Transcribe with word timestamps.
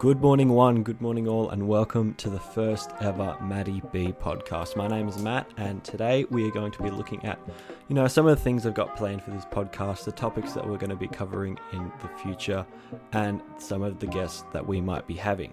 Good 0.00 0.22
morning, 0.22 0.48
one. 0.48 0.82
Good 0.82 1.02
morning, 1.02 1.28
all, 1.28 1.50
and 1.50 1.68
welcome 1.68 2.14
to 2.14 2.30
the 2.30 2.40
first 2.40 2.90
ever 3.02 3.36
Matty 3.42 3.82
B 3.92 4.14
podcast. 4.18 4.74
My 4.74 4.88
name 4.88 5.08
is 5.08 5.18
Matt, 5.18 5.50
and 5.58 5.84
today 5.84 6.24
we 6.30 6.48
are 6.48 6.50
going 6.50 6.72
to 6.72 6.82
be 6.82 6.88
looking 6.88 7.22
at, 7.26 7.38
you 7.86 7.94
know, 7.94 8.08
some 8.08 8.26
of 8.26 8.34
the 8.34 8.42
things 8.42 8.64
I've 8.64 8.72
got 8.72 8.96
planned 8.96 9.22
for 9.22 9.30
this 9.30 9.44
podcast, 9.44 10.06
the 10.06 10.12
topics 10.12 10.54
that 10.54 10.66
we're 10.66 10.78
going 10.78 10.88
to 10.88 10.96
be 10.96 11.06
covering 11.06 11.58
in 11.74 11.92
the 12.00 12.08
future, 12.22 12.64
and 13.12 13.42
some 13.58 13.82
of 13.82 13.98
the 13.98 14.06
guests 14.06 14.42
that 14.54 14.66
we 14.66 14.80
might 14.80 15.06
be 15.06 15.16
having. 15.16 15.52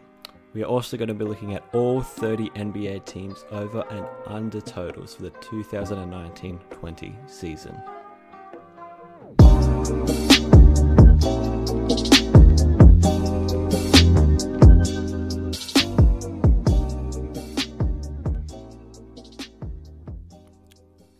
We 0.53 0.63
are 0.63 0.67
also 0.67 0.95
going 0.95 1.09
to 1.09 1.13
be 1.13 1.25
looking 1.25 1.53
at 1.53 1.65
all 1.73 2.01
30 2.01 2.49
NBA 2.51 3.03
teams 3.03 3.43
over 3.51 3.83
and 3.89 4.05
under 4.27 4.61
totals 4.61 5.13
for 5.15 5.23
the 5.23 5.31
2019 5.41 6.57
20 6.71 7.15
season. 7.25 7.77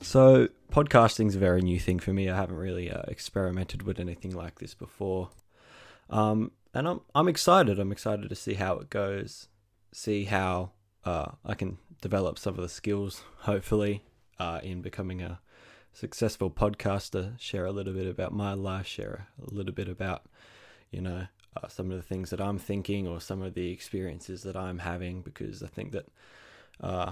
So, 0.08 0.48
podcasting 0.72 1.28
is 1.28 1.36
a 1.36 1.40
very 1.40 1.62
new 1.62 1.82
thing 1.82 2.00
for 2.00 2.14
me. 2.14 2.30
I 2.30 2.36
haven't 2.38 2.56
really 2.56 2.90
uh, 2.90 3.02
experimented 3.10 3.84
with 3.84 4.00
anything 4.00 4.34
like 4.34 4.60
this 4.60 4.74
before. 4.74 5.32
Um, 6.10 6.54
and 6.74 6.88
I'm 6.88 7.02
I'm 7.14 7.28
excited. 7.28 7.78
I'm 7.78 7.92
excited 7.92 8.30
to 8.30 8.36
see 8.36 8.54
how 8.54 8.76
it 8.76 8.90
goes, 8.90 9.50
see 9.92 10.24
how 10.24 10.72
uh, 11.04 11.32
I 11.44 11.56
can 11.56 11.78
develop 12.00 12.40
some 12.40 12.56
of 12.56 12.62
the 12.62 12.70
skills, 12.70 13.22
hopefully, 13.40 14.06
uh, 14.40 14.62
in 14.64 14.82
becoming 14.82 15.22
a 15.22 15.42
successful 15.92 16.50
podcaster. 16.50 17.38
Share 17.38 17.66
a 17.66 17.74
little 17.74 17.94
bit 17.94 18.08
about 18.08 18.32
my 18.32 18.54
life, 18.54 18.88
share 18.88 19.28
a 19.46 19.54
little 19.54 19.74
bit 19.74 19.90
about, 19.90 20.24
you 20.90 21.02
know, 21.02 21.28
uh, 21.58 21.68
some 21.68 21.92
of 21.92 21.98
the 21.98 22.02
things 22.02 22.30
that 22.30 22.40
I'm 22.40 22.60
thinking 22.60 23.10
or 23.10 23.20
some 23.20 23.42
of 23.42 23.56
the 23.56 23.74
experiences 23.74 24.44
that 24.44 24.56
I'm 24.56 24.80
having. 24.80 25.22
Because 25.22 25.62
I 25.62 25.68
think 25.68 25.92
that, 25.92 26.06
uh, 26.80 27.12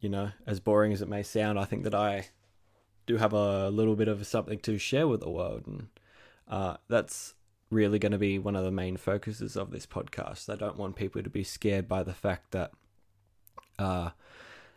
you 0.00 0.08
know, 0.08 0.30
as 0.46 0.60
boring 0.60 0.92
as 0.92 1.02
it 1.02 1.08
may 1.08 1.24
sound, 1.24 1.58
I 1.58 1.64
think 1.64 1.82
that 1.82 1.94
I 1.94 2.28
do 3.08 3.16
have 3.16 3.32
a 3.32 3.70
little 3.70 3.96
bit 3.96 4.06
of 4.06 4.26
something 4.26 4.58
to 4.60 4.78
share 4.78 5.08
with 5.08 5.20
the 5.20 5.30
world, 5.30 5.64
and 5.66 5.88
uh, 6.46 6.76
that's 6.88 7.34
really 7.70 7.98
going 7.98 8.12
to 8.12 8.18
be 8.18 8.38
one 8.38 8.54
of 8.54 8.64
the 8.64 8.70
main 8.70 8.98
focuses 8.98 9.56
of 9.56 9.70
this 9.70 9.86
podcast. 9.86 10.52
I 10.52 10.56
don't 10.56 10.76
want 10.76 10.94
people 10.94 11.22
to 11.22 11.30
be 11.30 11.42
scared 11.42 11.88
by 11.88 12.02
the 12.02 12.12
fact 12.12 12.50
that 12.50 12.70
uh, 13.78 14.10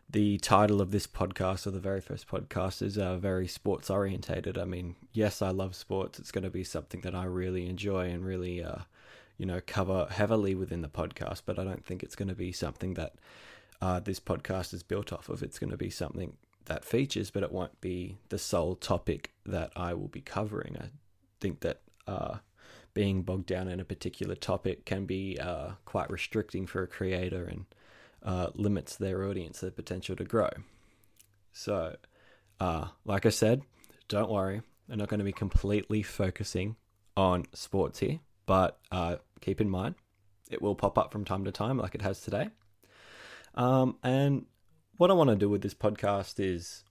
the 0.10 0.38
title 0.38 0.80
of 0.80 0.92
this 0.92 1.08
podcast, 1.08 1.68
or 1.68 1.72
the 1.72 1.80
very 1.80 2.00
first 2.00 2.26
podcast, 2.26 2.82
is 2.82 2.98
uh, 2.98 3.18
very 3.18 3.48
sports 3.48 3.90
orientated. 3.90 4.58
I 4.58 4.64
mean, 4.64 4.96
yes, 5.12 5.42
I 5.42 5.50
love 5.50 5.76
sports. 5.76 6.18
It's 6.18 6.32
going 6.32 6.46
to 6.46 6.50
be 6.50 6.64
something 6.64 7.02
that 7.02 7.14
I 7.14 7.26
really 7.26 7.68
enjoy 7.68 8.10
and 8.10 8.26
really, 8.26 8.64
uh, 8.64 8.84
you 9.38 9.46
know, 9.46 9.60
cover 9.68 10.08
heavily 10.10 10.56
within 10.56 10.82
the 10.82 10.90
podcast. 10.90 11.42
But 11.46 11.60
I 11.60 11.66
don't 11.66 11.86
think 11.86 12.02
it's 12.02 12.16
going 12.16 12.30
to 12.30 12.36
be 12.36 12.54
something 12.54 12.94
that 12.94 13.14
uh, 13.82 14.00
this 14.00 14.22
podcast 14.22 14.74
is 14.74 14.84
built 14.84 15.12
off 15.12 15.28
of. 15.28 15.44
It's 15.44 15.60
going 15.60 15.72
to 15.72 15.78
be 15.78 15.90
something 15.90 16.38
that 16.66 16.86
features, 16.86 17.32
but 17.32 17.44
it 17.44 17.52
won't 17.52 17.80
be 17.82 18.18
the 18.30 18.38
sole 18.38 18.76
topic 18.76 19.34
that 19.46 19.72
I 19.76 19.94
will 19.94 20.08
be 20.08 20.22
covering. 20.22 20.78
I 20.80 20.90
think 21.40 21.62
that 21.62 21.82
uh, 22.08 22.38
being 22.94 23.24
bogged 23.24 23.48
down 23.48 23.68
in 23.68 23.80
a 23.80 23.86
particular 23.86 24.36
topic 24.36 24.86
can 24.86 25.06
be 25.06 25.38
uh, 25.40 25.72
quite 25.86 26.10
restricting 26.10 26.68
for 26.68 26.84
a 26.84 26.88
creator 26.88 27.46
and 27.46 27.66
uh, 28.24 28.48
limits 28.54 28.96
their 28.96 29.24
audience, 29.26 29.60
their 29.60 29.72
potential 29.72 30.16
to 30.16 30.24
grow. 30.24 30.50
So, 31.54 31.96
uh, 32.60 32.88
like 33.06 33.26
I 33.26 33.30
said, 33.30 33.64
don't 34.08 34.30
worry, 34.30 34.62
I'm 34.90 34.98
not 34.98 35.10
going 35.10 35.20
to 35.20 35.26
be 35.26 35.32
completely 35.32 36.04
focusing 36.04 36.76
on 37.18 37.46
sports 37.54 38.00
here, 38.00 38.20
but 38.46 38.80
uh, 38.92 39.18
keep 39.42 39.60
in 39.62 39.70
mind 39.70 39.96
it 40.52 40.62
will 40.62 40.76
pop 40.76 40.98
up 40.98 41.12
from 41.12 41.26
time 41.26 41.46
to 41.46 41.52
time, 41.52 41.78
like 41.78 41.96
it 41.96 42.02
has 42.02 42.22
today. 42.22 42.50
Um, 43.56 43.98
and 44.04 44.46
what 45.02 45.10
I 45.10 45.16
want 45.16 45.32
to 45.32 45.36
do 45.36 45.50
with 45.50 45.64
this 45.64 45.74
podcast 45.74 46.36
is 46.40 46.84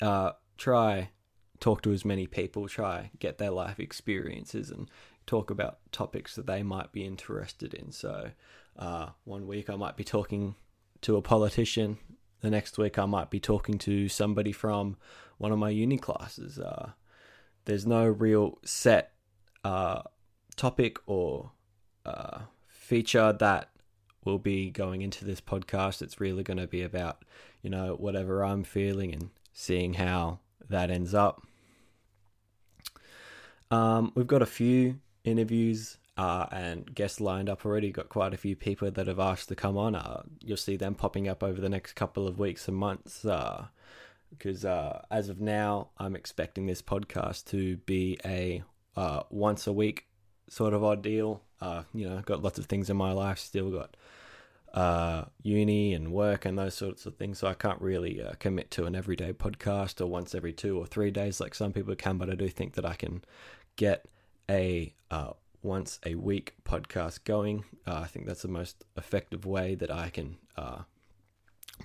uh, 0.00 0.30
try 0.56 1.10
talk 1.58 1.82
to 1.82 1.92
as 1.92 2.04
many 2.04 2.28
people, 2.28 2.68
try 2.68 3.10
get 3.18 3.38
their 3.38 3.50
life 3.50 3.80
experiences, 3.80 4.70
and 4.70 4.88
talk 5.26 5.50
about 5.50 5.78
topics 5.90 6.36
that 6.36 6.46
they 6.46 6.62
might 6.62 6.92
be 6.92 7.04
interested 7.04 7.74
in. 7.74 7.90
So, 7.90 8.30
uh, 8.78 9.08
one 9.24 9.48
week 9.48 9.68
I 9.68 9.74
might 9.74 9.96
be 9.96 10.04
talking 10.04 10.54
to 11.00 11.16
a 11.16 11.20
politician. 11.20 11.98
The 12.42 12.50
next 12.50 12.78
week 12.78 12.96
I 12.96 13.06
might 13.06 13.28
be 13.28 13.40
talking 13.40 13.76
to 13.78 14.08
somebody 14.08 14.52
from 14.52 14.96
one 15.38 15.50
of 15.50 15.58
my 15.58 15.70
uni 15.70 15.98
classes. 15.98 16.60
Uh, 16.60 16.92
there's 17.64 17.88
no 17.88 18.06
real 18.06 18.58
set 18.64 19.14
uh, 19.64 20.02
topic 20.54 20.98
or 21.06 21.50
uh, 22.06 22.42
feature 22.68 23.32
that 23.32 23.73
will 24.24 24.38
be 24.38 24.70
going 24.70 25.02
into 25.02 25.24
this 25.24 25.40
podcast. 25.40 26.02
It's 26.02 26.20
really 26.20 26.42
going 26.42 26.58
to 26.58 26.66
be 26.66 26.82
about, 26.82 27.24
you 27.62 27.70
know, 27.70 27.94
whatever 27.94 28.44
I'm 28.44 28.64
feeling 28.64 29.12
and 29.12 29.30
seeing 29.52 29.94
how 29.94 30.40
that 30.68 30.90
ends 30.90 31.14
up. 31.14 31.46
Um, 33.70 34.12
we've 34.14 34.26
got 34.26 34.42
a 34.42 34.46
few 34.46 35.00
interviews 35.24 35.98
uh, 36.16 36.46
and 36.52 36.94
guests 36.94 37.20
lined 37.20 37.48
up 37.48 37.64
already. 37.64 37.90
Got 37.90 38.08
quite 38.08 38.34
a 38.34 38.38
few 38.38 38.56
people 38.56 38.90
that 38.90 39.06
have 39.06 39.18
asked 39.18 39.48
to 39.48 39.54
come 39.54 39.76
on. 39.76 39.94
Uh, 39.94 40.22
you'll 40.40 40.56
see 40.56 40.76
them 40.76 40.94
popping 40.94 41.28
up 41.28 41.42
over 41.42 41.60
the 41.60 41.68
next 41.68 41.94
couple 41.94 42.28
of 42.28 42.38
weeks 42.38 42.68
and 42.68 42.76
months. 42.76 43.22
because 44.30 44.64
uh, 44.64 44.68
uh, 44.68 45.02
as 45.10 45.28
of 45.28 45.40
now, 45.40 45.88
I'm 45.98 46.14
expecting 46.14 46.66
this 46.66 46.82
podcast 46.82 47.46
to 47.46 47.76
be 47.78 48.18
a 48.24 48.62
uh, 48.96 49.24
once 49.30 49.66
a 49.66 49.72
week 49.72 50.06
sort 50.48 50.74
of 50.74 50.84
ordeal. 50.84 51.42
Uh, 51.60 51.82
you 51.92 52.08
know, 52.08 52.20
got 52.20 52.42
lots 52.42 52.58
of 52.58 52.66
things 52.66 52.90
in 52.90 52.96
my 52.96 53.12
life. 53.12 53.38
Still 53.38 53.70
got 53.70 53.96
uh, 54.74 55.24
uni 55.40 55.94
and 55.94 56.12
work 56.12 56.44
and 56.44 56.58
those 56.58 56.74
sorts 56.74 57.06
of 57.06 57.14
things. 57.14 57.38
So 57.38 57.46
I 57.46 57.54
can't 57.54 57.80
really 57.80 58.20
uh, 58.20 58.32
commit 58.40 58.72
to 58.72 58.86
an 58.86 58.96
everyday 58.96 59.32
podcast 59.32 60.00
or 60.00 60.06
once 60.06 60.34
every 60.34 60.52
two 60.52 60.76
or 60.76 60.84
three 60.84 61.12
days 61.12 61.40
like 61.40 61.54
some 61.54 61.72
people 61.72 61.94
can. 61.94 62.18
But 62.18 62.28
I 62.28 62.34
do 62.34 62.48
think 62.48 62.74
that 62.74 62.84
I 62.84 62.94
can 62.94 63.22
get 63.76 64.06
a 64.50 64.92
uh, 65.12 65.30
once 65.62 66.00
a 66.04 66.16
week 66.16 66.54
podcast 66.64 67.22
going. 67.22 67.64
Uh, 67.86 68.00
I 68.00 68.06
think 68.06 68.26
that's 68.26 68.42
the 68.42 68.48
most 68.48 68.84
effective 68.96 69.46
way 69.46 69.76
that 69.76 69.92
I 69.92 70.10
can 70.10 70.38
uh, 70.56 70.80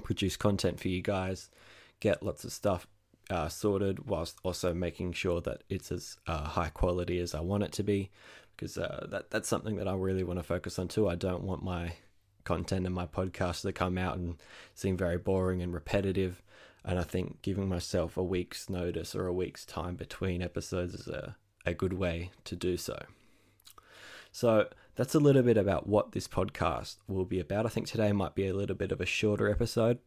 produce 0.03 0.35
content 0.35 0.79
for 0.79 0.87
you 0.87 1.03
guys, 1.03 1.51
get 1.99 2.23
lots 2.23 2.43
of 2.43 2.51
stuff 2.51 2.87
uh, 3.29 3.49
sorted, 3.49 4.07
whilst 4.07 4.39
also 4.43 4.73
making 4.73 5.13
sure 5.13 5.41
that 5.41 5.63
it's 5.69 5.91
as 5.91 6.17
high 6.27 6.71
quality 6.73 7.19
as 7.19 7.35
I 7.35 7.41
want 7.41 7.61
it 7.61 7.71
to 7.73 7.83
be. 7.83 8.09
Because 8.55 8.73
that 8.73 9.27
that's 9.29 9.47
something 9.47 9.75
that 9.75 9.87
I 9.87 9.93
really 9.93 10.23
want 10.23 10.39
to 10.39 10.43
focus 10.43 10.79
on 10.79 10.87
too. 10.87 11.07
I 11.07 11.15
don't 11.15 11.43
want 11.43 11.63
my 11.63 11.93
content 12.49 12.87
in 12.87 12.91
my 12.91 13.05
podcast 13.05 13.61
to 13.61 13.71
come 13.71 13.95
out 13.95 14.17
and 14.17 14.35
seem 14.73 14.97
very 14.97 15.19
boring 15.19 15.61
and 15.61 15.71
repetitive. 15.71 16.41
And 16.83 16.97
I 16.97 17.03
think 17.03 17.43
giving 17.43 17.69
myself 17.69 18.17
a 18.17 18.23
week's 18.23 18.71
notice 18.71 19.13
or 19.13 19.27
a 19.27 19.33
week's 19.33 19.65
time 19.65 19.95
between 19.95 20.41
episodes 20.41 20.95
is 20.95 21.07
a, 21.07 21.35
a 21.63 21.75
good 21.75 21.93
way 21.93 22.31
to 22.45 22.55
do 22.55 22.75
so. 22.75 22.97
So 24.31 24.67
that's 24.95 25.13
a 25.13 25.19
little 25.19 25.43
bit 25.43 25.57
about 25.57 25.85
what 25.85 26.13
this 26.13 26.27
podcast 26.27 26.97
will 27.07 27.23
be 27.23 27.39
about. 27.39 27.67
I 27.67 27.69
think 27.69 27.85
today 27.85 28.11
might 28.13 28.33
be 28.33 28.47
a 28.47 28.55
little 28.55 28.75
bit 28.75 28.91
of 28.91 28.99
a 28.99 29.05
shorter 29.05 29.47
episode, 29.47 29.99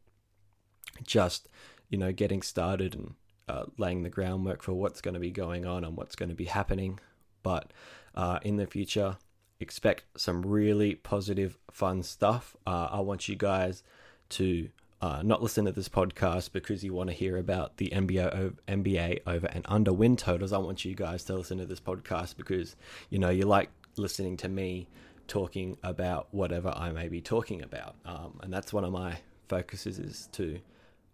just, 1.06 1.48
you 1.90 1.98
know, 1.98 2.10
getting 2.10 2.42
started 2.42 2.96
and 2.96 3.14
uh, 3.48 3.66
laying 3.78 4.02
the 4.02 4.10
groundwork 4.10 4.62
for 4.62 4.72
what's 4.72 5.00
going 5.00 5.14
to 5.14 5.20
be 5.20 5.30
going 5.30 5.64
on 5.64 5.84
and 5.84 5.96
what's 5.96 6.16
going 6.16 6.30
to 6.30 6.34
be 6.34 6.46
happening. 6.46 6.98
But 7.44 7.72
uh, 8.16 8.40
in 8.42 8.56
the 8.56 8.66
future, 8.66 9.18
expect 9.62 10.04
some 10.16 10.42
really 10.42 10.94
positive, 10.96 11.58
fun 11.70 12.02
stuff. 12.02 12.56
Uh, 12.66 12.88
I 12.90 13.00
want 13.00 13.28
you 13.28 13.36
guys 13.36 13.82
to 14.30 14.68
uh, 15.00 15.20
not 15.24 15.42
listen 15.42 15.64
to 15.64 15.72
this 15.72 15.88
podcast 15.88 16.52
because 16.52 16.84
you 16.84 16.94
want 16.94 17.10
to 17.10 17.14
hear 17.14 17.36
about 17.36 17.76
the 17.78 17.90
NBA, 17.92 18.54
NBA 18.68 19.20
over 19.26 19.46
and 19.48 19.64
under 19.68 19.92
win 19.92 20.16
totals. 20.16 20.52
I 20.52 20.58
want 20.58 20.84
you 20.84 20.94
guys 20.94 21.24
to 21.24 21.34
listen 21.34 21.58
to 21.58 21.66
this 21.66 21.80
podcast 21.80 22.36
because 22.36 22.76
you 23.10 23.18
know 23.18 23.30
you 23.30 23.46
like 23.46 23.70
listening 23.96 24.36
to 24.38 24.48
me 24.48 24.86
talking 25.26 25.76
about 25.82 26.28
whatever 26.30 26.72
I 26.76 26.92
may 26.92 27.08
be 27.08 27.20
talking 27.20 27.62
about, 27.62 27.96
um, 28.04 28.38
and 28.42 28.52
that's 28.52 28.72
one 28.72 28.84
of 28.84 28.92
my 28.92 29.18
focuses 29.48 29.98
is 29.98 30.28
to 30.32 30.60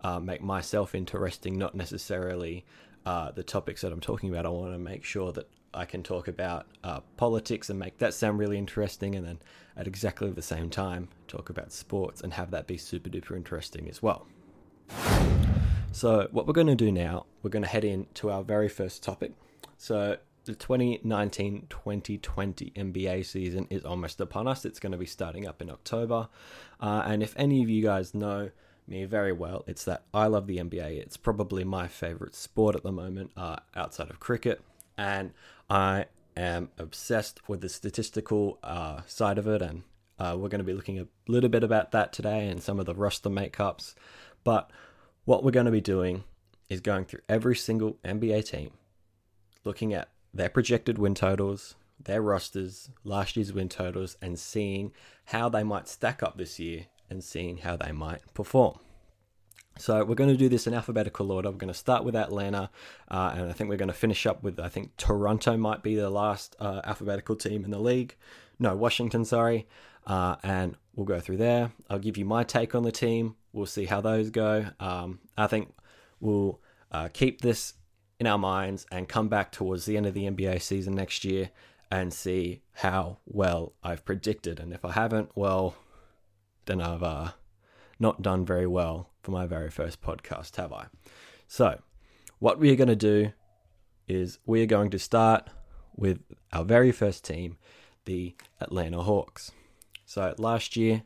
uh, 0.02 0.20
make 0.20 0.42
myself 0.42 0.94
interesting, 0.94 1.58
not 1.58 1.74
necessarily 1.74 2.64
uh, 3.06 3.30
the 3.30 3.42
topics 3.42 3.80
that 3.80 3.92
I'm 3.92 4.00
talking 4.00 4.28
about. 4.28 4.44
I 4.44 4.50
want 4.50 4.72
to 4.74 4.78
make 4.78 5.04
sure 5.04 5.32
that 5.32 5.48
I 5.78 5.84
can 5.84 6.02
talk 6.02 6.26
about 6.26 6.66
uh, 6.82 7.00
politics 7.16 7.70
and 7.70 7.78
make 7.78 7.98
that 7.98 8.12
sound 8.12 8.38
really 8.38 8.58
interesting, 8.58 9.14
and 9.14 9.24
then 9.24 9.38
at 9.76 9.86
exactly 9.86 10.30
the 10.30 10.42
same 10.42 10.70
time 10.70 11.08
talk 11.28 11.50
about 11.50 11.72
sports 11.72 12.20
and 12.20 12.34
have 12.34 12.50
that 12.50 12.66
be 12.66 12.76
super 12.76 13.08
duper 13.08 13.36
interesting 13.36 13.88
as 13.88 14.02
well. 14.02 14.26
So, 15.92 16.28
what 16.32 16.46
we're 16.46 16.52
going 16.52 16.66
to 16.66 16.74
do 16.74 16.90
now, 16.90 17.26
we're 17.42 17.50
going 17.50 17.62
to 17.62 17.68
head 17.68 17.84
into 17.84 18.28
our 18.30 18.42
very 18.42 18.68
first 18.68 19.04
topic. 19.04 19.32
So, 19.76 20.18
the 20.44 20.54
2019 20.54 21.66
2020 21.68 22.72
NBA 22.74 23.24
season 23.24 23.68
is 23.70 23.84
almost 23.84 24.20
upon 24.20 24.48
us. 24.48 24.64
It's 24.64 24.80
going 24.80 24.92
to 24.92 24.98
be 24.98 25.06
starting 25.06 25.46
up 25.46 25.62
in 25.62 25.70
October. 25.70 26.28
Uh, 26.80 27.02
and 27.06 27.22
if 27.22 27.34
any 27.36 27.62
of 27.62 27.68
you 27.68 27.82
guys 27.82 28.14
know 28.14 28.50
me 28.88 29.04
very 29.04 29.32
well, 29.32 29.62
it's 29.68 29.84
that 29.84 30.02
I 30.12 30.26
love 30.26 30.48
the 30.48 30.58
NBA. 30.58 30.98
It's 30.98 31.16
probably 31.16 31.62
my 31.62 31.86
favorite 31.86 32.34
sport 32.34 32.74
at 32.74 32.82
the 32.82 32.92
moment 32.92 33.30
uh, 33.36 33.56
outside 33.76 34.10
of 34.10 34.18
cricket 34.18 34.60
and 34.98 35.32
I 35.70 36.06
am 36.36 36.70
obsessed 36.78 37.48
with 37.48 37.60
the 37.60 37.68
statistical 37.68 38.58
uh, 38.62 39.02
side 39.06 39.38
of 39.38 39.46
it, 39.46 39.60
and 39.60 39.82
uh, 40.18 40.36
we're 40.38 40.48
going 40.48 40.60
to 40.60 40.64
be 40.64 40.72
looking 40.72 40.98
a 40.98 41.06
little 41.26 41.50
bit 41.50 41.62
about 41.62 41.92
that 41.92 42.12
today 42.12 42.48
and 42.48 42.62
some 42.62 42.80
of 42.80 42.86
the 42.86 42.94
roster 42.94 43.28
makeups. 43.28 43.94
But 44.44 44.70
what 45.24 45.44
we're 45.44 45.50
going 45.50 45.66
to 45.66 45.72
be 45.72 45.80
doing 45.80 46.24
is 46.68 46.80
going 46.80 47.04
through 47.04 47.20
every 47.28 47.56
single 47.56 47.98
NBA 48.04 48.48
team, 48.50 48.70
looking 49.64 49.92
at 49.92 50.08
their 50.32 50.48
projected 50.48 50.98
win 50.98 51.14
totals, 51.14 51.74
their 52.02 52.22
rosters, 52.22 52.90
last 53.04 53.36
year's 53.36 53.52
win 53.52 53.68
totals, 53.68 54.16
and 54.22 54.38
seeing 54.38 54.92
how 55.26 55.48
they 55.48 55.62
might 55.62 55.88
stack 55.88 56.22
up 56.22 56.38
this 56.38 56.58
year 56.58 56.86
and 57.10 57.22
seeing 57.24 57.58
how 57.58 57.76
they 57.76 57.92
might 57.92 58.22
perform. 58.34 58.78
So 59.78 60.04
we're 60.04 60.14
going 60.14 60.30
to 60.30 60.36
do 60.36 60.48
this 60.48 60.66
in 60.66 60.74
alphabetical 60.74 61.30
order. 61.32 61.50
We're 61.50 61.56
going 61.56 61.72
to 61.72 61.78
start 61.78 62.04
with 62.04 62.16
Atlanta, 62.16 62.70
uh, 63.08 63.32
and 63.34 63.48
I 63.48 63.52
think 63.52 63.70
we're 63.70 63.76
going 63.76 63.88
to 63.88 63.94
finish 63.94 64.26
up 64.26 64.42
with 64.42 64.58
I 64.58 64.68
think 64.68 64.96
Toronto 64.96 65.56
might 65.56 65.82
be 65.82 65.94
the 65.94 66.10
last 66.10 66.56
uh, 66.60 66.80
alphabetical 66.84 67.36
team 67.36 67.64
in 67.64 67.70
the 67.70 67.78
league. 67.78 68.16
No, 68.58 68.74
Washington, 68.76 69.24
sorry. 69.24 69.66
Uh, 70.06 70.36
and 70.42 70.74
we'll 70.96 71.06
go 71.06 71.20
through 71.20 71.36
there. 71.36 71.70
I'll 71.90 71.98
give 71.98 72.16
you 72.16 72.24
my 72.24 72.42
take 72.42 72.74
on 72.74 72.82
the 72.82 72.92
team. 72.92 73.36
We'll 73.52 73.66
see 73.66 73.84
how 73.84 74.00
those 74.00 74.30
go. 74.30 74.66
Um, 74.80 75.20
I 75.36 75.46
think 75.46 75.74
we'll 76.18 76.60
uh, 76.90 77.08
keep 77.12 77.42
this 77.42 77.74
in 78.18 78.26
our 78.26 78.38
minds 78.38 78.86
and 78.90 79.08
come 79.08 79.28
back 79.28 79.52
towards 79.52 79.84
the 79.84 79.96
end 79.96 80.06
of 80.06 80.14
the 80.14 80.24
NBA 80.24 80.62
season 80.62 80.94
next 80.94 81.24
year 81.24 81.50
and 81.90 82.12
see 82.12 82.62
how 82.72 83.18
well 83.26 83.74
I've 83.82 84.04
predicted. 84.04 84.58
And 84.58 84.72
if 84.72 84.84
I 84.84 84.92
haven't, 84.92 85.30
well, 85.34 85.76
then 86.66 86.80
I've 86.80 87.02
uh, 87.02 87.32
not 87.98 88.22
done 88.22 88.44
very 88.44 88.66
well 88.66 89.10
for 89.22 89.30
my 89.30 89.46
very 89.46 89.70
first 89.70 90.00
podcast, 90.00 90.56
have 90.56 90.72
I? 90.72 90.86
So, 91.46 91.80
what 92.38 92.58
we 92.58 92.70
are 92.70 92.76
going 92.76 92.88
to 92.88 92.96
do 92.96 93.32
is 94.06 94.38
we 94.46 94.62
are 94.62 94.66
going 94.66 94.90
to 94.90 94.98
start 94.98 95.48
with 95.96 96.20
our 96.52 96.64
very 96.64 96.92
first 96.92 97.24
team, 97.24 97.58
the 98.04 98.34
Atlanta 98.60 99.02
Hawks. 99.02 99.52
So, 100.06 100.34
last 100.38 100.76
year 100.76 101.02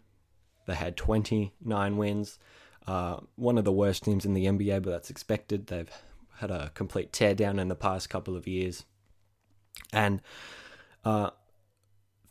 they 0.67 0.75
had 0.75 0.97
29 0.97 1.97
wins, 1.97 2.39
uh, 2.87 3.19
one 3.37 3.59
of 3.59 3.65
the 3.65 3.73
worst 3.73 4.05
teams 4.05 4.25
in 4.25 4.35
the 4.35 4.47
NBA, 4.47 4.83
but 4.83 4.91
that's 4.91 5.11
expected. 5.11 5.67
They've 5.67 5.91
had 6.37 6.51
a 6.51 6.71
complete 6.75 7.13
teardown 7.13 7.61
in 7.61 7.69
the 7.69 7.75
past 7.75 8.11
couple 8.11 8.37
of 8.37 8.47
years. 8.47 8.85
And 9.93 10.21
uh, 11.05 11.31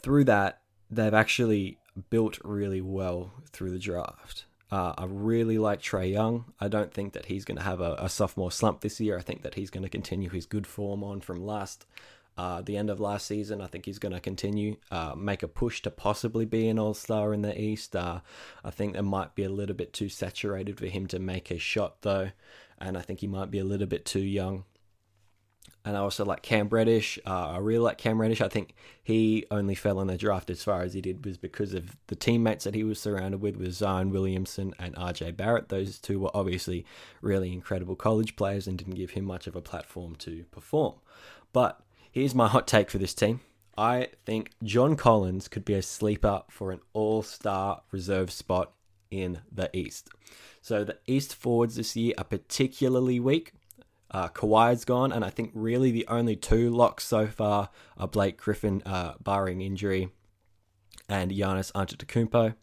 through 0.01 0.25
that, 0.25 0.61
they've 0.89 1.13
actually 1.13 1.77
built 2.09 2.39
really 2.43 2.81
well 2.81 3.33
through 3.51 3.71
the 3.71 3.79
draft. 3.79 4.45
Uh, 4.71 4.93
I 4.97 5.05
really 5.05 5.57
like 5.57 5.81
Trae 5.81 6.11
Young. 6.11 6.45
I 6.59 6.69
don't 6.69 6.93
think 6.93 7.13
that 7.13 7.25
he's 7.25 7.43
going 7.43 7.57
to 7.57 7.63
have 7.63 7.81
a, 7.81 7.95
a, 7.99 8.07
sophomore 8.07 8.51
slump 8.51 8.79
this 8.79 9.01
year. 9.01 9.17
I 9.17 9.21
think 9.21 9.41
that 9.41 9.55
he's 9.55 9.69
going 9.69 9.83
to 9.83 9.89
continue 9.89 10.29
his 10.29 10.45
good 10.45 10.65
form 10.65 11.03
on 11.03 11.19
from 11.19 11.45
last 11.45 11.85
uh, 12.37 12.61
the 12.61 12.77
end 12.77 12.89
of 12.89 12.99
last 12.99 13.27
season. 13.27 13.59
I 13.61 13.67
think 13.67 13.85
he's 13.85 13.99
going 13.99 14.13
to 14.13 14.21
continue 14.21 14.77
uh, 14.89 15.13
make 15.17 15.43
a 15.43 15.47
push 15.49 15.81
to 15.81 15.91
possibly 15.91 16.45
be 16.45 16.69
an 16.69 16.79
All 16.79 16.93
Star 16.93 17.33
in 17.33 17.41
the 17.41 17.59
East. 17.59 17.95
Uh, 17.95 18.21
I 18.63 18.71
think 18.71 18.93
that 18.93 19.03
might 19.03 19.35
be 19.35 19.43
a 19.43 19.49
little 19.49 19.75
bit 19.75 19.91
too 19.91 20.07
saturated 20.07 20.77
for 20.77 20.85
him 20.85 21.05
to 21.07 21.19
make 21.19 21.51
a 21.51 21.57
shot 21.57 22.01
though, 22.01 22.31
and 22.79 22.97
I 22.97 23.01
think 23.01 23.19
he 23.19 23.27
might 23.27 23.51
be 23.51 23.59
a 23.59 23.65
little 23.65 23.87
bit 23.87 24.05
too 24.05 24.21
young 24.21 24.63
and 25.83 25.97
I 25.97 25.99
also 26.01 26.23
like 26.23 26.43
Cam 26.43 26.69
Reddish. 26.69 27.17
Uh, 27.25 27.49
I 27.49 27.57
really 27.57 27.79
like 27.79 27.97
Cam 27.97 28.21
Reddish. 28.21 28.41
I 28.41 28.47
think 28.47 28.75
he 29.03 29.45
only 29.49 29.73
fell 29.73 29.99
in 29.99 30.07
the 30.07 30.17
draft 30.17 30.49
as 30.51 30.63
far 30.63 30.83
as 30.83 30.93
he 30.93 31.01
did 31.01 31.25
was 31.25 31.37
because 31.37 31.73
of 31.73 31.97
the 32.07 32.15
teammates 32.15 32.65
that 32.65 32.75
he 32.75 32.83
was 32.83 32.99
surrounded 32.99 33.41
with, 33.41 33.55
with 33.55 33.73
Zion 33.73 34.11
Williamson 34.11 34.75
and 34.77 34.95
RJ 34.95 35.35
Barrett. 35.35 35.69
Those 35.69 35.97
two 35.97 36.19
were 36.19 36.31
obviously 36.35 36.85
really 37.21 37.51
incredible 37.51 37.95
college 37.95 38.35
players 38.35 38.67
and 38.67 38.77
didn't 38.77 38.93
give 38.95 39.11
him 39.11 39.25
much 39.25 39.47
of 39.47 39.55
a 39.55 39.61
platform 39.61 40.15
to 40.17 40.45
perform. 40.51 40.95
But 41.51 41.81
here's 42.11 42.35
my 42.35 42.47
hot 42.47 42.67
take 42.67 42.91
for 42.91 42.99
this 42.99 43.15
team. 43.15 43.41
I 43.75 44.09
think 44.25 44.51
John 44.63 44.95
Collins 44.95 45.47
could 45.47 45.65
be 45.65 45.73
a 45.73 45.81
sleeper 45.81 46.43
for 46.49 46.71
an 46.71 46.81
all 46.93 47.23
star 47.23 47.81
reserve 47.91 48.31
spot 48.31 48.73
in 49.09 49.39
the 49.51 49.75
East. 49.75 50.09
So 50.61 50.83
the 50.83 50.99
East 51.07 51.33
forwards 51.33 51.75
this 51.75 51.95
year 51.95 52.13
are 52.19 52.23
particularly 52.23 53.19
weak. 53.19 53.53
Uh, 54.11 54.27
Kawhi's 54.27 54.83
gone, 54.83 55.13
and 55.13 55.23
I 55.23 55.29
think 55.29 55.51
really 55.53 55.89
the 55.89 56.05
only 56.07 56.35
two 56.35 56.69
locks 56.69 57.05
so 57.05 57.27
far 57.27 57.69
are 57.97 58.07
Blake 58.07 58.37
Griffin, 58.37 58.83
uh, 58.85 59.13
barring 59.23 59.61
injury, 59.61 60.09
and 61.07 61.31
Giannis 61.31 61.71
Antetokounmpo. 61.71 62.55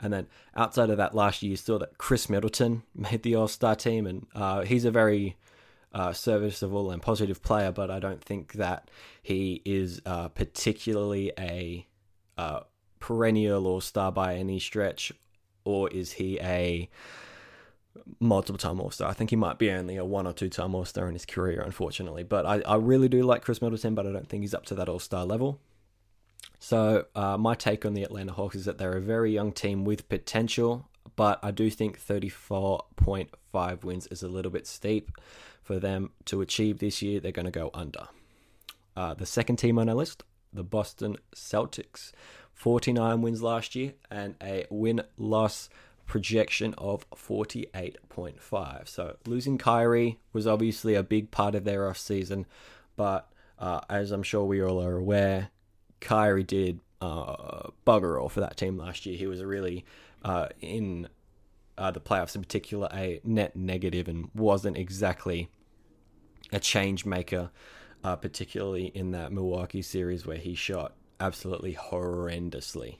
And 0.00 0.12
then 0.12 0.26
outside 0.56 0.90
of 0.90 0.96
that, 0.96 1.14
last 1.14 1.42
year 1.42 1.50
you 1.50 1.56
saw 1.56 1.78
that 1.78 1.98
Khris 1.98 2.28
Middleton 2.28 2.82
made 2.94 3.22
the 3.22 3.36
All 3.36 3.48
Star 3.48 3.76
team, 3.76 4.06
and 4.06 4.26
uh, 4.34 4.62
he's 4.62 4.84
a 4.84 4.90
very 4.90 5.36
uh, 5.92 6.12
serviceable 6.12 6.90
and 6.90 7.00
positive 7.00 7.42
player, 7.42 7.70
but 7.70 7.90
I 7.90 8.00
don't 8.00 8.22
think 8.22 8.54
that 8.54 8.90
he 9.22 9.62
is 9.64 10.00
uh, 10.06 10.28
particularly 10.28 11.32
a 11.38 11.86
uh, 12.36 12.60
perennial 12.98 13.66
All 13.66 13.80
Star 13.80 14.10
by 14.10 14.36
any 14.36 14.58
stretch, 14.58 15.12
or 15.64 15.88
is 15.90 16.12
he 16.12 16.40
a 16.40 16.88
multiple 18.18 18.58
time 18.58 18.80
All 18.80 18.90
Star. 18.90 19.08
I 19.08 19.12
think 19.12 19.30
he 19.30 19.36
might 19.36 19.58
be 19.58 19.70
only 19.70 19.96
a 19.96 20.04
one 20.04 20.26
or 20.26 20.32
two 20.32 20.48
time 20.48 20.74
All 20.74 20.84
Star 20.84 21.08
in 21.08 21.14
his 21.14 21.26
career, 21.26 21.60
unfortunately. 21.60 22.22
But 22.22 22.46
I, 22.46 22.60
I 22.60 22.76
really 22.76 23.08
do 23.08 23.22
like 23.22 23.44
Khris 23.44 23.62
Middleton, 23.62 23.94
but 23.94 24.06
I 24.06 24.12
don't 24.12 24.28
think 24.28 24.42
he's 24.42 24.54
up 24.54 24.66
to 24.66 24.74
that 24.76 24.88
All 24.88 24.98
Star 24.98 25.24
level. 25.24 25.60
So 26.58 27.06
uh, 27.14 27.36
my 27.38 27.54
take 27.54 27.86
on 27.86 27.94
the 27.94 28.02
Atlanta 28.02 28.32
Hawks 28.32 28.54
is 28.54 28.64
that 28.66 28.78
they're 28.78 28.96
a 28.96 29.00
very 29.00 29.32
young 29.32 29.52
team 29.52 29.84
with 29.84 30.08
potential, 30.08 30.88
but 31.16 31.38
I 31.42 31.50
do 31.50 31.70
think 31.70 31.98
34.5 31.98 33.84
wins 33.84 34.06
is 34.08 34.22
a 34.22 34.28
little 34.28 34.50
bit 34.50 34.66
steep 34.66 35.10
for 35.62 35.78
them 35.78 36.10
to 36.26 36.40
achieve 36.40 36.78
this 36.78 37.00
year. 37.00 37.18
They're 37.18 37.32
going 37.32 37.46
to 37.46 37.50
go 37.50 37.70
under. 37.72 38.08
Uh, 38.94 39.14
the 39.14 39.26
second 39.26 39.56
team 39.56 39.78
on 39.78 39.88
our 39.88 39.94
list, 39.94 40.22
the 40.52 40.64
Boston 40.64 41.16
Celtics, 41.34 42.12
49 42.52 43.22
wins 43.22 43.42
last 43.42 43.74
year 43.74 43.94
and 44.10 44.34
a 44.42 44.66
win 44.68 45.02
loss 45.16 45.70
projection 46.10 46.74
of 46.76 47.08
48.5. 47.10 48.88
So 48.88 49.16
losing 49.26 49.58
Kyrie 49.58 50.18
was 50.32 50.44
obviously 50.44 50.96
a 50.96 51.04
big 51.04 51.30
part 51.30 51.54
of 51.54 51.62
their 51.62 51.88
off 51.88 51.98
season, 51.98 52.46
but 52.96 53.30
uh, 53.60 53.82
as 53.88 54.10
I'm 54.10 54.24
sure 54.24 54.44
we 54.44 54.60
all 54.60 54.82
are 54.82 54.96
aware, 54.96 55.50
Kyrie 56.00 56.42
did 56.42 56.80
uh, 57.00 57.68
bugger 57.86 58.20
all 58.20 58.28
for 58.28 58.40
that 58.40 58.56
team 58.56 58.76
last 58.76 59.06
year. 59.06 59.16
He 59.16 59.28
was 59.28 59.40
really 59.44 59.84
uh, 60.24 60.48
in 60.60 61.08
uh, 61.78 61.92
the 61.92 62.00
playoffs 62.00 62.34
in 62.34 62.42
particular 62.42 62.88
a 62.92 63.20
net 63.22 63.54
negative 63.54 64.08
and 64.08 64.30
wasn't 64.34 64.76
exactly 64.76 65.48
a 66.50 66.58
change 66.58 67.06
maker, 67.06 67.52
uh, 68.02 68.16
particularly 68.16 68.86
in 68.86 69.12
that 69.12 69.30
Milwaukee 69.30 69.80
series 69.80 70.26
where 70.26 70.38
he 70.38 70.56
shot 70.56 70.92
absolutely 71.20 71.74
horrendously. 71.76 72.96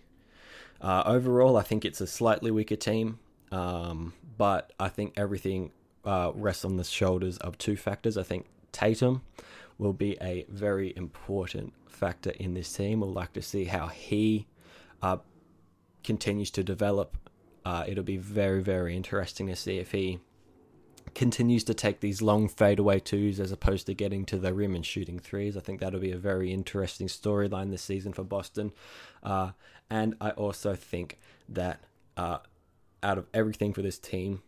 Uh, 0.80 1.02
overall, 1.06 1.56
I 1.56 1.62
think 1.62 1.84
it's 1.84 2.00
a 2.00 2.06
slightly 2.06 2.50
weaker 2.50 2.76
team, 2.76 3.18
um, 3.52 4.14
but 4.38 4.72
I 4.80 4.88
think 4.88 5.12
everything 5.16 5.72
uh, 6.04 6.32
rests 6.34 6.64
on 6.64 6.76
the 6.76 6.84
shoulders 6.84 7.36
of 7.38 7.58
two 7.58 7.76
factors. 7.76 8.16
I 8.16 8.22
think 8.22 8.46
Tatum 8.72 9.22
will 9.78 9.92
be 9.92 10.16
a 10.20 10.46
very 10.48 10.94
important 10.96 11.72
factor 11.86 12.30
in 12.30 12.54
this 12.54 12.72
team. 12.72 13.00
We'll 13.00 13.12
like 13.12 13.32
to 13.34 13.42
see 13.42 13.64
how 13.64 13.88
he 13.88 14.46
uh, 15.02 15.18
continues 16.02 16.50
to 16.52 16.62
develop. 16.62 17.16
Uh, 17.64 17.84
it'll 17.86 18.04
be 18.04 18.16
very, 18.16 18.62
very 18.62 18.96
interesting 18.96 19.48
to 19.48 19.56
see 19.56 19.78
if 19.78 19.92
he 19.92 20.20
continues 21.14 21.64
to 21.64 21.74
take 21.74 22.00
these 22.00 22.22
long 22.22 22.48
fadeaway 22.48 23.00
twos 23.00 23.40
as 23.40 23.50
opposed 23.50 23.86
to 23.86 23.94
getting 23.94 24.24
to 24.24 24.38
the 24.38 24.54
rim 24.54 24.74
and 24.74 24.86
shooting 24.86 25.18
threes. 25.18 25.56
I 25.56 25.60
think 25.60 25.80
that'll 25.80 26.00
be 26.00 26.12
a 26.12 26.18
very 26.18 26.52
interesting 26.52 27.08
storyline 27.08 27.70
this 27.70 27.82
season 27.82 28.12
for 28.12 28.22
Boston. 28.22 28.72
Uh, 29.22 29.50
and 29.90 30.14
I 30.20 30.30
also 30.30 30.74
think 30.74 31.18
that 31.48 31.80
uh, 32.16 32.38
out 33.02 33.18
of 33.18 33.26
everything 33.34 33.72
for 33.72 33.82
this 33.82 33.98
team, 33.98 34.42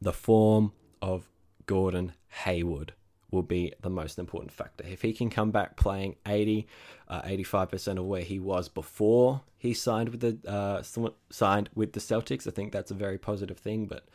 the 0.00 0.12
form 0.12 0.72
of 1.00 1.28
Gordon 1.66 2.14
Hayward 2.44 2.94
will 3.30 3.42
be 3.42 3.72
the 3.80 3.90
most 3.90 4.18
important 4.18 4.52
factor. 4.52 4.84
If 4.86 5.02
he 5.02 5.12
can 5.12 5.30
come 5.30 5.50
back 5.50 5.76
playing 5.76 6.16
80, 6.26 6.66
uh, 7.08 7.22
85% 7.22 7.98
of 7.98 8.04
where 8.04 8.22
he 8.22 8.38
was 8.40 8.68
before 8.68 9.42
he 9.56 9.72
signed 9.74 10.08
with 10.08 10.20
the 10.20 10.50
uh, 10.50 10.82
signed 11.30 11.70
with 11.74 11.92
the 11.92 12.00
Celtics, 12.00 12.46
I 12.46 12.50
think 12.50 12.72
that's 12.72 12.90
a 12.90 12.94
very 12.94 13.18
positive 13.18 13.58
thing. 13.58 13.86
But 13.86 14.06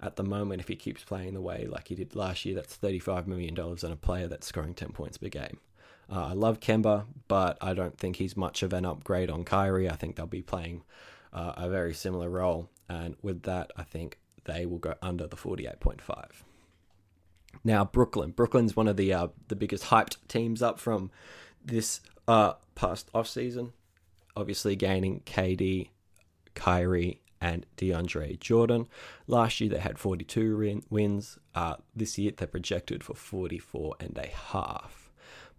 at 0.00 0.16
the 0.16 0.24
moment, 0.24 0.60
if 0.60 0.68
he 0.68 0.76
keeps 0.76 1.04
playing 1.04 1.34
the 1.34 1.40
way 1.40 1.66
like 1.70 1.88
he 1.88 1.94
did 1.94 2.16
last 2.16 2.44
year, 2.44 2.54
that's 2.54 2.76
$35 2.76 3.26
million 3.26 3.58
on 3.58 3.92
a 3.92 3.96
player 3.96 4.26
that's 4.26 4.46
scoring 4.46 4.74
10 4.74 4.90
points 4.90 5.18
per 5.18 5.28
game. 5.28 5.58
Uh, 6.10 6.26
I 6.26 6.32
love 6.32 6.60
Kemba, 6.60 7.06
but 7.28 7.58
I 7.60 7.74
don't 7.74 7.98
think 7.98 8.16
he's 8.16 8.36
much 8.36 8.62
of 8.62 8.72
an 8.72 8.84
upgrade 8.84 9.30
on 9.30 9.44
Kyrie. 9.44 9.88
I 9.88 9.96
think 9.96 10.16
they'll 10.16 10.26
be 10.26 10.42
playing 10.42 10.82
uh, 11.32 11.52
a 11.56 11.68
very 11.68 11.94
similar 11.94 12.28
role. 12.28 12.68
And 12.88 13.16
with 13.22 13.42
that, 13.42 13.72
I 13.76 13.82
think 13.82 14.18
they 14.44 14.66
will 14.66 14.78
go 14.78 14.94
under 15.02 15.26
the 15.26 15.36
48.5. 15.36 16.02
Now, 17.62 17.84
Brooklyn. 17.84 18.32
Brooklyn's 18.32 18.76
one 18.76 18.88
of 18.88 18.96
the 18.96 19.12
uh, 19.12 19.28
the 19.48 19.56
biggest 19.56 19.84
hyped 19.84 20.16
teams 20.28 20.60
up 20.60 20.80
from 20.80 21.10
this 21.64 22.00
uh, 22.26 22.54
past 22.74 23.08
off 23.14 23.28
season. 23.28 23.72
Obviously, 24.36 24.74
gaining 24.74 25.20
KD, 25.20 25.90
Kyrie, 26.54 27.20
and 27.44 27.66
DeAndre 27.76 28.40
Jordan. 28.40 28.88
Last 29.26 29.60
year 29.60 29.70
they 29.70 29.78
had 29.78 29.98
42 29.98 30.82
wins. 30.90 31.38
Uh, 31.54 31.76
this 31.94 32.18
year 32.18 32.32
they're 32.36 32.48
projected 32.48 33.04
for 33.04 33.14
44 33.14 33.96
and 34.00 34.18
a 34.18 34.26
half. 34.26 35.03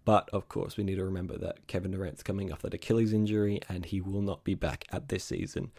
But 0.06 0.30
of 0.32 0.48
course, 0.48 0.76
we 0.76 0.84
need 0.84 0.94
to 0.94 1.04
remember 1.04 1.36
that 1.36 1.66
Kevin 1.66 1.90
Durant's 1.90 2.22
coming 2.22 2.52
off 2.52 2.62
that 2.62 2.72
Achilles 2.72 3.12
injury 3.12 3.60
and 3.68 3.84
he 3.84 4.00
will 4.00 4.22
not 4.22 4.44
be 4.44 4.54
back 4.54 4.84
at 4.92 5.08
this 5.08 5.24
season 5.24 5.72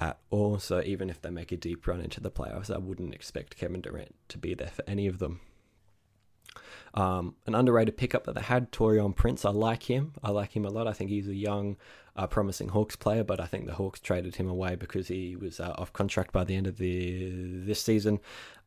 at 0.00 0.18
all. 0.30 0.58
So 0.58 0.82
even 0.84 1.08
if 1.08 1.22
they 1.22 1.30
make 1.30 1.52
a 1.52 1.56
deep 1.56 1.86
run 1.86 2.00
into 2.00 2.20
the 2.20 2.30
playoffs, 2.30 2.74
I 2.74 2.78
wouldn't 2.78 3.14
expect 3.14 3.56
Kevin 3.56 3.80
Durant 3.80 4.16
to 4.30 4.36
be 4.36 4.52
there 4.52 4.72
for 4.74 4.82
any 4.88 5.06
of 5.06 5.20
them. 5.20 5.40
Um, 6.92 7.36
an 7.46 7.54
underrated 7.54 7.96
pickup 7.96 8.24
that 8.24 8.34
they 8.34 8.40
had, 8.40 8.72
Taurean 8.72 9.14
Prince. 9.14 9.44
I 9.44 9.50
like 9.50 9.84
him. 9.84 10.14
I 10.24 10.32
like 10.32 10.56
him 10.56 10.64
a 10.64 10.70
lot. 10.70 10.88
I 10.88 10.92
think 10.92 11.10
he's 11.10 11.28
a 11.28 11.34
young, 11.34 11.76
uh, 12.16 12.26
promising 12.26 12.70
Hawks 12.70 12.96
player, 12.96 13.22
but 13.22 13.40
I 13.40 13.46
think 13.46 13.66
the 13.66 13.74
Hawks 13.74 14.00
traded 14.00 14.34
him 14.36 14.48
away 14.48 14.74
because 14.74 15.06
he 15.06 15.36
was 15.36 15.60
uh, 15.60 15.74
off 15.78 15.92
contract 15.92 16.32
by 16.32 16.42
the 16.42 16.56
end 16.56 16.66
of 16.66 16.78
the 16.78 17.30
this 17.64 17.80
season, 17.80 18.18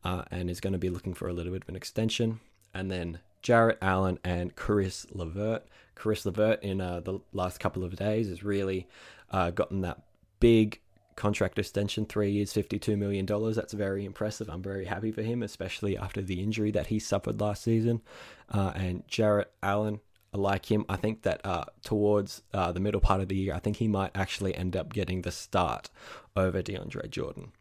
uh, 0.04 0.22
and 0.30 0.48
is 0.48 0.60
going 0.60 0.72
to 0.72 0.78
be 0.78 0.88
looking 0.88 1.12
for 1.12 1.28
a 1.28 1.34
little 1.34 1.52
bit 1.52 1.64
of 1.64 1.68
an 1.68 1.76
extension. 1.76 2.40
And 2.74 2.90
then 2.90 3.20
Jarrett 3.42 3.78
Allen 3.82 4.18
and 4.24 4.54
Caris 4.56 5.06
LeVert. 5.12 5.66
Caris 5.94 6.24
LeVert 6.24 6.62
in 6.62 6.80
uh, 6.80 7.00
the 7.00 7.20
last 7.32 7.60
couple 7.60 7.84
of 7.84 7.96
days 7.96 8.28
has 8.28 8.42
really 8.42 8.88
uh, 9.30 9.50
gotten 9.50 9.82
that 9.82 10.02
big 10.40 10.80
contract 11.16 11.58
extension, 11.58 12.06
three 12.06 12.30
years, 12.30 12.52
$52 12.52 12.96
million. 12.96 13.26
That's 13.26 13.72
very 13.72 14.04
impressive. 14.04 14.48
I'm 14.48 14.62
very 14.62 14.86
happy 14.86 15.12
for 15.12 15.22
him, 15.22 15.42
especially 15.42 15.96
after 15.96 16.22
the 16.22 16.42
injury 16.42 16.70
that 16.72 16.86
he 16.86 16.98
suffered 16.98 17.40
last 17.40 17.62
season. 17.62 18.00
Uh, 18.48 18.72
and 18.74 19.06
Jarrett 19.06 19.52
Allen, 19.62 20.00
I 20.34 20.38
like 20.38 20.70
him. 20.70 20.84
I 20.88 20.96
think 20.96 21.22
that 21.22 21.44
uh, 21.44 21.64
towards 21.84 22.42
uh, 22.54 22.72
the 22.72 22.80
middle 22.80 23.00
part 23.00 23.20
of 23.20 23.28
the 23.28 23.36
year, 23.36 23.54
I 23.54 23.58
think 23.58 23.76
he 23.76 23.88
might 23.88 24.12
actually 24.14 24.54
end 24.54 24.76
up 24.76 24.92
getting 24.92 25.22
the 25.22 25.30
start 25.30 25.90
over 26.34 26.62
DeAndre 26.62 27.10
Jordan. 27.10 27.52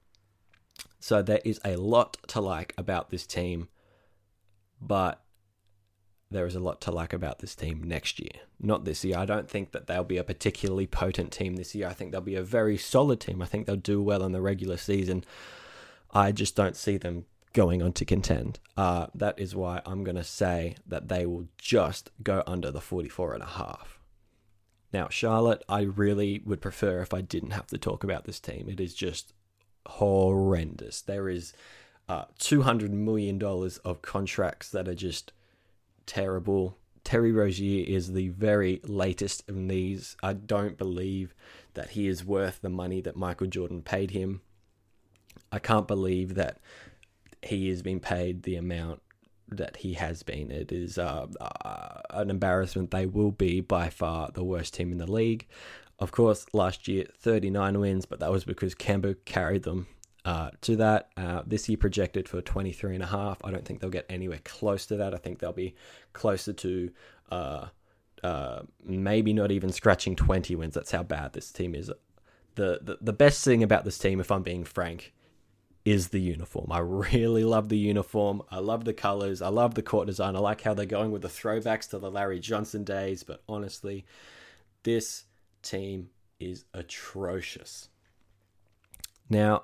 So 0.99 1.21
there 1.21 1.41
is 1.43 1.59
a 1.65 1.75
lot 1.75 2.17
to 2.27 2.39
like 2.41 2.73
about 2.77 3.09
this 3.09 3.25
team, 3.25 3.67
but 4.81 5.23
there 6.31 6.45
is 6.45 6.55
a 6.55 6.59
lot 6.59 6.79
to 6.81 6.91
like 6.91 7.13
about 7.13 7.39
this 7.39 7.55
team 7.55 7.83
next 7.83 8.19
year, 8.19 8.31
not 8.59 8.85
this 8.85 9.03
year. 9.03 9.17
I 9.17 9.25
don't 9.25 9.49
think 9.49 9.73
that 9.73 9.87
they'll 9.87 10.03
be 10.03 10.17
a 10.17 10.23
particularly 10.23 10.87
potent 10.87 11.31
team 11.31 11.57
this 11.57 11.75
year. 11.75 11.87
I 11.87 11.93
think 11.93 12.11
they'll 12.11 12.21
be 12.21 12.35
a 12.35 12.43
very 12.43 12.77
solid 12.77 13.19
team. 13.19 13.41
I 13.41 13.45
think 13.45 13.67
they'll 13.67 13.75
do 13.75 14.01
well 14.01 14.23
in 14.23 14.31
the 14.31 14.41
regular 14.41 14.77
season. 14.77 15.25
I 16.11 16.31
just 16.31 16.55
don't 16.55 16.77
see 16.77 16.97
them 16.97 17.25
going 17.53 17.81
on 17.81 17.91
to 17.93 18.05
contend. 18.05 18.59
Uh, 18.77 19.07
that 19.13 19.37
is 19.37 19.55
why 19.55 19.81
I'm 19.85 20.05
going 20.05 20.15
to 20.15 20.23
say 20.23 20.75
that 20.87 21.09
they 21.09 21.25
will 21.25 21.47
just 21.57 22.09
go 22.23 22.43
under 22.47 22.71
the 22.71 22.81
44 22.81 23.33
and 23.33 23.43
a 23.43 23.47
half. 23.47 23.99
Now, 24.93 25.09
Charlotte, 25.09 25.63
I 25.69 25.81
really 25.81 26.41
would 26.45 26.61
prefer 26.61 27.01
if 27.01 27.13
I 27.13 27.21
didn't 27.21 27.51
have 27.51 27.67
to 27.67 27.77
talk 27.77 28.03
about 28.03 28.25
this 28.25 28.39
team. 28.39 28.67
It 28.69 28.79
is 28.79 28.93
just 28.93 29.33
horrendous. 29.85 31.01
There 31.01 31.29
is 31.29 31.53
uh, 32.11 32.25
$200 32.39 32.89
million 32.89 33.41
of 33.85 34.01
contracts 34.01 34.69
that 34.69 34.89
are 34.89 34.95
just 34.95 35.31
terrible. 36.05 36.77
Terry 37.05 37.31
Rozier 37.31 37.85
is 37.87 38.11
the 38.11 38.27
very 38.27 38.81
latest 38.83 39.49
of 39.49 39.69
these. 39.69 40.17
I 40.21 40.33
don't 40.33 40.77
believe 40.77 41.33
that 41.73 41.91
he 41.91 42.09
is 42.09 42.25
worth 42.25 42.61
the 42.61 42.69
money 42.69 42.99
that 42.99 43.15
Michael 43.15 43.47
Jordan 43.47 43.81
paid 43.81 44.11
him. 44.11 44.41
I 45.53 45.59
can't 45.59 45.87
believe 45.87 46.35
that 46.35 46.59
he 47.41 47.69
has 47.69 47.81
been 47.81 48.01
paid 48.01 48.43
the 48.43 48.57
amount 48.57 49.01
that 49.47 49.77
he 49.77 49.93
has 49.93 50.21
been. 50.21 50.51
It 50.51 50.73
is 50.73 50.97
uh, 50.97 51.27
uh, 51.39 52.01
an 52.09 52.29
embarrassment. 52.29 52.91
They 52.91 53.05
will 53.05 53.31
be 53.31 53.61
by 53.61 53.89
far 53.89 54.31
the 54.33 54.43
worst 54.43 54.73
team 54.73 54.91
in 54.91 54.97
the 54.97 55.09
league. 55.09 55.47
Of 55.97 56.11
course, 56.11 56.45
last 56.51 56.89
year 56.89 57.05
39 57.19 57.79
wins, 57.79 58.05
but 58.05 58.19
that 58.19 58.31
was 58.31 58.43
because 58.43 58.75
Kemba 58.75 59.15
carried 59.23 59.63
them 59.63 59.87
uh, 60.25 60.51
to 60.61 60.75
that. 60.77 61.09
Uh, 61.17 61.41
this 61.45 61.67
year 61.67 61.77
projected 61.77 62.27
for 62.27 62.41
23 62.41 62.95
and 62.95 63.03
a 63.03 63.07
half. 63.07 63.43
I 63.43 63.51
don't 63.51 63.65
think 63.65 63.79
they'll 63.79 63.89
get 63.89 64.05
anywhere 64.09 64.39
close 64.43 64.85
to 64.87 64.97
that. 64.97 65.13
I 65.13 65.17
think 65.17 65.39
they'll 65.39 65.53
be 65.53 65.75
closer 66.13 66.53
to 66.53 66.91
uh, 67.31 67.67
uh 68.23 68.61
maybe 68.83 69.33
not 69.33 69.51
even 69.51 69.71
scratching 69.71 70.15
20 70.15 70.55
wins. 70.55 70.75
That's 70.75 70.91
how 70.91 71.03
bad 71.03 71.33
this 71.33 71.51
team 71.51 71.73
is. 71.73 71.91
The, 72.55 72.79
the 72.81 72.97
the 73.01 73.13
best 73.13 73.43
thing 73.43 73.63
about 73.63 73.85
this 73.85 73.97
team, 73.97 74.19
if 74.19 74.31
I'm 74.31 74.43
being 74.43 74.65
frank, 74.65 75.13
is 75.85 76.09
the 76.09 76.19
uniform. 76.19 76.71
I 76.71 76.79
really 76.79 77.43
love 77.43 77.69
the 77.69 77.77
uniform. 77.77 78.43
I 78.51 78.59
love 78.59 78.85
the 78.85 78.93
colors. 78.93 79.41
I 79.41 79.47
love 79.47 79.73
the 79.73 79.81
court 79.81 80.07
design. 80.07 80.35
I 80.35 80.39
like 80.39 80.61
how 80.61 80.73
they're 80.73 80.85
going 80.85 81.11
with 81.11 81.23
the 81.23 81.27
throwbacks 81.27 81.89
to 81.89 81.99
the 81.99 82.11
Larry 82.11 82.39
Johnson 82.39 82.83
days. 82.83 83.23
But 83.23 83.41
honestly, 83.47 84.05
this 84.83 85.23
team 85.63 86.09
is 86.39 86.65
atrocious. 86.73 87.89
Now, 89.29 89.63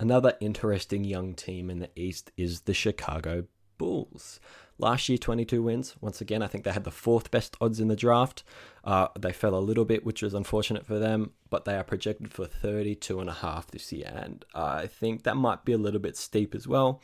Another 0.00 0.34
interesting 0.40 1.04
young 1.04 1.34
team 1.34 1.70
in 1.70 1.78
the 1.78 1.90
East 1.94 2.32
is 2.36 2.62
the 2.62 2.74
Chicago 2.74 3.44
Bulls. 3.78 4.40
Last 4.76 5.08
year, 5.08 5.18
22 5.18 5.62
wins. 5.62 5.94
Once 6.00 6.20
again, 6.20 6.42
I 6.42 6.48
think 6.48 6.64
they 6.64 6.72
had 6.72 6.82
the 6.82 6.90
fourth 6.90 7.30
best 7.30 7.56
odds 7.60 7.78
in 7.78 7.86
the 7.86 7.94
draft. 7.94 8.42
Uh, 8.82 9.08
they 9.16 9.32
fell 9.32 9.54
a 9.54 9.60
little 9.60 9.84
bit, 9.84 10.04
which 10.04 10.20
was 10.20 10.34
unfortunate 10.34 10.84
for 10.84 10.98
them, 10.98 11.30
but 11.48 11.64
they 11.64 11.76
are 11.76 11.84
projected 11.84 12.32
for 12.32 12.46
32 12.46 13.20
and 13.20 13.30
a 13.30 13.34
half 13.34 13.68
this 13.68 13.92
year. 13.92 14.10
And 14.12 14.44
I 14.52 14.88
think 14.88 15.22
that 15.22 15.36
might 15.36 15.64
be 15.64 15.72
a 15.72 15.78
little 15.78 16.00
bit 16.00 16.16
steep 16.16 16.56
as 16.56 16.66
well, 16.66 17.00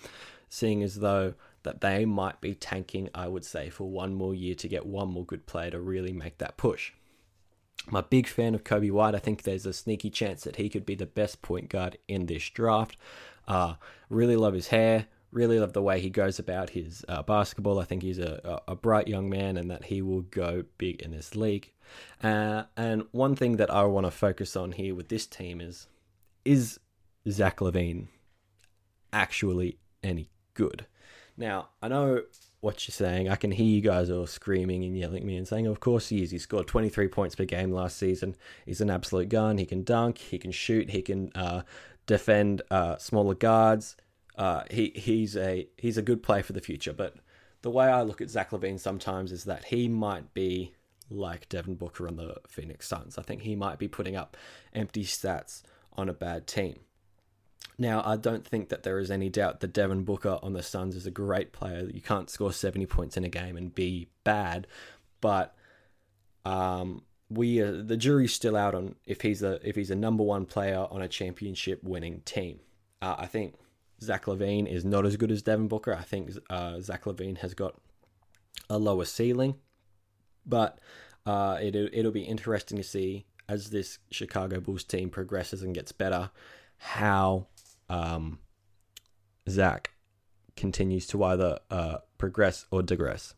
seeing 0.49 0.82
as 0.82 0.97
though 0.97 1.35
that 1.62 1.80
they 1.80 2.04
might 2.04 2.40
be 2.40 2.54
tanking, 2.54 3.09
I 3.14 3.28
would 3.28 3.44
say, 3.44 3.70
for 3.70 3.88
one 3.88 4.14
more 4.14 4.35
year 4.35 4.56
to 4.56 4.68
get 4.68 4.85
one 4.85 5.09
more 5.09 5.25
good 5.25 5.47
player 5.47 5.70
to 5.70 5.80
really 5.80 6.12
make 6.12 6.38
that 6.38 6.56
push. 6.56 6.92
I'm 7.88 7.96
a 7.96 8.02
big 8.02 8.26
fan 8.26 8.54
of 8.54 8.64
Coby 8.64 8.90
White. 8.90 9.14
I 9.14 9.18
think 9.18 9.42
there's 9.42 9.66
a 9.66 9.72
sneaky 9.72 10.10
chance 10.10 10.44
that 10.44 10.56
he 10.56 10.68
could 10.68 10.87
be 10.87 10.94
the 10.94 11.06
best 11.06 11.42
point 11.42 11.68
guard 11.68 11.99
in 12.08 12.26
this 12.26 12.49
draft. 12.50 12.96
Uh, 13.49 13.75
really 14.08 14.37
love 14.37 14.54
his 14.54 14.68
hair. 14.68 15.06
Really 15.32 15.58
love 15.58 15.72
the 15.72 15.82
way 15.82 16.00
he 16.00 16.10
goes 16.10 16.38
about 16.38 16.70
his 16.70 17.04
uh, 17.08 17.22
basketball. 17.22 17.78
I 17.78 17.84
think 17.84 18.02
he's 18.02 18.18
a, 18.18 18.60
a, 18.66 18.75
bright 18.75 19.06
young 19.06 19.30
man 19.30 19.56
and 19.56 19.70
that 19.70 19.84
he 19.84 20.02
will 20.02 20.22
go 20.22 20.64
big 20.76 21.00
in 21.02 21.12
this 21.12 21.37
league. 21.37 21.72
Uh, 22.22 22.64
and 22.76 23.04
one 23.12 23.37
thing 23.37 23.56
that 23.56 23.70
I 23.70 23.84
want 23.84 24.06
to 24.06 24.10
focus 24.10 24.56
on 24.56 24.72
here 24.72 24.94
with 24.94 25.08
this 25.08 25.26
team 25.26 25.60
is 25.60 25.87
is 26.44 26.80
Zach 27.28 27.58
LaVine 27.58 28.08
actually 29.12 29.78
any 30.02 30.30
good? 30.54 30.87
Now, 31.37 31.68
I 31.80 31.88
know 31.88 32.22
what 32.61 32.87
you're 32.87 32.93
saying. 32.93 33.29
I 33.29 33.37
can 33.37 33.50
hear 33.50 33.67
you 33.67 33.81
guys 33.81 34.11
all 34.11 34.26
screaming 34.26 34.85
and 34.85 34.97
yelling 34.97 35.19
at 35.19 35.25
me 35.25 35.37
and 35.37 35.49
saying, 35.49 35.67
Of 35.67 35.81
course 35.81 36.09
he 36.09 36.23
is. 36.23 36.31
He 36.31 36.38
scored 36.38 36.67
23 36.67 37.09
points 37.09 37.35
per 37.35 37.45
game 37.45 37.73
last 37.73 37.97
season. 37.97 38.37
He's 38.67 38.81
an 38.81 38.90
absolute 38.90 39.29
gun. 39.29 39.59
He 39.59 39.67
can 39.67 39.83
dunk, 39.83 40.19
he 40.19 40.38
can 40.38 40.52
shoot, 40.52 40.90
he 40.90 41.02
can 41.02 41.31
uh, 41.35 41.62
defend 42.07 42.62
uh, 42.71 42.97
smaller 42.99 43.35
guards. 43.35 43.97
Uh, 44.37 44.62
he 44.71 44.93
he's 44.95 45.37
a 45.37 45.69
he's 45.76 45.99
a 45.99 46.02
good 46.02 46.23
player 46.23 46.43
for 46.43 46.52
the 46.52 46.61
future. 46.61 46.93
But 46.93 47.17
the 47.62 47.71
way 47.71 47.87
I 47.87 48.02
look 48.02 48.21
at 48.21 48.31
Zach 48.31 48.50
LaVine 48.50 48.79
sometimes 48.79 49.33
is 49.33 49.45
that 49.45 49.64
he 49.64 49.88
might 49.88 50.33
be 50.35 50.73
like 51.11 51.49
Devin 51.49 51.75
Booker 51.75 52.07
on 52.07 52.17
the 52.17 52.37
Phoenix 52.49 52.87
Suns. 52.87 53.19
I 53.19 53.23
think 53.23 53.43
he 53.43 53.57
might 53.57 53.79
be 53.79 53.88
putting 53.88 54.17
up 54.17 54.37
empty 54.73 55.05
stats 55.05 55.62
on 55.95 56.09
a 56.09 56.14
bad 56.14 56.47
team. 56.47 56.81
Now, 57.79 58.02
I 58.05 58.17
don't 58.17 58.47
think 58.47 58.69
that 58.69 58.83
there 58.83 58.99
is 58.99 59.11
any 59.11 59.31
doubt 59.31 59.61
that 59.61 59.73
Devin 59.73 60.05
Booker 60.05 60.38
on 60.43 60.52
the 60.52 60.62
Suns 60.62 60.97
is 60.97 61.07
a 61.07 61.11
great 61.11 61.52
player. 61.52 61.88
You 61.93 62.02
can't 62.02 62.29
score 62.29 62.52
70 62.52 62.85
points 62.87 63.17
in 63.17 63.25
a 63.25 63.29
game 63.31 63.57
and 63.57 63.75
be 63.75 64.09
bad, 64.23 64.67
but 65.23 65.55
um, 66.45 67.02
we 67.31 67.62
uh, 67.62 67.73
the 67.83 67.97
jury's 67.97 68.35
still 68.35 68.57
out 68.57 68.75
on 68.75 68.97
if 69.07 69.23
he's 69.23 69.43
a 69.43 69.67
if 69.67 69.76
he's 69.76 69.90
a 69.90 69.97
number 69.97 70.23
one 70.23 70.45
player 70.45 70.87
on 70.90 71.00
a 71.00 71.09
championship 71.09 71.83
winning 71.83 72.21
team. 72.25 72.61
Uh, 73.00 73.14
I 73.19 73.26
think 73.26 73.55
Zach 74.02 74.26
LaVine 74.26 74.67
is 74.67 74.85
not 74.85 75.07
as 75.07 75.17
good 75.17 75.31
as 75.31 75.43
Devin 75.43 75.69
Booker. 75.69 75.95
I 75.95 76.02
think 76.02 76.33
uh, 76.50 76.81
Zach 76.81 77.05
LaVine 77.05 77.38
has 77.38 77.55
got 77.55 77.76
a 78.69 78.79
lower 78.79 79.05
ceiling, 79.05 79.55
but 80.45 80.79
uh, 81.25 81.59
it 81.61 81.75
it'll 81.76 82.12
be 82.12 82.25
interesting 82.25 82.76
to 82.79 82.85
see 82.85 83.26
as 83.49 83.71
this 83.71 83.99
Chicago 84.11 84.61
Bulls 84.61 84.85
team 84.85 85.09
progresses 85.09 85.62
and 85.62 85.75
gets 85.75 85.93
better 85.93 86.31
how 86.79 87.47
um, 87.90 88.38
Zach 89.49 89.90
continues 90.56 91.06
to 91.09 91.25
either 91.25 91.59
uh, 91.70 91.99
progress 92.18 92.66
or 92.70 92.82
digress. 92.82 93.35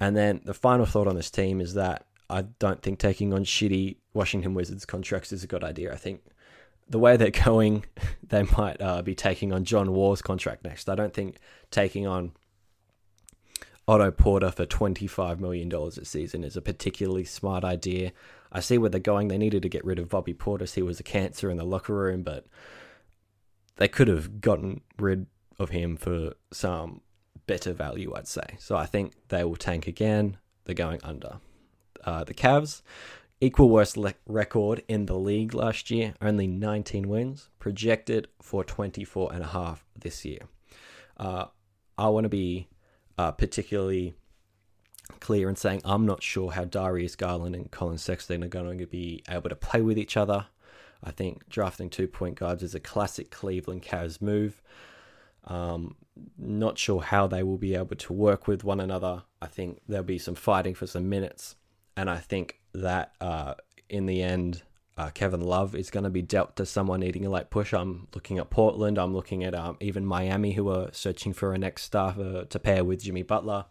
And 0.00 0.16
then 0.16 0.40
the 0.44 0.54
final 0.54 0.86
thought 0.86 1.08
on 1.08 1.16
this 1.16 1.30
team 1.30 1.60
is 1.60 1.74
that 1.74 2.06
I 2.30 2.42
don't 2.42 2.80
think 2.80 2.98
taking 2.98 3.32
on 3.34 3.44
shitty 3.44 3.96
Washington 4.14 4.54
Wizards 4.54 4.86
contracts 4.86 5.32
is 5.32 5.44
a 5.44 5.46
good 5.46 5.64
idea. 5.64 5.92
I 5.92 5.96
think 5.96 6.22
the 6.88 6.98
way 6.98 7.16
they're 7.16 7.30
going, 7.30 7.84
they 8.22 8.44
might 8.56 8.80
uh, 8.80 9.02
be 9.02 9.14
taking 9.14 9.52
on 9.52 9.64
John 9.64 9.92
Wall's 9.92 10.22
contract 10.22 10.64
next. 10.64 10.88
I 10.88 10.94
don't 10.94 11.12
think 11.12 11.38
taking 11.70 12.06
on 12.06 12.32
Otto 13.88 14.10
Porter 14.10 14.50
for 14.50 14.64
$25 14.64 15.40
million 15.40 15.72
a 15.72 16.04
season 16.04 16.44
is 16.44 16.56
a 16.56 16.62
particularly 16.62 17.24
smart 17.24 17.64
idea. 17.64 18.12
I 18.52 18.60
see 18.60 18.78
where 18.78 18.90
they're 18.90 19.00
going. 19.00 19.28
They 19.28 19.38
needed 19.38 19.62
to 19.62 19.68
get 19.68 19.84
rid 19.84 19.98
of 19.98 20.08
Bobby 20.08 20.34
Portis. 20.34 20.74
He 20.74 20.82
was 20.82 21.00
a 21.00 21.04
cancer 21.04 21.50
in 21.50 21.56
the 21.56 21.64
locker 21.64 21.94
room, 21.94 22.22
but 22.22 22.46
they 23.76 23.88
could 23.88 24.08
have 24.08 24.40
gotten 24.40 24.82
rid 24.98 25.26
of 25.58 25.70
him 25.70 25.96
for 25.96 26.34
some 26.52 27.00
better 27.46 27.72
value, 27.72 28.12
I'd 28.14 28.28
say. 28.28 28.56
So 28.58 28.76
I 28.76 28.86
think 28.86 29.14
they 29.28 29.44
will 29.44 29.56
tank 29.56 29.86
again. 29.86 30.38
They're 30.64 30.74
going 30.74 31.00
under. 31.02 31.40
Uh, 32.04 32.24
the 32.24 32.34
Cavs, 32.34 32.82
equal 33.40 33.68
worst 33.68 33.96
le- 33.96 34.14
record 34.26 34.82
in 34.88 35.06
the 35.06 35.18
league 35.18 35.54
last 35.54 35.90
year, 35.90 36.14
only 36.20 36.46
19 36.46 37.08
wins, 37.08 37.48
projected 37.58 38.28
for 38.40 38.64
24 38.64 39.32
and 39.32 39.42
a 39.42 39.48
half 39.48 39.84
this 39.98 40.24
year. 40.24 40.40
Uh, 41.16 41.46
I 41.98 42.08
want 42.08 42.24
to 42.24 42.28
be 42.28 42.68
uh, 43.18 43.32
particularly 43.32 44.14
clear 45.20 45.48
in 45.48 45.56
saying 45.56 45.82
I'm 45.84 46.06
not 46.06 46.22
sure 46.22 46.52
how 46.52 46.64
Darius 46.64 47.16
Garland 47.16 47.54
and 47.54 47.70
Collin 47.70 47.98
Sexton 47.98 48.42
are 48.42 48.48
going 48.48 48.78
to 48.78 48.86
be 48.86 49.22
able 49.28 49.48
to 49.48 49.56
play 49.56 49.80
with 49.80 49.98
each 49.98 50.16
other. 50.16 50.46
I 51.02 51.10
think 51.10 51.48
drafting 51.48 51.90
two 51.90 52.08
point 52.08 52.36
guards 52.36 52.62
is 52.62 52.74
a 52.74 52.80
classic 52.80 53.30
Cleveland 53.30 53.82
Cavs 53.82 54.22
move. 54.22 54.62
Um, 55.44 55.96
not 56.38 56.78
sure 56.78 57.00
how 57.00 57.26
they 57.26 57.42
will 57.42 57.58
be 57.58 57.74
able 57.74 57.96
to 57.96 58.12
work 58.12 58.46
with 58.46 58.62
one 58.64 58.80
another. 58.80 59.24
I 59.40 59.46
think 59.46 59.80
there'll 59.88 60.04
be 60.04 60.18
some 60.18 60.34
fighting 60.34 60.74
for 60.74 60.86
some 60.86 61.08
minutes, 61.08 61.56
and 61.96 62.08
I 62.08 62.18
think 62.18 62.60
that 62.74 63.12
uh, 63.20 63.54
in 63.88 64.06
the 64.06 64.22
end, 64.22 64.62
uh, 64.96 65.10
Kevin 65.10 65.40
Love 65.40 65.74
is 65.74 65.90
going 65.90 66.04
to 66.04 66.10
be 66.10 66.22
dealt 66.22 66.54
to 66.56 66.66
someone 66.66 67.00
needing 67.00 67.26
a 67.26 67.30
late 67.30 67.50
push. 67.50 67.72
I'm 67.72 68.08
looking 68.14 68.38
at 68.38 68.50
Portland. 68.50 68.98
I'm 68.98 69.14
looking 69.14 69.42
at 69.42 69.54
um, 69.54 69.76
even 69.80 70.04
Miami, 70.04 70.52
who 70.52 70.68
are 70.68 70.90
searching 70.92 71.32
for 71.32 71.52
a 71.52 71.58
next 71.58 71.82
star 71.82 72.14
to 72.14 72.58
pair 72.58 72.84
with 72.84 73.02
Jimmy 73.02 73.22
Butler. 73.22 73.64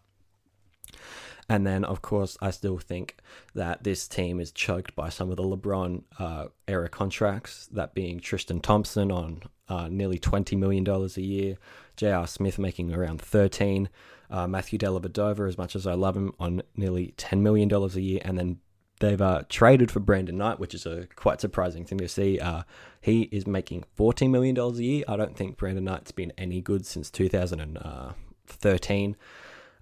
And 1.50 1.68
then, 1.68 1.84
of 1.84 2.02
course, 2.02 2.38
I 2.42 2.52
still 2.52 2.78
think 2.78 3.18
that 3.56 3.84
this 3.84 4.08
team 4.08 4.40
is 4.40 4.52
choked 4.52 4.96
by 4.96 5.10
some 5.10 5.30
of 5.30 5.38
the 5.38 5.44
LeBron 5.44 6.04
uh, 6.20 6.46
era 6.68 6.88
contracts, 6.88 7.68
that 7.74 7.94
being 7.94 8.20
Tristan 8.20 8.62
Thompson 8.62 9.12
on 9.12 9.44
uh, 9.68 9.88
nearly 9.90 10.20
$20 10.20 10.58
million 10.58 10.88
a 10.88 11.22
year, 11.22 11.58
J.R. 11.98 12.28
Smith 12.28 12.58
making 12.58 12.94
around 12.94 13.22
13 13.22 13.90
uh, 14.32 14.48
Matthew 14.48 14.80
Dellavedova, 14.80 15.48
as 15.48 15.58
much 15.58 15.76
as 15.76 15.86
I 15.86 15.94
love 15.94 16.16
him, 16.16 16.34
on 16.40 16.62
nearly 16.76 17.14
$10 17.18 17.42
million 17.42 17.72
a 17.72 17.88
year, 18.00 18.22
and 18.24 18.38
then 18.38 18.60
they've 19.02 19.22
uh, 19.22 19.44
traded 19.50 19.92
for 19.92 20.00
Brandon 20.00 20.38
Knight, 20.38 20.60
which 20.60 20.74
is 20.74 20.86
a 20.86 21.08
quite 21.16 21.42
surprising 21.42 21.84
thing 21.84 21.98
to 21.98 22.08
see. 22.08 22.40
Uh, 22.40 22.64
he 23.02 23.24
is 23.24 23.46
making 23.46 23.84
$14 23.98 24.30
million 24.30 24.58
a 24.58 24.72
year. 24.72 25.04
I 25.08 25.18
don't 25.18 25.36
think 25.36 25.58
Brandon 25.58 25.84
Knight's 25.84 26.12
been 26.12 26.32
any 26.38 26.62
good 26.62 26.86
since 26.86 27.12
2013. 27.12 29.18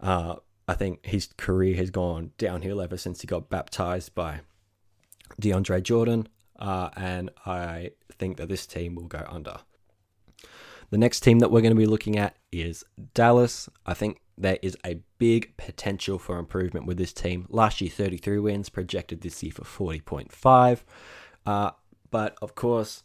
Uh, 0.01 0.35
I 0.69 0.75
think 0.75 1.03
his 1.03 1.29
career 1.35 1.75
has 1.77 1.89
gone 1.89 2.29
downhill 2.37 2.79
ever 2.79 2.95
since 2.95 3.21
he 3.21 3.27
got 3.27 3.49
baptized 3.49 4.13
by 4.13 4.41
DeAndre 5.41 5.81
Jordan, 5.81 6.27
uh, 6.59 6.89
and 6.95 7.31
I 7.43 7.93
think 8.19 8.37
that 8.37 8.49
this 8.49 8.67
team 8.67 8.93
will 8.93 9.07
go 9.07 9.25
under. 9.27 9.61
The 10.91 10.99
next 10.99 11.21
team 11.21 11.39
that 11.39 11.49
we're 11.49 11.61
going 11.61 11.73
to 11.73 11.79
be 11.79 11.87
looking 11.87 12.19
at 12.19 12.35
is 12.51 12.83
Dallas. 13.15 13.67
I 13.87 13.95
think 13.95 14.21
there 14.37 14.59
is 14.61 14.77
a 14.85 15.01
big 15.17 15.57
potential 15.57 16.19
for 16.19 16.37
improvement 16.37 16.85
with 16.85 16.97
this 16.97 17.13
team. 17.13 17.47
Last 17.49 17.81
year, 17.81 17.89
33 17.89 18.37
wins, 18.37 18.69
projected 18.69 19.21
this 19.21 19.41
year 19.41 19.51
for 19.51 19.63
40.5. 19.63 20.81
Uh, 21.47 21.71
but 22.11 22.37
of 22.43 22.53
course, 22.53 23.01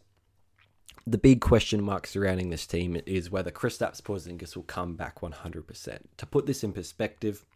the 1.06 1.18
big 1.18 1.40
question 1.40 1.82
mark 1.82 2.06
surrounding 2.06 2.50
this 2.50 2.66
team 2.66 3.00
is 3.06 3.30
whether 3.30 3.50
Kristaps 3.50 4.02
Porzingis 4.02 4.54
will 4.54 4.64
come 4.64 4.96
back 4.96 5.20
100%. 5.20 5.98
To 6.18 6.26
put 6.26 6.44
this 6.44 6.62
in 6.62 6.72
perspective, 6.74 7.46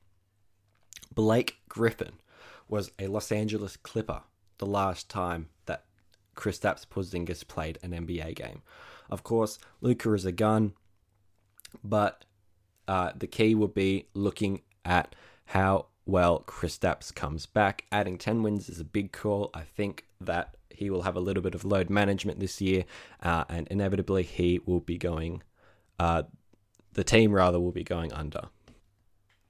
Blake 1.15 1.59
Griffin 1.69 2.13
was 2.69 2.91
a 2.99 3.07
Los 3.07 3.33
Angeles 3.33 3.77
Clipper 3.77 4.23
the 4.59 4.67
last 4.67 5.09
time 5.09 5.49
that 5.67 5.85
Kristaps 6.37 6.87
Porzingis 6.87 7.47
played 7.47 7.79
an 7.83 7.91
NBA 7.91 8.35
game. 8.37 8.63
Of 9.11 9.23
course, 9.23 9.59
Luka 9.81 10.13
is 10.13 10.25
a 10.25 10.33
gun, 10.33 10.75
but 11.83 12.25
uh, 12.87 13.13
the 13.17 13.27
key 13.27 13.55
will 13.55 13.69
be 13.69 14.07
looking 14.15 14.63
at 14.85 15.15
how 15.47 15.87
well 16.07 16.45
Kristaps 16.47 17.15
comes 17.15 17.47
back. 17.47 17.85
Adding 17.91 18.19
10 18.19 18.43
wins 18.43 18.69
is 18.69 18.81
a 18.81 18.85
big 18.85 19.13
call. 19.13 19.51
I 19.55 19.63
think 19.63 20.05
that 20.21 20.57
he 20.71 20.91
will 20.91 21.03
have 21.03 21.17
a 21.17 21.21
little 21.21 21.43
bit 21.43 21.55
of 21.55 21.65
load 21.65 21.91
management 21.91 22.39
this 22.39 22.61
year, 22.61 22.85
uh, 23.23 23.45
and 23.49 23.67
inevitably 23.69 24.23
he 24.23 24.61
will 24.65 24.81
be 24.81 24.97
going, 24.97 25.43
uh, 25.99 26.23
the 26.93 27.05
team 27.05 27.33
rather 27.33 27.59
will 27.59 27.73
be 27.73 27.85
going 27.85 28.13
under. 28.13 28.49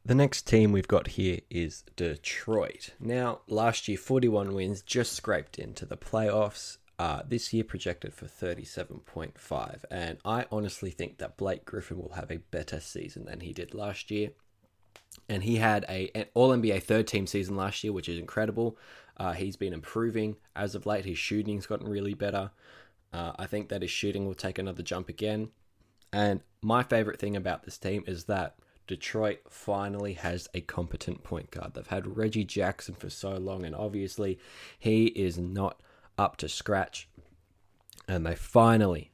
The 0.08 0.14
next 0.14 0.46
team 0.46 0.72
we've 0.72 0.88
got 0.88 1.06
here 1.08 1.40
is 1.50 1.84
Detroit. 1.94 2.94
Now, 2.98 3.40
last 3.46 3.88
year, 3.88 3.98
41 3.98 4.54
wins, 4.54 4.80
just 4.80 5.12
scraped 5.12 5.58
into 5.58 5.84
the 5.84 5.98
playoffs. 5.98 6.78
Uh, 6.98 7.20
this 7.28 7.52
year 7.52 7.62
projected 7.62 8.14
for 8.14 8.24
37.5. 8.24 9.84
And 9.90 10.16
I 10.24 10.46
honestly 10.50 10.90
think 10.90 11.18
that 11.18 11.36
Blake 11.36 11.66
Griffin 11.66 11.98
will 11.98 12.14
have 12.14 12.30
a 12.30 12.38
better 12.38 12.80
season 12.80 13.26
than 13.26 13.40
he 13.40 13.52
did 13.52 13.74
last 13.74 14.10
year. 14.10 14.30
And 15.28 15.42
he 15.42 15.56
had 15.56 15.84
a 15.90 16.10
an 16.14 16.24
All 16.32 16.56
NBA 16.56 16.84
third 16.84 17.06
team 17.06 17.26
season 17.26 17.54
last 17.54 17.84
year, 17.84 17.92
which 17.92 18.08
is 18.08 18.18
incredible. 18.18 18.78
Uh, 19.18 19.32
he's 19.32 19.56
been 19.56 19.74
improving 19.74 20.36
as 20.56 20.74
of 20.74 20.86
late. 20.86 21.04
His 21.04 21.18
shooting's 21.18 21.66
gotten 21.66 21.86
really 21.86 22.14
better. 22.14 22.50
Uh, 23.12 23.32
I 23.38 23.44
think 23.44 23.68
that 23.68 23.82
his 23.82 23.90
shooting 23.90 24.26
will 24.26 24.34
take 24.34 24.58
another 24.58 24.82
jump 24.82 25.10
again. 25.10 25.50
And 26.14 26.40
my 26.62 26.82
favorite 26.82 27.20
thing 27.20 27.36
about 27.36 27.64
this 27.64 27.76
team 27.76 28.04
is 28.06 28.24
that 28.24 28.56
Detroit 28.88 29.40
finally 29.48 30.14
has 30.14 30.48
a 30.54 30.62
competent 30.62 31.22
point 31.22 31.52
guard. 31.52 31.74
They've 31.74 31.86
had 31.86 32.16
Reggie 32.16 32.42
Jackson 32.42 32.94
for 32.94 33.10
so 33.10 33.34
long, 33.36 33.64
and 33.64 33.76
obviously 33.76 34.40
he 34.78 35.06
is 35.06 35.38
not 35.38 35.80
up 36.16 36.36
to 36.38 36.48
scratch. 36.48 37.08
And 38.08 38.26
they 38.26 38.34
finally, 38.34 39.12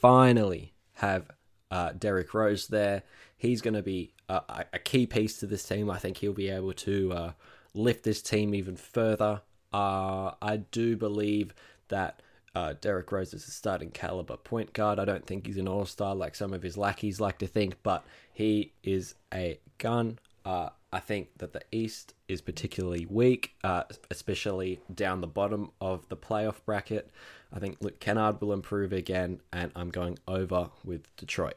finally 0.00 0.74
have 0.94 1.30
uh, 1.70 1.92
Derrick 1.92 2.34
Rose 2.34 2.66
there. 2.66 3.04
He's 3.36 3.62
going 3.62 3.74
to 3.74 3.82
be 3.82 4.12
a, 4.28 4.64
a, 4.72 4.78
key 4.78 5.06
piece 5.06 5.38
to 5.38 5.46
this 5.46 5.64
team. 5.64 5.88
I 5.90 5.98
think 5.98 6.18
he'll 6.18 6.32
be 6.32 6.50
able 6.50 6.72
to 6.72 7.12
uh, 7.12 7.32
lift 7.72 8.04
this 8.04 8.20
team 8.20 8.54
even 8.54 8.76
further. 8.76 9.42
Uh, 9.72 10.32
I 10.42 10.58
do 10.58 10.96
believe 10.96 11.54
that 11.88 12.20
uh, 12.54 12.74
Derrick 12.80 13.10
Rose 13.10 13.34
is 13.34 13.46
a 13.46 13.50
starting 13.50 13.90
caliber 13.90 14.36
point 14.36 14.72
guard. 14.72 14.98
I 14.98 15.04
don't 15.04 15.26
think 15.26 15.46
he's 15.46 15.56
an 15.56 15.68
all 15.68 15.86
star 15.86 16.14
like 16.14 16.34
some 16.34 16.52
of 16.52 16.62
his 16.62 16.76
lackeys 16.76 17.20
like 17.20 17.38
to 17.38 17.46
think, 17.46 17.76
but 17.82 18.04
he 18.32 18.72
is 18.82 19.14
a 19.32 19.58
gun. 19.78 20.18
Uh, 20.44 20.68
I 20.92 21.00
think 21.00 21.38
that 21.38 21.52
the 21.52 21.62
East 21.72 22.14
is 22.28 22.40
particularly 22.40 23.06
weak, 23.06 23.56
uh, 23.64 23.84
especially 24.10 24.80
down 24.94 25.20
the 25.20 25.26
bottom 25.26 25.72
of 25.80 26.08
the 26.08 26.16
playoff 26.16 26.64
bracket. 26.64 27.10
I 27.52 27.58
think 27.58 27.78
Luke 27.80 27.98
Kennard 27.98 28.40
will 28.40 28.52
improve 28.52 28.92
again, 28.92 29.40
and 29.52 29.72
I'm 29.74 29.90
going 29.90 30.18
over 30.28 30.70
with 30.84 31.14
Detroit. 31.16 31.56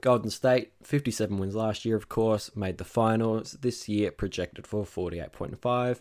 Golden 0.00 0.30
State, 0.30 0.72
57 0.82 1.38
wins 1.38 1.54
last 1.56 1.84
year, 1.84 1.96
of 1.96 2.08
course, 2.08 2.54
made 2.56 2.78
the 2.78 2.84
finals. 2.84 3.56
This 3.60 3.88
year, 3.88 4.10
projected 4.12 4.66
for 4.66 4.84
48.5 4.84 6.00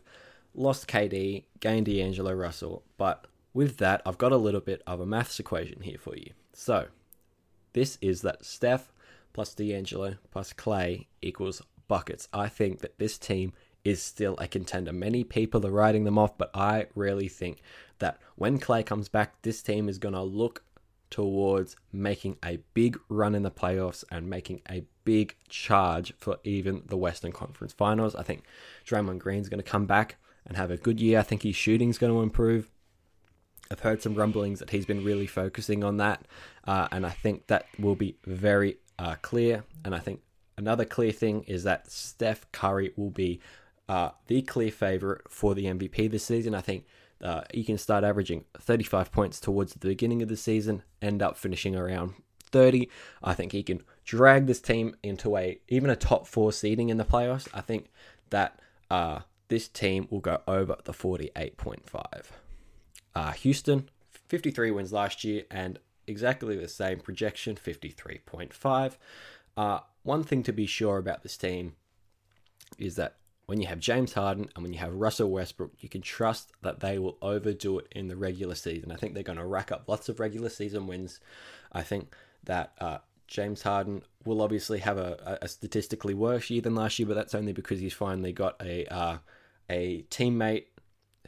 lost 0.57 0.87
KD, 0.87 1.45
gained 1.59 1.85
D'Angelo 1.85 2.33
Russell, 2.33 2.83
but 2.97 3.27
with 3.53 3.77
that, 3.77 4.01
I've 4.05 4.17
got 4.17 4.31
a 4.31 4.37
little 4.37 4.59
bit 4.59 4.81
of 4.85 4.99
a 4.99 5.05
maths 5.05 5.39
equation 5.39 5.81
here 5.81 5.97
for 5.97 6.15
you. 6.15 6.31
So, 6.53 6.87
this 7.73 7.97
is 8.01 8.21
that 8.23 8.43
Steph 8.43 8.91
plus 9.33 9.53
D'Angelo 9.53 10.15
plus 10.31 10.51
Clay 10.51 11.07
equals 11.21 11.61
buckets. 11.87 12.27
I 12.33 12.49
think 12.49 12.79
that 12.79 12.97
this 12.97 13.17
team 13.17 13.53
is 13.85 14.01
still 14.01 14.35
a 14.37 14.47
contender. 14.47 14.91
Many 14.91 15.23
people 15.23 15.65
are 15.65 15.71
writing 15.71 16.03
them 16.03 16.17
off, 16.17 16.37
but 16.37 16.51
I 16.53 16.87
really 16.95 17.29
think 17.29 17.61
that 17.99 18.19
when 18.35 18.59
Clay 18.59 18.83
comes 18.83 19.07
back, 19.07 19.41
this 19.43 19.61
team 19.61 19.87
is 19.87 19.97
going 19.97 20.13
to 20.13 20.21
look 20.21 20.63
towards 21.09 21.77
making 21.93 22.37
a 22.43 22.59
big 22.73 22.99
run 23.07 23.33
in 23.33 23.43
the 23.43 23.51
playoffs 23.51 24.03
and 24.11 24.29
making 24.29 24.61
a 24.69 24.83
big 25.05 25.35
charge 25.47 26.13
for 26.17 26.37
even 26.43 26.83
the 26.87 26.97
Western 26.97 27.31
Conference 27.31 27.71
Finals. 27.71 28.13
I 28.13 28.23
think 28.23 28.43
Draymond 28.85 29.19
Green's 29.19 29.47
going 29.47 29.63
to 29.63 29.69
come 29.69 29.85
back 29.85 30.17
and 30.47 30.57
have 30.57 30.71
a 30.71 30.77
good 30.77 30.99
year. 30.99 31.19
I 31.19 31.23
think 31.23 31.43
his 31.43 31.55
shooting's 31.55 31.97
going 31.97 32.13
to 32.13 32.21
improve. 32.21 32.69
I've 33.69 33.81
heard 33.81 34.01
some 34.01 34.15
rumblings 34.15 34.59
that 34.59 34.69
he's 34.69 34.85
been 34.85 35.03
really 35.03 35.27
focusing 35.27 35.83
on 35.83 35.97
that, 35.97 36.25
uh, 36.65 36.87
and 36.91 37.05
I 37.05 37.09
think 37.09 37.47
that 37.47 37.65
will 37.77 37.95
be 37.95 38.17
very 38.25 38.77
uh, 38.97 39.15
clear. 39.21 39.65
And 39.83 39.93
I 39.93 39.99
think 39.99 40.21
another 40.57 40.85
clear 40.85 41.11
thing 41.11 41.43
is 41.43 41.63
that 41.63 41.91
Steph 41.91 42.49
Curry 42.51 42.93
will 42.95 43.09
be 43.09 43.41
uh, 43.89 44.11
the 44.27 44.41
clear 44.41 44.71
favorite 44.71 45.29
for 45.29 45.53
the 45.53 45.65
MVP 45.65 46.09
this 46.09 46.25
season. 46.25 46.55
I 46.55 46.61
think 46.61 46.85
uh, 47.21 47.41
he 47.53 47.63
can 47.63 47.77
start 47.77 48.03
averaging 48.03 48.45
35 48.57 49.11
points 49.11 49.39
towards 49.39 49.73
the 49.73 49.79
beginning 49.79 50.21
of 50.21 50.29
the 50.29 50.37
season, 50.37 50.83
end 51.01 51.21
up 51.21 51.37
finishing 51.37 51.75
around 51.75 52.13
30. 52.51 52.89
I 53.23 53.33
think 53.33 53.51
he 53.51 53.63
can 53.63 53.81
drag 54.05 54.47
this 54.47 54.61
team 54.61 54.95
into 55.03 55.35
a 55.37 55.59
even 55.67 55.89
a 55.89 55.95
top 55.95 56.27
four 56.27 56.51
seeding 56.51 56.89
in 56.89 56.97
the 56.97 57.05
playoffs. 57.05 57.47
I 57.53 57.61
think 57.61 57.89
that 58.29 58.59
uh, 58.89 59.19
this 59.47 59.67
team 59.67 60.07
will 60.09 60.19
go 60.19 60.41
over 60.47 60.77
the 60.83 60.93
48.5. 60.93 62.25
Uh, 63.15 63.31
Houston, 63.31 63.89
53 64.27 64.71
wins 64.71 64.93
last 64.93 65.23
year 65.23 65.43
and 65.49 65.79
exactly 66.05 66.55
the 66.55 66.67
same 66.67 66.99
projection, 66.99 67.55
53.5. 67.55 68.97
Uh, 69.55 69.79
one 70.03 70.23
thing 70.23 70.43
to 70.43 70.53
be 70.53 70.65
sure 70.65 70.97
about 70.97 71.23
this 71.23 71.37
team 71.37 71.75
is 72.77 72.95
that 72.95 73.15
when 73.47 73.61
you 73.61 73.67
have 73.67 73.79
James 73.79 74.13
Harden 74.13 74.49
and 74.55 74.63
when 74.63 74.73
you 74.73 74.79
have 74.79 74.93
Russell 74.93 75.31
Westbrook, 75.31 75.71
you 75.79 75.87
can 75.87 76.01
trust 76.01 76.51
that 76.61 76.81
they 76.81 76.99
will 76.99 77.17
overdo 77.21 77.79
it 77.79 77.87
in 77.91 78.09
the 78.09 78.17
regular 78.17 78.55
season. 78.55 78.91
I 78.91 78.97
think 78.97 79.13
they're 79.13 79.23
going 79.23 79.39
to 79.39 79.45
rack 79.45 79.71
up 79.71 79.85
lots 79.87 80.09
of 80.09 80.19
regular 80.19 80.49
season 80.49 80.85
wins. 80.85 81.21
I 81.71 81.81
think 81.81 82.13
that 82.43 82.73
uh, 82.79 82.97
James 83.27 83.61
Harden 83.61 84.03
will 84.25 84.41
obviously 84.41 84.79
have 84.79 84.97
a, 84.97 85.39
a, 85.41 85.47
statistically 85.47 86.13
worse 86.13 86.49
year 86.49 86.61
than 86.61 86.75
last 86.75 86.99
year, 86.99 87.07
but 87.07 87.15
that's 87.15 87.35
only 87.35 87.53
because 87.53 87.79
he's 87.79 87.93
finally 87.93 88.33
got 88.33 88.61
a 88.61 88.85
uh, 88.93 89.17
a 89.69 90.03
teammate 90.09 90.65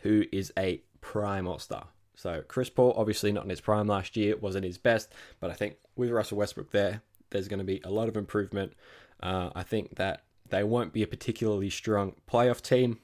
who 0.02 0.26
is 0.32 0.52
a 0.58 0.82
prime 1.02 1.48
All 1.48 1.60
Star. 1.60 1.88
So 2.16 2.44
Chris 2.48 2.70
Paul, 2.70 2.94
obviously 2.98 3.32
not 3.32 3.44
in 3.44 3.50
his 3.50 3.62
prime 3.62 3.88
last 3.88 4.18
year, 4.18 4.36
wasn't 4.36 4.66
his 4.66 4.78
best, 4.78 5.12
but 5.40 5.52
I 5.52 5.54
think 5.54 5.76
with 5.96 6.10
Russell 6.10 6.38
Westbrook 6.38 6.72
there, 6.72 7.02
there's 7.30 7.48
going 7.48 7.60
to 7.60 7.66
be 7.66 7.82
a 7.84 7.90
lot 7.90 8.10
of 8.10 8.18
improvement. 8.18 8.74
Uh, 9.22 9.50
I 9.56 9.64
think 9.64 9.96
that 9.96 10.24
they 10.50 10.64
won't 10.64 10.94
be 10.94 11.04
a 11.04 11.08
particularly 11.08 11.70
strong 11.70 12.16
playoff 12.30 12.62
team 12.62 13.00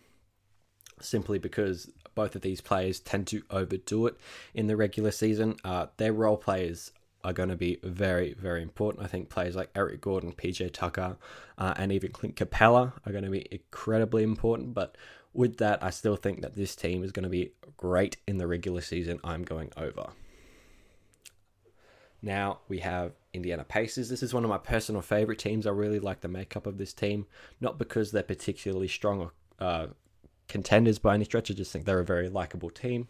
simply 0.99 1.39
because 1.39 1.89
both 2.15 2.35
of 2.35 2.41
these 2.41 2.61
players 2.61 2.99
tend 2.99 3.27
to 3.27 3.43
overdo 3.49 4.07
it 4.07 4.17
in 4.53 4.67
the 4.67 4.75
regular 4.75 5.11
season. 5.11 5.55
Uh, 5.63 5.87
their 5.97 6.13
role 6.13 6.37
players 6.37 6.91
are 7.23 7.33
going 7.33 7.49
to 7.49 7.55
be 7.55 7.79
very, 7.83 8.33
very 8.33 8.61
important. 8.61 9.03
I 9.03 9.07
think 9.07 9.29
players 9.29 9.55
like 9.55 9.69
Eric 9.75 9.99
Gordon, 9.99 10.31
PJ 10.31 10.71
Tucker, 10.73 11.17
uh, 11.57 11.73
and 11.75 11.91
even 11.91 12.11
Clint 12.11 12.35
Capela 12.35 12.93
are 13.05 13.11
going 13.11 13.23
to 13.23 13.29
be 13.29 13.47
incredibly 13.51 14.23
important. 14.23 14.73
But 14.73 14.95
with 15.35 15.57
that, 15.57 15.83
I 15.83 15.89
still 15.89 16.15
think 16.15 16.41
that 16.41 16.55
this 16.55 16.75
team 16.75 17.03
is 17.03 17.11
going 17.11 17.23
to 17.23 17.29
be 17.29 17.51
great 17.77 18.17
in 18.27 18.37
the 18.37 18.47
regular 18.47 18.81
season. 18.81 19.19
I'm 19.23 19.43
going 19.43 19.71
over. 19.77 20.07
Now 22.21 22.59
we 22.67 22.79
have 22.79 23.11
Indiana 23.33 23.63
Pacers. 23.63 24.09
This 24.09 24.23
is 24.23 24.33
one 24.33 24.43
of 24.43 24.49
my 24.49 24.57
personal 24.57 25.01
favorite 25.01 25.37
teams. 25.37 25.67
I 25.67 25.71
really 25.71 25.99
like 25.99 26.21
the 26.21 26.27
makeup 26.27 26.65
of 26.65 26.77
this 26.77 26.93
team, 26.93 27.27
not 27.59 27.77
because 27.77 28.11
they're 28.11 28.23
particularly 28.23 28.87
strong 28.87 29.19
or 29.19 29.31
uh, 29.59 29.87
contenders 30.47 30.99
by 30.99 31.13
any 31.13 31.25
stretch. 31.25 31.51
I 31.51 31.53
just 31.53 31.71
think 31.71 31.85
they're 31.85 31.99
a 31.99 32.05
very 32.05 32.29
likable 32.29 32.69
team. 32.69 33.09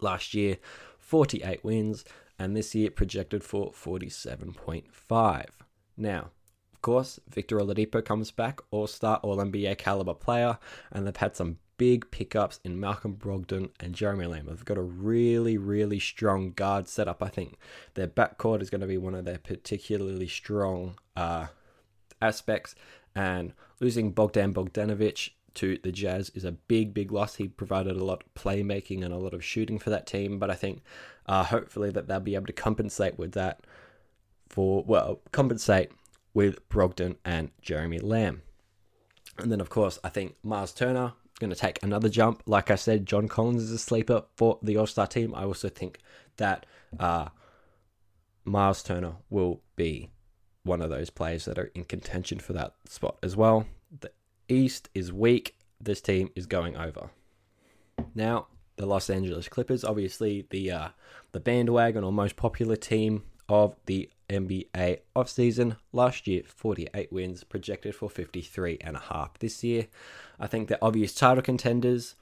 Last 0.00 0.34
year, 0.34 0.58
48 0.98 1.64
wins, 1.64 2.04
and 2.38 2.56
this 2.56 2.74
year 2.74 2.90
projected 2.90 3.44
for 3.44 3.70
47.5. 3.72 5.46
Now, 5.96 6.30
course, 6.84 7.18
Victor 7.28 7.58
Oladipo 7.58 8.04
comes 8.04 8.30
back, 8.30 8.60
All 8.70 8.86
Star, 8.86 9.18
All 9.22 9.38
NBA 9.38 9.78
caliber 9.78 10.12
player, 10.12 10.58
and 10.92 11.06
they've 11.06 11.16
had 11.16 11.34
some 11.34 11.56
big 11.78 12.08
pickups 12.10 12.60
in 12.62 12.78
Malcolm 12.78 13.16
Brogdon 13.16 13.70
and 13.80 13.94
Jeremy 13.94 14.26
Lamb. 14.26 14.46
They've 14.46 14.64
got 14.64 14.76
a 14.76 14.82
really, 14.82 15.56
really 15.56 15.98
strong 15.98 16.52
guard 16.52 16.86
setup. 16.86 17.22
I 17.22 17.28
think 17.28 17.56
their 17.94 18.06
backcourt 18.06 18.60
is 18.60 18.68
going 18.68 18.82
to 18.82 18.86
be 18.86 18.98
one 18.98 19.14
of 19.14 19.24
their 19.24 19.38
particularly 19.38 20.28
strong 20.28 20.98
uh, 21.16 21.46
aspects. 22.20 22.74
And 23.16 23.54
losing 23.80 24.12
Bogdan 24.12 24.52
Bogdanovic 24.52 25.30
to 25.54 25.78
the 25.82 25.90
Jazz 25.90 26.30
is 26.34 26.44
a 26.44 26.52
big, 26.52 26.92
big 26.92 27.10
loss. 27.10 27.36
He 27.36 27.48
provided 27.48 27.96
a 27.96 28.04
lot 28.04 28.24
of 28.24 28.34
playmaking 28.34 29.02
and 29.02 29.14
a 29.14 29.18
lot 29.18 29.32
of 29.32 29.42
shooting 29.42 29.78
for 29.78 29.88
that 29.88 30.06
team. 30.06 30.38
But 30.38 30.50
I 30.50 30.54
think 30.54 30.82
uh, 31.26 31.44
hopefully 31.44 31.90
that 31.92 32.08
they'll 32.08 32.20
be 32.20 32.34
able 32.34 32.46
to 32.46 32.52
compensate 32.52 33.18
with 33.18 33.32
that 33.32 33.64
for, 34.50 34.84
well, 34.86 35.20
compensate 35.32 35.90
with 36.34 36.68
Brogdon 36.68 37.16
and 37.24 37.50
Jeremy 37.62 37.98
Lamb. 37.98 38.42
And 39.38 39.50
then, 39.50 39.60
of 39.60 39.70
course, 39.70 39.98
I 40.04 40.10
think 40.10 40.36
Miles 40.42 40.72
Turner 40.72 41.14
going 41.40 41.50
to 41.50 41.56
take 41.56 41.82
another 41.82 42.08
jump. 42.08 42.42
Like 42.46 42.70
I 42.70 42.76
said, 42.76 43.06
John 43.06 43.28
Collins 43.28 43.62
is 43.62 43.70
a 43.70 43.78
sleeper 43.78 44.24
for 44.36 44.58
the 44.62 44.76
All 44.76 44.86
Star 44.86 45.06
team. 45.06 45.34
I 45.34 45.44
also 45.44 45.68
think 45.68 45.98
that 46.36 46.66
uh, 46.98 47.28
Miles 48.44 48.82
Turner 48.82 49.14
will 49.30 49.60
be 49.76 50.10
one 50.62 50.80
of 50.80 50.90
those 50.90 51.10
players 51.10 51.44
that 51.44 51.58
are 51.58 51.70
in 51.74 51.84
contention 51.84 52.38
for 52.38 52.52
that 52.54 52.74
spot 52.86 53.18
as 53.22 53.36
well. 53.36 53.66
The 54.00 54.10
East 54.48 54.88
is 54.94 55.12
weak. 55.12 55.56
This 55.80 56.00
team 56.00 56.30
is 56.34 56.46
going 56.46 56.76
over. 56.76 57.10
Now, 58.14 58.46
the 58.76 58.86
Los 58.86 59.10
Angeles 59.10 59.48
Clippers, 59.48 59.84
obviously 59.84 60.46
the 60.50 60.70
uh, 60.70 60.88
the 61.32 61.40
bandwagon 61.40 62.04
or 62.04 62.12
most 62.12 62.36
popular 62.36 62.76
team 62.76 63.24
of 63.48 63.76
the 63.86 64.08
NBA 64.28 65.00
offseason. 65.16 65.76
Last 65.92 66.26
year, 66.26 66.42
48 66.46 67.12
wins, 67.12 67.44
projected 67.44 67.94
for 67.94 68.08
53 68.08 68.78
and 68.80 68.96
a 68.96 69.00
half 69.00 69.38
this 69.38 69.62
year. 69.64 69.86
I 70.38 70.46
think 70.46 70.68
they're 70.68 70.82
obvious 70.82 71.14
title 71.14 71.42
contenders, 71.42 72.14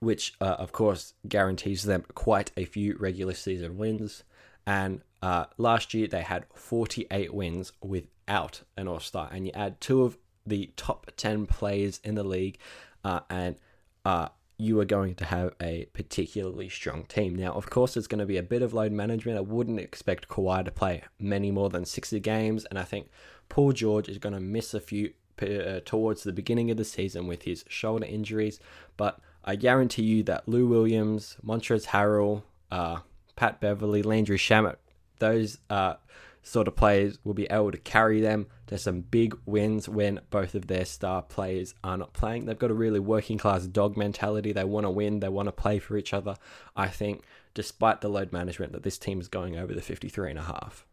which 0.00 0.34
uh, 0.40 0.56
of 0.58 0.72
course 0.72 1.14
guarantees 1.28 1.84
them 1.84 2.04
quite 2.14 2.52
a 2.56 2.64
few 2.64 2.96
regular 2.98 3.34
season 3.34 3.76
wins. 3.76 4.24
And 4.66 5.02
uh, 5.22 5.46
last 5.58 5.94
year 5.94 6.06
they 6.06 6.22
had 6.22 6.46
48 6.54 7.34
wins 7.34 7.72
without 7.82 8.62
an 8.76 8.88
All 8.88 9.00
Star, 9.00 9.28
and 9.32 9.46
you 9.46 9.52
add 9.54 9.80
two 9.80 10.02
of 10.02 10.18
the 10.46 10.72
top 10.76 11.10
10 11.16 11.46
players 11.46 12.00
in 12.04 12.14
the 12.14 12.24
league, 12.24 12.58
uh, 13.04 13.20
and 13.30 13.56
uh, 14.04 14.28
you 14.56 14.78
are 14.80 14.84
going 14.84 15.14
to 15.16 15.24
have 15.24 15.54
a 15.60 15.86
particularly 15.92 16.68
strong 16.68 17.04
team. 17.04 17.34
Now, 17.34 17.52
of 17.52 17.70
course, 17.70 17.96
it's 17.96 18.06
going 18.06 18.20
to 18.20 18.26
be 18.26 18.36
a 18.36 18.42
bit 18.42 18.62
of 18.62 18.72
load 18.72 18.92
management. 18.92 19.36
I 19.36 19.42
wouldn't 19.42 19.80
expect 19.80 20.28
Kawhi 20.28 20.64
to 20.64 20.70
play 20.70 21.02
many 21.18 21.50
more 21.50 21.70
than 21.70 21.84
60 21.84 22.20
games, 22.20 22.64
and 22.66 22.78
I 22.78 22.84
think 22.84 23.08
Paul 23.48 23.72
George 23.72 24.08
is 24.08 24.18
going 24.18 24.34
to 24.34 24.40
miss 24.40 24.72
a 24.74 24.80
few 24.80 25.12
uh, 25.42 25.80
towards 25.84 26.22
the 26.22 26.32
beginning 26.32 26.70
of 26.70 26.76
the 26.76 26.84
season 26.84 27.26
with 27.26 27.42
his 27.42 27.64
shoulder 27.68 28.06
injuries. 28.06 28.60
But 28.96 29.18
I 29.44 29.56
guarantee 29.56 30.04
you 30.04 30.22
that 30.24 30.48
Lou 30.48 30.68
Williams, 30.68 31.36
Montrezl 31.44 31.86
Harrell, 31.86 32.42
uh, 32.70 32.98
Pat 33.36 33.60
Beverley, 33.60 34.02
Landry 34.02 34.38
Shamet, 34.38 34.76
those 35.18 35.58
uh, 35.68 35.94
sort 36.44 36.68
of 36.68 36.76
players 36.76 37.18
will 37.24 37.34
be 37.34 37.46
able 37.50 37.72
to 37.72 37.78
carry 37.78 38.20
them 38.20 38.46
to 38.66 38.78
some 38.78 39.00
big 39.00 39.36
wins 39.46 39.88
when 39.88 40.20
both 40.30 40.54
of 40.54 40.66
their 40.66 40.84
star 40.84 41.22
players 41.22 41.74
are 41.82 41.96
not 41.96 42.12
playing. 42.12 42.44
They've 42.44 42.58
got 42.58 42.70
a 42.70 42.74
really 42.74 43.00
working 43.00 43.38
class 43.38 43.66
dog 43.66 43.96
mentality. 43.96 44.52
They 44.52 44.62
want 44.62 44.84
to 44.84 44.90
win, 44.90 45.20
they 45.20 45.28
want 45.28 45.48
to 45.48 45.52
play 45.52 45.78
for 45.78 45.96
each 45.96 46.12
other. 46.12 46.36
I 46.76 46.88
think, 46.88 47.24
despite 47.54 48.02
the 48.02 48.08
load 48.08 48.30
management, 48.30 48.72
that 48.72 48.82
this 48.82 48.98
team 48.98 49.20
is 49.20 49.28
going 49.28 49.58
over 49.58 49.74
the 49.74 49.80
53 49.80 50.30
and 50.30 50.38
a 50.38 50.42
half. 50.42 50.86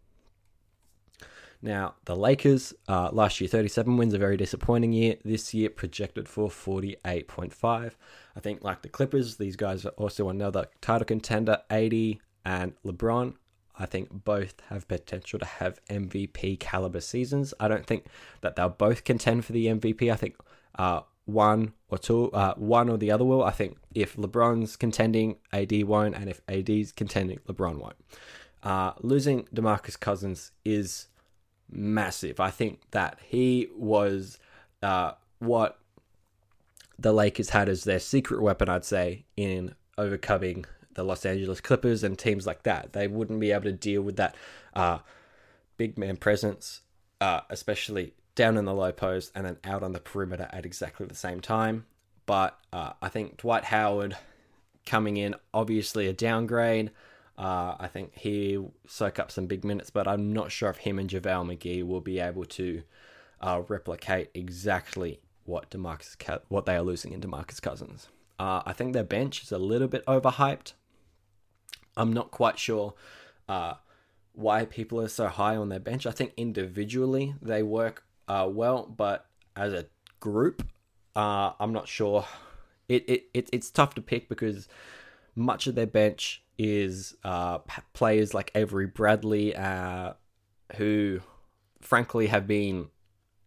Now, 1.61 1.95
the 2.05 2.15
Lakers, 2.15 2.73
uh, 2.87 3.09
last 3.11 3.39
year 3.39 3.47
37 3.47 3.95
wins, 3.95 4.13
a 4.13 4.17
very 4.17 4.37
disappointing 4.37 4.93
year. 4.93 5.17
This 5.23 5.53
year 5.53 5.69
projected 5.69 6.27
for 6.27 6.49
48.5. 6.49 7.91
I 8.35 8.39
think, 8.39 8.63
like 8.63 8.81
the 8.81 8.89
Clippers, 8.89 9.35
these 9.35 9.55
guys 9.55 9.85
are 9.85 9.89
also 9.89 10.29
another 10.29 10.67
title 10.79 11.05
contender, 11.05 11.59
AD 11.69 11.93
and 12.45 12.73
LeBron. 12.83 13.35
I 13.77 13.85
think 13.85 14.23
both 14.23 14.61
have 14.69 14.87
potential 14.87 15.39
to 15.39 15.45
have 15.45 15.83
MVP 15.89 16.59
caliber 16.59 17.01
seasons. 17.01 17.53
I 17.59 17.67
don't 17.67 17.85
think 17.85 18.05
that 18.41 18.55
they'll 18.55 18.69
both 18.69 19.03
contend 19.03 19.45
for 19.45 19.53
the 19.53 19.67
MVP. 19.67 20.11
I 20.11 20.15
think 20.15 20.35
uh, 20.75 21.01
one 21.25 21.73
or 21.89 21.97
two, 21.97 22.31
uh, 22.31 22.53
one 22.55 22.89
or 22.89 22.97
the 22.97 23.11
other 23.11 23.25
will. 23.25 23.43
I 23.43 23.51
think 23.51 23.77
if 23.93 24.15
LeBron's 24.15 24.75
contending, 24.75 25.37
AD 25.51 25.83
won't, 25.83 26.15
and 26.15 26.29
if 26.29 26.41
AD's 26.47 26.91
contending, 26.91 27.39
LeBron 27.47 27.77
won't. 27.77 27.97
Uh, 28.63 28.93
losing 29.01 29.43
DeMarcus 29.45 29.99
Cousins 29.99 30.51
is 30.63 31.07
massive. 31.69 32.39
I 32.39 32.51
think 32.51 32.81
that 32.91 33.19
he 33.25 33.69
was 33.75 34.37
uh, 34.83 35.13
what 35.39 35.79
the 36.99 37.13
Lakers 37.13 37.49
had 37.49 37.69
as 37.69 37.83
their 37.83 37.99
secret 37.99 38.41
weapon, 38.41 38.69
I'd 38.69 38.85
say, 38.85 39.25
in 39.35 39.73
overcoming 39.97 40.65
the 40.93 41.03
Los 41.03 41.25
Angeles 41.25 41.61
Clippers 41.61 42.03
and 42.03 42.17
teams 42.17 42.45
like 42.45 42.63
that. 42.63 42.93
They 42.93 43.07
wouldn't 43.07 43.39
be 43.39 43.51
able 43.51 43.63
to 43.63 43.71
deal 43.71 44.01
with 44.01 44.17
that 44.17 44.35
uh, 44.73 44.99
big 45.77 45.97
man 45.97 46.17
presence, 46.17 46.81
uh, 47.19 47.41
especially 47.49 48.13
down 48.35 48.57
in 48.57 48.65
the 48.65 48.73
low 48.73 48.91
post 48.91 49.31
and 49.35 49.45
then 49.45 49.57
out 49.63 49.83
on 49.83 49.91
the 49.91 49.99
perimeter 49.99 50.47
at 50.51 50.65
exactly 50.65 51.05
the 51.05 51.15
same 51.15 51.39
time. 51.39 51.85
But 52.25 52.57
uh, 52.71 52.93
I 53.01 53.09
think 53.09 53.37
Dwight 53.37 53.65
Howard 53.65 54.15
coming 54.85 55.17
in, 55.17 55.35
obviously 55.53 56.07
a 56.07 56.13
downgrade. 56.13 56.91
Uh, 57.37 57.75
I 57.79 57.87
think 57.87 58.11
he 58.15 58.63
soak 58.87 59.19
up 59.19 59.31
some 59.31 59.47
big 59.47 59.63
minutes, 59.63 59.89
but 59.89 60.07
I'm 60.07 60.31
not 60.31 60.51
sure 60.51 60.69
if 60.69 60.77
him 60.77 60.99
and 60.99 61.09
JaVale 61.09 61.57
McGee 61.57 61.85
will 61.85 62.01
be 62.01 62.19
able 62.19 62.45
to 62.45 62.83
uh, 63.41 63.63
replicate 63.67 64.29
exactly 64.33 65.19
what 65.45 65.71
Demarcus 65.71 66.15
what 66.49 66.65
they 66.65 66.75
are 66.75 66.83
losing 66.83 67.13
in 67.13 67.21
Demarcus 67.21 67.61
Cousins. 67.61 68.07
Uh, 68.39 68.61
I 68.65 68.73
think 68.73 68.93
their 68.93 69.03
bench 69.03 69.43
is 69.43 69.51
a 69.51 69.57
little 69.57 69.87
bit 69.87 70.05
overhyped. 70.05 70.73
I'm 71.97 72.13
not 72.13 72.31
quite 72.31 72.57
sure 72.57 72.93
uh, 73.49 73.75
why 74.33 74.65
people 74.65 75.01
are 75.01 75.07
so 75.07 75.27
high 75.27 75.55
on 75.55 75.69
their 75.69 75.79
bench. 75.79 76.05
I 76.05 76.11
think 76.11 76.33
individually 76.37 77.35
they 77.41 77.63
work 77.63 78.03
uh, 78.27 78.47
well, 78.49 78.85
but 78.85 79.25
as 79.55 79.73
a 79.73 79.87
group, 80.19 80.67
uh, 81.15 81.51
I'm 81.59 81.73
not 81.73 81.87
sure. 81.87 82.25
It, 82.87 83.09
it, 83.09 83.23
it 83.33 83.49
it's 83.51 83.69
tough 83.69 83.95
to 83.95 84.01
pick 84.01 84.29
because 84.29 84.67
much 85.35 85.67
of 85.67 85.75
their 85.75 85.87
bench 85.87 86.43
is 86.57 87.15
uh, 87.23 87.59
players 87.93 88.33
like 88.33 88.51
Avery 88.55 88.87
Bradley, 88.87 89.55
uh, 89.55 90.13
who 90.77 91.21
frankly 91.81 92.27
have 92.27 92.47
been 92.47 92.87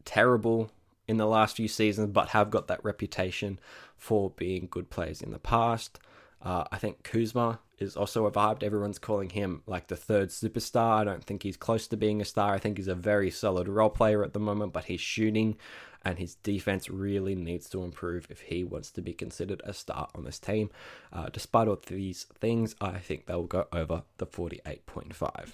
terrible 0.04 0.70
in 1.07 1.16
the 1.16 1.26
last 1.26 1.57
few 1.57 1.68
seasons, 1.68 2.11
but 2.11 2.30
have 2.30 2.50
got 2.50 2.66
that 2.68 2.85
reputation 2.85 3.59
for 3.96 4.30
being 4.30 4.68
good 4.70 4.90
players 4.90 5.22
in 5.22 5.33
the 5.33 5.38
past. 5.38 5.98
Uh, 6.44 6.64
I 6.70 6.76
think 6.76 7.02
Kuzma 7.02 7.59
is 7.78 7.96
also 7.96 8.30
overhyped. 8.30 8.62
Everyone's 8.62 8.98
calling 8.98 9.30
him 9.30 9.62
like 9.66 9.88
the 9.88 9.96
third 9.96 10.28
superstar. 10.28 10.98
I 10.98 11.04
don't 11.04 11.24
think 11.24 11.42
he's 11.42 11.57
close 11.57 11.88
to 11.88 11.96
being 11.96 12.20
a 12.20 12.24
star. 12.24 12.52
I 12.52 12.59
think 12.59 12.76
he's 12.76 12.88
a 12.88 12.94
very 12.94 13.30
solid 13.30 13.66
role 13.66 13.90
player 13.90 14.22
at 14.22 14.35
the 14.35 14.40
moment, 14.40 14.72
but 14.72 14.85
his 14.85 15.00
shooting 15.00 15.57
and 16.04 16.18
his 16.18 16.35
defense 16.37 16.90
really 16.90 17.35
needs 17.35 17.68
to 17.70 17.83
improve 17.83 18.26
if 18.30 18.40
he 18.42 18.62
wants 18.62 18.90
to 18.90 19.00
be 19.00 19.14
considered 19.14 19.62
a 19.64 19.72
star 19.72 20.09
on 20.14 20.24
this 20.24 20.38
team. 20.38 20.70
Uh, 21.12 21.30
despite 21.33 21.66
all 21.66 21.80
these 21.87 22.24
things, 22.38 22.76
I 22.80 22.98
think 22.98 23.24
they 23.24 23.35
will 23.35 23.44
go 23.44 23.66
over 23.72 24.02
the 24.18 24.26
48.5. 24.26 25.52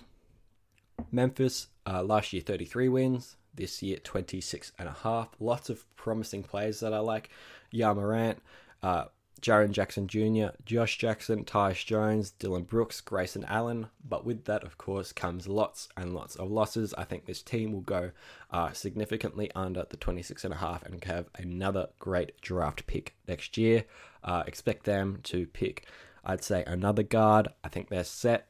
Memphis, 1.12 1.68
uh, 1.86 2.02
last 2.02 2.32
year 2.32 2.42
33 2.42 2.88
wins, 2.88 3.36
this 3.54 3.82
year 3.82 3.98
26 3.98 4.72
and 4.78 4.88
a 4.88 4.96
half. 5.02 5.28
Lots 5.38 5.70
of 5.70 5.84
promising 5.96 6.42
players 6.42 6.80
that 6.80 6.92
I 6.92 6.98
like. 6.98 7.30
Ja 7.70 7.94
Morant, 7.94 8.38
uh, 8.82 9.04
Jaren 9.40 9.70
Jackson 9.70 10.06
Jr., 10.06 10.54
Josh 10.64 10.98
Jackson, 10.98 11.44
Tyus 11.44 11.84
Jones, 11.84 12.30
Dillon 12.32 12.64
Brooks, 12.64 13.00
Grayson 13.00 13.44
Allen. 13.44 13.88
But 14.06 14.24
with 14.24 14.44
that, 14.44 14.64
of 14.64 14.78
course, 14.78 15.12
comes 15.12 15.48
lots 15.48 15.88
and 15.96 16.14
lots 16.14 16.36
of 16.36 16.50
losses. 16.50 16.94
I 16.94 17.04
think 17.04 17.26
this 17.26 17.42
team 17.42 17.72
will 17.72 17.80
go 17.80 18.10
uh, 18.50 18.72
significantly 18.72 19.50
under 19.54 19.86
the 19.88 19.96
26.5 19.96 20.82
and 20.84 21.04
have 21.04 21.26
another 21.36 21.88
great 21.98 22.40
draft 22.40 22.86
pick 22.86 23.14
next 23.26 23.56
year. 23.56 23.84
Uh, 24.22 24.42
expect 24.46 24.84
them 24.84 25.20
to 25.24 25.46
pick, 25.46 25.86
I'd 26.24 26.44
say, 26.44 26.64
another 26.66 27.02
guard. 27.02 27.48
I 27.64 27.68
think 27.68 27.88
they're 27.88 28.04
set. 28.04 28.48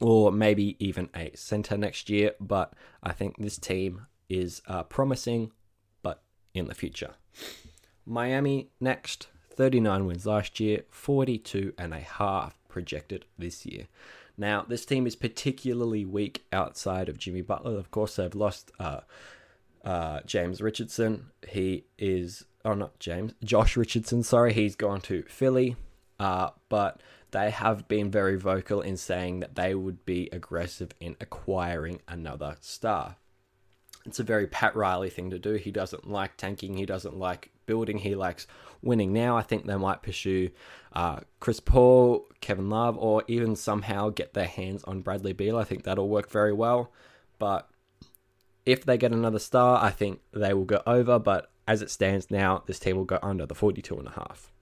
Or 0.00 0.32
maybe 0.32 0.76
even 0.84 1.08
a 1.14 1.30
center 1.34 1.78
next 1.78 2.10
year. 2.10 2.32
But 2.40 2.74
I 3.02 3.12
think 3.12 3.36
this 3.38 3.58
team 3.58 4.06
is 4.28 4.60
uh, 4.66 4.82
promising, 4.82 5.52
but 6.02 6.22
in 6.52 6.66
the 6.66 6.74
future. 6.74 7.14
Miami 8.06 8.70
next. 8.80 9.28
39 9.56 10.06
wins 10.06 10.26
last 10.26 10.60
year, 10.60 10.82
42 10.90 11.74
and 11.78 11.94
a 11.94 12.00
half 12.00 12.58
projected 12.68 13.24
this 13.38 13.64
year. 13.64 13.86
Now, 14.36 14.64
this 14.66 14.84
team 14.84 15.06
is 15.06 15.14
particularly 15.14 16.04
weak 16.04 16.44
outside 16.52 17.08
of 17.08 17.18
Jimmy 17.18 17.42
Butler. 17.42 17.78
Of 17.78 17.90
course, 17.90 18.16
they've 18.16 18.34
lost 18.34 18.72
uh, 18.80 19.00
uh, 19.84 20.20
James 20.26 20.60
Richardson. 20.60 21.26
He 21.48 21.84
is, 21.98 22.44
oh, 22.64 22.74
not 22.74 22.98
James, 22.98 23.34
Josh 23.44 23.76
Richardson, 23.76 24.22
sorry. 24.22 24.52
He's 24.52 24.74
gone 24.74 25.00
to 25.02 25.22
Philly. 25.28 25.76
Uh, 26.18 26.50
but 26.68 27.00
they 27.30 27.50
have 27.50 27.88
been 27.88 28.10
very 28.10 28.36
vocal 28.36 28.80
in 28.80 28.96
saying 28.96 29.40
that 29.40 29.56
they 29.56 29.74
would 29.74 30.04
be 30.04 30.28
aggressive 30.32 30.92
in 31.00 31.16
acquiring 31.20 32.00
another 32.08 32.56
star. 32.60 33.16
It's 34.06 34.20
a 34.20 34.24
very 34.24 34.46
Pat 34.46 34.76
Riley 34.76 35.10
thing 35.10 35.30
to 35.30 35.38
do. 35.38 35.54
He 35.54 35.70
doesn't 35.70 36.08
like 36.08 36.36
tanking, 36.36 36.76
he 36.76 36.86
doesn't 36.86 37.16
like 37.16 37.50
building, 37.66 37.98
he 37.98 38.14
likes 38.14 38.46
winning. 38.84 39.12
Now, 39.12 39.36
I 39.36 39.42
think 39.42 39.66
they 39.66 39.76
might 39.76 40.02
pursue 40.02 40.50
uh, 40.92 41.20
Chris 41.40 41.60
Paul, 41.60 42.26
Kevin 42.40 42.70
Love, 42.70 42.96
or 42.98 43.24
even 43.26 43.56
somehow 43.56 44.10
get 44.10 44.34
their 44.34 44.46
hands 44.46 44.84
on 44.84 45.00
Bradley 45.00 45.32
Beal. 45.32 45.58
I 45.58 45.64
think 45.64 45.82
that'll 45.82 46.08
work 46.08 46.30
very 46.30 46.52
well. 46.52 46.92
But 47.38 47.68
if 48.64 48.84
they 48.84 48.96
get 48.96 49.12
another 49.12 49.38
star, 49.38 49.82
I 49.82 49.90
think 49.90 50.20
they 50.32 50.54
will 50.54 50.64
go 50.64 50.82
over. 50.86 51.18
But 51.18 51.50
as 51.66 51.82
it 51.82 51.90
stands 51.90 52.30
now, 52.30 52.62
this 52.66 52.78
team 52.78 52.96
will 52.96 53.04
go 53.04 53.18
under 53.22 53.46
the 53.46 53.54
42 53.54 53.96
and 53.96 54.08
a 54.08 54.12
half. 54.12 54.52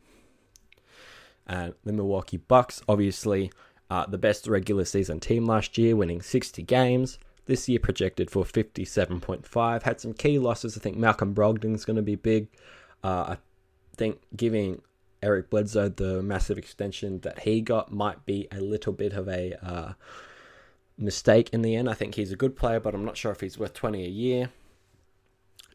And 1.47 1.75
the 1.85 1.93
Milwaukee 1.93 2.37
Bucks, 2.37 2.83
obviously, 2.89 3.53
uh, 3.91 4.07
the 4.07 4.19
best 4.19 4.47
regular 4.47 4.85
season 4.85 5.21
team 5.21 5.45
last 5.45 5.77
year, 5.77 5.97
winning 5.97 6.23
60 6.23 6.63
games. 6.63 7.19
This 7.47 7.69
year 7.69 7.81
projected 7.81 8.31
for 8.31 8.45
57.5. 8.45 9.83
Had 9.83 10.01
some 10.01 10.15
key 10.15 10.39
losses. 10.39 10.77
I 10.77 10.81
think 10.81 10.97
Malcolm 10.97 11.35
Brogdon's 11.35 11.85
going 11.85 11.97
to 11.97 12.03
be 12.03 12.15
big. 12.15 12.49
Uh, 13.03 13.37
think 13.97 14.21
giving 14.35 14.83
Eric 15.23 15.51
Bledsoe 15.51 15.89
the 15.89 16.23
massive 16.23 16.59
extension 16.59 17.21
that 17.21 17.41
he 17.41 17.61
got 17.61 17.93
might 17.93 18.27
be 18.27 18.49
a 18.51 18.61
little 18.61 18.93
bit 18.93 19.13
of 19.13 19.29
a 19.29 19.55
uh, 19.65 19.93
mistake 20.99 21.51
in 21.53 21.63
the 21.63 21.77
end. 21.77 21.89
I 21.89 21.95
think 21.95 22.15
he's 22.15 22.33
a 22.33 22.37
good 22.37 22.57
player, 22.57 22.81
but 22.81 22.95
I'm 22.95 23.05
not 23.05 23.17
sure 23.17 23.33
if 23.33 23.41
he's 23.41 23.59
worth 23.59 23.75
20 23.75 24.05
a 24.05 24.09
year. 24.09 24.51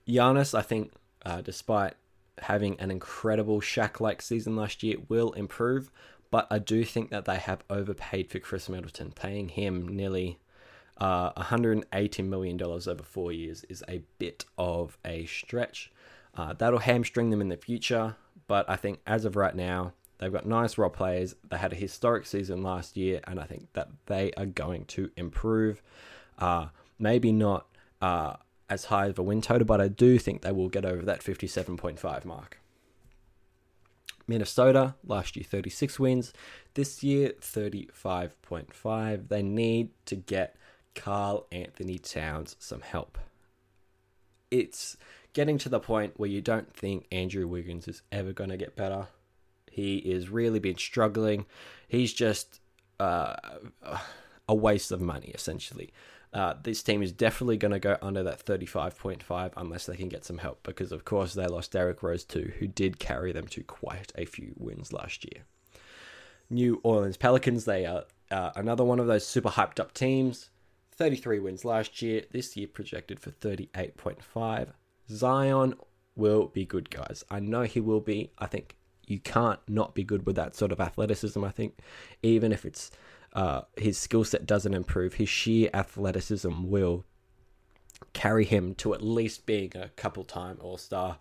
Giannis, 0.08 0.58
I 0.58 0.62
think, 0.62 0.91
uh, 1.25 1.41
despite 1.41 1.93
having 2.39 2.80
an 2.80 2.91
incredible 2.91 3.62
Shaq 3.62 3.99
like 3.99 4.21
season 4.21 4.56
last 4.56 4.84
year, 4.84 4.97
will 5.08 5.32
improve. 5.34 5.91
But 6.30 6.47
I 6.51 6.60
do 6.60 6.84
think 6.84 7.10
that 7.12 7.25
they 7.25 7.38
have 7.38 7.63
overpaid 7.69 8.30
for 8.30 8.39
Khris 8.39 8.67
Middleton, 8.67 9.12
paying 9.13 9.49
him 9.49 9.88
nearly 9.88 10.39
uh, 10.97 11.32
$180 11.34 12.25
million 12.25 12.62
over 12.62 13.03
four 13.03 13.32
years 13.32 13.63
is 13.65 13.84
a 13.88 14.01
bit 14.17 14.45
of 14.58 14.97
a 15.06 15.25
stretch. 15.25 15.91
Uh, 16.38 16.54
that'll 16.54 16.80
hamstring 16.80 17.32
them 17.32 17.41
in 17.41 17.50
the 17.50 17.58
future, 17.58 18.15
but 18.45 18.69
I 18.69 18.76
think 18.76 19.00
as 19.08 19.26
of 19.26 19.36
right 19.36 19.56
now, 19.56 19.93
they've 20.19 20.32
got 20.32 20.45
nice 20.45 20.78
role 20.78 20.91
players. 20.91 21.36
They 21.50 21.58
had 21.58 21.73
a 21.73 21.76
historic 21.76 22.28
season 22.28 22.62
last 22.62 22.95
year, 22.95 23.21
and 23.26 23.39
I 23.39 23.45
think 23.45 23.73
that 23.73 23.89
they 24.06 24.32
are 24.38 24.45
going 24.45 24.86
to 24.86 25.10
improve. 25.17 25.82
Uh, 26.38 26.67
maybe 27.00 27.32
not 27.32 27.65
uh, 28.02 28.36
as 28.69 28.86
high 28.86 29.08
of 29.08 29.17
a 29.17 29.23
win 29.23 29.41
total, 29.41 29.65
but 29.65 29.82
I 29.82 29.88
do 29.88 30.19
think 30.19 30.43
they 30.43 30.52
will 30.52 30.69
get 30.69 30.86
over 30.86 31.02
that 31.04 31.21
57.5 31.21 32.23
mark. 32.23 32.60
Minnesota, 34.28 34.95
last 35.06 35.36
year 35.36 35.45
36 35.50 36.00
wins, 36.00 36.34
this 36.76 37.02
year 37.02 37.34
35.5. 37.41 39.30
They 39.30 39.41
need 39.41 39.89
to 40.06 40.15
get 40.15 40.56
Karl-Anthony 40.93 41.97
Towns 41.97 42.56
some 42.60 42.82
help. 42.82 43.17
It's 44.52 44.97
getting 45.38 45.60
to 45.60 45.69
the 45.69 45.80
point 45.80 46.13
where 46.17 46.28
you 46.28 46.41
don't 46.41 46.73
think 46.73 47.06
Andrew 47.12 47.47
Wiggins 47.47 47.88
is 47.88 48.02
ever 48.12 48.34
going 48.34 48.50
to 48.50 48.58
get 48.58 48.76
better. 48.76 49.06
He 49.69 49.97
is 49.97 50.30
really 50.30 50.58
been 50.58 50.80
struggling. 50.80 51.45
He's 51.88 52.12
just 52.12 52.60
uh, 53.00 53.36
a 54.50 54.56
waste 54.56 54.91
of 54.91 55.00
money, 55.00 55.28
essentially. 55.36 55.93
Uh, 56.34 56.56
this 56.63 56.82
team 56.82 57.04
is 57.04 57.12
definitely 57.12 57.56
going 57.56 57.71
to 57.71 57.78
go 57.78 57.97
under 58.02 58.23
that 58.23 58.43
35.5 58.43 59.52
unless 59.56 59.86
they 59.86 59.95
can 59.95 60.10
get 60.10 60.26
some 60.26 60.39
help 60.39 60.63
because, 60.63 60.91
of 60.91 61.06
course, 61.06 61.36
they 61.36 61.45
lost 61.45 61.71
Derrick 61.71 62.02
Rose 62.02 62.23
too, 62.23 62.52
who 62.58 62.65
did 62.65 62.97
carry 62.97 63.32
them 63.32 63.45
to 63.50 63.62
quite 63.62 64.12
a 64.15 64.26
few 64.26 64.56
wins 64.58 64.91
last 64.91 65.23
year. 65.23 65.43
New 66.50 66.82
Orleans 66.82 67.15
Pelicans, 67.15 67.65
they 67.65 67.86
are 67.86 68.06
uh, 68.32 68.54
another 68.56 68.84
one 68.84 69.00
of 69.00 69.06
those 69.06 69.28
super 69.28 69.50
hyped 69.50 69.80
up 69.80 69.93
teams. 69.93 70.50
33 70.93 71.38
wins 71.38 71.63
last 71.63 72.02
year. 72.02 72.23
This 72.32 72.58
year 72.58 72.67
projected 72.67 73.19
for 73.19 73.30
38.5. 73.30 74.69
Zion 75.09 75.75
will 76.15 76.47
be 76.47 76.65
good, 76.65 76.89
guys. 76.89 77.23
I 77.29 77.39
know 77.39 77.63
he 77.63 77.79
will 77.79 78.01
be. 78.01 78.31
I 78.37 78.47
think 78.47 78.75
you 79.05 79.19
can't 79.19 79.59
not 79.67 79.95
be 79.95 80.03
good 80.03 80.25
with 80.25 80.35
that 80.35 80.55
sort 80.55 80.71
of 80.71 80.79
athleticism. 80.79 81.43
I 81.43 81.51
think 81.51 81.79
even 82.21 82.51
if 82.51 82.65
it's 82.65 82.91
uh, 83.33 83.61
his 83.77 83.97
skill 83.97 84.23
set 84.23 84.45
doesn't 84.45 84.73
improve, 84.73 85.15
his 85.15 85.29
sheer 85.29 85.69
athleticism 85.73 86.63
will 86.69 87.05
carry 88.13 88.45
him 88.45 88.75
to 88.75 88.93
at 88.93 89.01
least 89.01 89.45
being 89.45 89.71
a 89.75 89.89
couple 89.89 90.23
time 90.23 90.57
All 90.59 90.77
Star. 90.77 91.19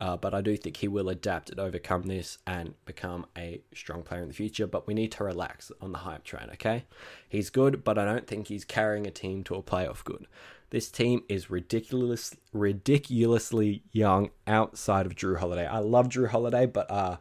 Uh, 0.00 0.16
but 0.16 0.32
I 0.32 0.40
do 0.40 0.56
think 0.56 0.76
he 0.76 0.86
will 0.86 1.08
adapt 1.08 1.50
and 1.50 1.58
overcome 1.58 2.04
this 2.04 2.38
and 2.46 2.74
become 2.84 3.26
a 3.36 3.62
strong 3.74 4.04
player 4.04 4.22
in 4.22 4.28
the 4.28 4.34
future. 4.34 4.66
But 4.66 4.86
we 4.86 4.94
need 4.94 5.10
to 5.12 5.24
relax 5.24 5.72
on 5.80 5.90
the 5.90 5.98
hype 5.98 6.22
train, 6.22 6.48
okay? 6.52 6.84
He's 7.28 7.50
good, 7.50 7.82
but 7.82 7.98
I 7.98 8.04
don't 8.04 8.26
think 8.26 8.46
he's 8.46 8.64
carrying 8.64 9.06
a 9.08 9.10
team 9.10 9.42
to 9.44 9.56
a 9.56 9.62
playoff 9.62 10.04
good. 10.04 10.26
This 10.70 10.90
team 10.90 11.22
is 11.28 11.50
ridiculous, 11.50 12.36
ridiculously 12.52 13.82
young 13.90 14.30
outside 14.46 15.06
of 15.06 15.14
Jrue 15.14 15.38
Holiday. 15.38 15.66
I 15.66 15.78
love 15.78 16.08
Jrue 16.08 16.28
Holiday, 16.28 16.66
but 16.66 16.90
uh, 16.90 17.16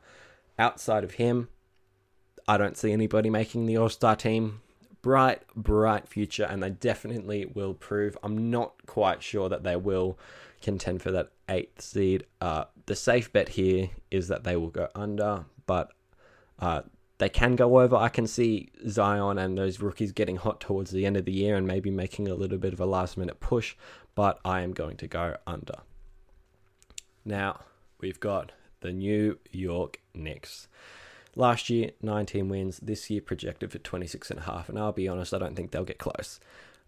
outside 0.60 1.04
of 1.06 1.12
him, 1.12 1.48
I 2.48 2.58
don't 2.58 2.78
see 2.78 2.92
anybody 2.92 3.30
making 3.30 3.66
the 3.66 3.78
All 3.78 3.90
Star 3.90 4.16
team. 4.16 4.62
Bright, 5.02 5.44
bright 5.56 6.08
future, 6.10 6.44
and 6.44 6.62
they 6.62 6.72
definitely 6.72 7.46
will 7.46 7.74
prove. 7.74 8.18
I'm 8.24 8.50
not 8.50 8.86
quite 8.86 9.24
sure 9.24 9.48
that 9.48 9.64
they 9.64 9.78
will 9.78 10.20
contend 10.62 11.02
for 11.02 11.12
that 11.12 11.32
eighth 11.48 11.82
seed. 11.82 12.26
Uh, 12.42 12.66
the 12.88 12.96
safe 12.96 13.32
bet 13.32 13.50
here 13.50 13.92
is 14.12 14.28
that 14.28 14.44
they 14.44 14.58
will 14.58 14.70
go 14.70 14.90
under, 14.96 15.46
but 15.66 15.92
uh, 16.60 16.82
they 17.18 17.30
can 17.30 17.56
go 17.56 17.80
over. 17.80 17.96
I 17.96 18.10
can 18.10 18.28
see 18.28 18.70
Zion 18.88 19.38
and 19.38 19.58
those 19.58 19.80
rookies 19.80 20.12
getting 20.12 20.36
hot 20.36 20.60
towards 20.60 20.92
the 20.92 21.06
end 21.06 21.18
of 21.18 21.26
the 21.26 21.32
year 21.32 21.56
and 21.56 21.66
maybe 21.66 21.90
making 21.90 22.28
a 22.28 22.36
little 22.36 22.58
bit 22.58 22.74
of 22.74 22.80
a 22.80 22.86
last 22.86 23.18
minute 23.18 23.40
push, 23.40 23.76
but 24.16 24.40
I 24.46 24.62
am 24.62 24.74
going 24.74 24.98
to 24.98 25.08
go 25.08 25.38
under. 25.48 25.76
Now, 27.26 27.62
we've 28.00 28.20
got 28.20 28.52
the 28.82 28.92
New 28.92 29.40
York 29.52 30.00
Knicks. 30.14 30.68
Last 31.36 31.70
year, 31.70 31.92
19 32.02 32.50
wins. 32.50 32.80
This 32.80 33.10
year, 33.10 33.22
projected 33.22 33.72
for 33.72 33.80
26 33.80 34.32
and 34.32 34.40
a 34.40 34.44
half. 34.44 34.70
And 34.70 34.80
I'll 34.80 34.92
be 34.92 35.08
honest, 35.08 35.34
I 35.34 35.40
don't 35.40 35.56
think 35.56 35.72
they'll 35.72 35.84
get 35.84 36.00
close. 36.00 36.40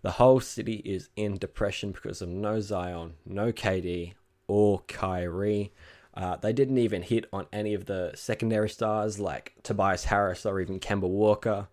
The 0.01 0.11
whole 0.11 0.39
city 0.39 0.81
is 0.85 1.09
in 1.15 1.37
depression 1.37 1.91
because 1.91 2.21
of 2.21 2.29
no 2.29 2.59
Zion, 2.61 3.15
no 3.25 3.51
KD, 3.51 4.13
or 4.47 4.81
Kyrie. 4.87 5.71
Uh, 6.19 6.35
they 6.35 6.51
didn't 6.51 6.77
even 6.77 7.01
hit 7.01 7.25
on 7.31 7.47
any 7.53 7.73
of 7.73 7.85
the 7.85 8.11
secondary 8.13 8.67
stars 8.67 9.21
like 9.21 9.53
Tobias 9.63 10.03
Harris 10.03 10.45
or 10.45 10.59
even 10.59 10.77
Kemba 10.77 11.07
Walker. 11.07 11.69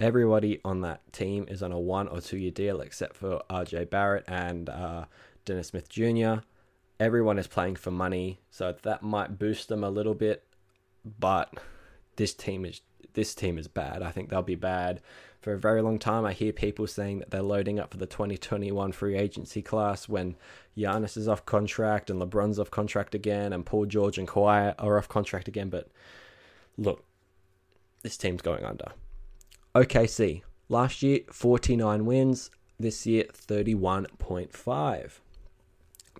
Everybody 0.00 0.60
on 0.64 0.80
that 0.80 1.12
team 1.12 1.46
is 1.48 1.62
on 1.62 1.70
a 1.70 1.78
one 1.78 2.08
or 2.08 2.20
two 2.20 2.38
year 2.38 2.50
deal 2.50 2.80
except 2.80 3.14
for 3.14 3.40
RJ 3.48 3.88
Barrett 3.88 4.24
and 4.26 4.68
uh, 4.68 5.04
Dennis 5.44 5.68
Smith 5.68 5.88
Jr. 5.88 6.42
Everyone 6.98 7.38
is 7.38 7.46
playing 7.46 7.76
for 7.76 7.92
money, 7.92 8.40
so 8.50 8.74
that 8.82 9.04
might 9.04 9.38
boost 9.38 9.68
them 9.68 9.84
a 9.84 9.90
little 9.90 10.14
bit. 10.14 10.44
But 11.04 11.54
this 12.16 12.34
team 12.34 12.64
is 12.64 12.80
this 13.14 13.32
team 13.32 13.58
is 13.58 13.68
bad. 13.68 14.02
I 14.02 14.10
think 14.10 14.28
they'll 14.28 14.42
be 14.42 14.56
bad 14.56 15.00
for 15.40 15.52
a 15.52 15.58
very 15.58 15.82
long 15.82 15.98
time. 15.98 16.24
I 16.24 16.32
hear 16.32 16.52
people 16.52 16.86
saying 16.86 17.20
that 17.20 17.30
they're 17.30 17.42
loading 17.42 17.78
up 17.78 17.92
for 17.92 17.98
the 17.98 18.06
2021 18.06 18.92
free 18.92 19.16
agency 19.16 19.62
class 19.62 20.08
when 20.08 20.36
Giannis 20.76 21.16
is 21.16 21.28
off 21.28 21.46
contract 21.46 22.10
and 22.10 22.20
LeBron's 22.20 22.58
off 22.58 22.70
contract 22.70 23.14
again 23.14 23.52
and 23.52 23.64
Paul 23.64 23.86
George 23.86 24.18
and 24.18 24.26
Kawhi 24.26 24.74
are 24.78 24.98
off 24.98 25.08
contract 25.08 25.48
again. 25.48 25.68
But 25.68 25.88
look, 26.76 27.04
this 28.02 28.16
team's 28.16 28.42
going 28.42 28.64
under. 28.64 28.92
OKC, 29.74 30.42
last 30.68 31.02
year 31.02 31.20
49 31.30 32.04
wins, 32.04 32.50
this 32.78 33.06
year 33.06 33.24
31.5. 33.32 35.10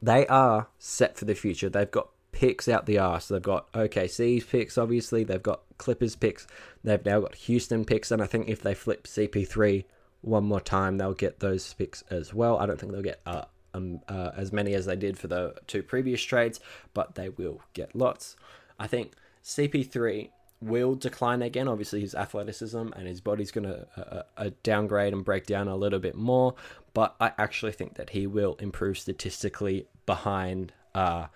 They 0.00 0.26
are 0.28 0.68
set 0.78 1.18
for 1.18 1.24
the 1.24 1.34
future. 1.34 1.68
They've 1.68 1.90
got 1.90 2.10
picks 2.30 2.68
out 2.68 2.86
the 2.86 2.98
arse. 2.98 3.28
They've 3.28 3.42
got 3.42 3.72
OKC's 3.72 4.44
picks, 4.44 4.78
obviously. 4.78 5.24
They've 5.24 5.42
got 5.42 5.62
Clippers 5.78 6.16
picks. 6.16 6.46
They've 6.84 7.04
now 7.04 7.20
got 7.20 7.34
Houston 7.36 7.84
picks. 7.84 8.10
And 8.10 8.22
I 8.22 8.26
think 8.26 8.48
if 8.48 8.60
they 8.62 8.74
flip 8.74 9.06
CP3 9.06 9.84
one 10.20 10.44
more 10.44 10.60
time, 10.60 10.98
they'll 10.98 11.14
get 11.14 11.40
those 11.40 11.72
picks 11.74 12.02
as 12.10 12.34
well. 12.34 12.58
I 12.58 12.66
don't 12.66 12.78
think 12.78 12.92
they'll 12.92 13.02
get 13.02 13.20
uh, 13.24 13.44
um, 13.74 14.00
uh, 14.08 14.32
as 14.36 14.52
many 14.52 14.74
as 14.74 14.86
they 14.86 14.96
did 14.96 15.18
for 15.18 15.28
the 15.28 15.54
two 15.66 15.82
previous 15.82 16.22
trades, 16.22 16.60
but 16.94 17.14
they 17.14 17.28
will 17.28 17.60
get 17.72 17.94
lots. 17.94 18.36
I 18.78 18.86
think 18.86 19.12
CP3 19.44 20.30
will 20.60 20.94
decline 20.94 21.42
again. 21.42 21.68
Obviously, 21.68 22.00
his 22.00 22.14
athleticism 22.14 22.88
and 22.96 23.06
his 23.06 23.20
body's 23.20 23.50
going 23.50 23.68
to 23.68 23.86
uh, 23.96 24.22
uh, 24.36 24.50
downgrade 24.62 25.12
and 25.12 25.24
break 25.24 25.46
down 25.46 25.68
a 25.68 25.76
little 25.76 26.00
bit 26.00 26.14
more. 26.14 26.54
But 26.94 27.14
I 27.20 27.32
actually 27.38 27.72
think 27.72 27.94
that 27.94 28.10
he 28.10 28.26
will 28.26 28.56
improve 28.56 28.98
statistically 28.98 29.86
behind 30.06 30.72
uh, 30.94 31.26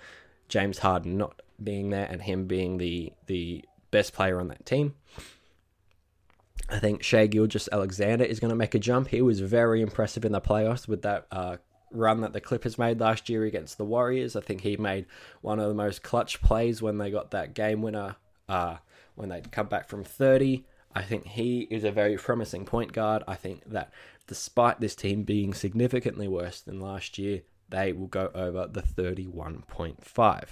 James 0.49 0.79
Harden 0.79 1.17
not 1.17 1.41
being 1.63 1.91
there 1.91 2.07
and 2.11 2.23
him 2.23 2.47
being 2.47 2.79
the 2.79 3.13
the 3.27 3.65
best 3.93 4.13
player 4.13 4.41
on 4.41 4.49
that 4.49 4.67
team. 4.67 4.95
I 6.69 6.81
think 6.81 7.03
Shai 7.03 7.27
Gilgeous-Alexander 7.27 8.25
is 8.25 8.41
going 8.41 8.51
to 8.51 8.57
make 8.57 8.75
a 8.75 8.79
jump. 8.79 9.09
He 9.09 9.23
was 9.23 9.41
very 9.41 9.81
impressive 9.81 10.25
in 10.25 10.33
the 10.33 10.41
playoffs 10.41 10.89
with 10.89 11.03
that 11.03 11.27
uh, 11.31 11.59
run 11.93 12.23
that 12.23 12.33
the 12.33 12.41
Clippers 12.41 12.79
made 12.79 12.99
last 12.99 13.29
year 13.29 13.45
against 13.45 13.79
the 13.79 13.85
Warriors. 13.85 14.35
I 14.35 14.41
think 14.41 14.63
he 14.63 14.77
made 14.77 15.07
one 15.43 15.61
of 15.61 15.69
the 15.69 15.75
most 15.75 16.03
clutch 16.03 16.41
plays 16.43 16.83
when 16.83 16.99
they 16.99 17.11
got 17.11 17.31
that 17.31 17.55
game 17.55 17.83
winner 17.83 18.17
uh, 18.49 18.77
when 19.15 19.29
they 19.29 19.43
come 19.43 19.67
back 19.67 19.89
from 19.89 20.03
30. 20.03 20.65
I 20.95 21.03
think 21.03 21.27
he 21.27 21.63
is 21.71 21.85
a 21.85 21.91
very 21.91 22.17
promising 22.17 22.65
point 22.65 22.93
guard. 22.93 23.23
I 23.27 23.35
think 23.35 23.65
that 23.71 23.93
despite 24.27 24.81
this 24.81 24.95
team 24.95 25.25
being 25.25 25.55
significantly 25.55 26.29
worse 26.29 26.61
than 26.61 26.81
last 26.81 27.19
year, 27.19 27.43
they 27.69 27.93
will 27.93 28.07
go 28.07 28.31
over 28.35 28.67
the 28.67 28.83
31.5. 28.83 30.45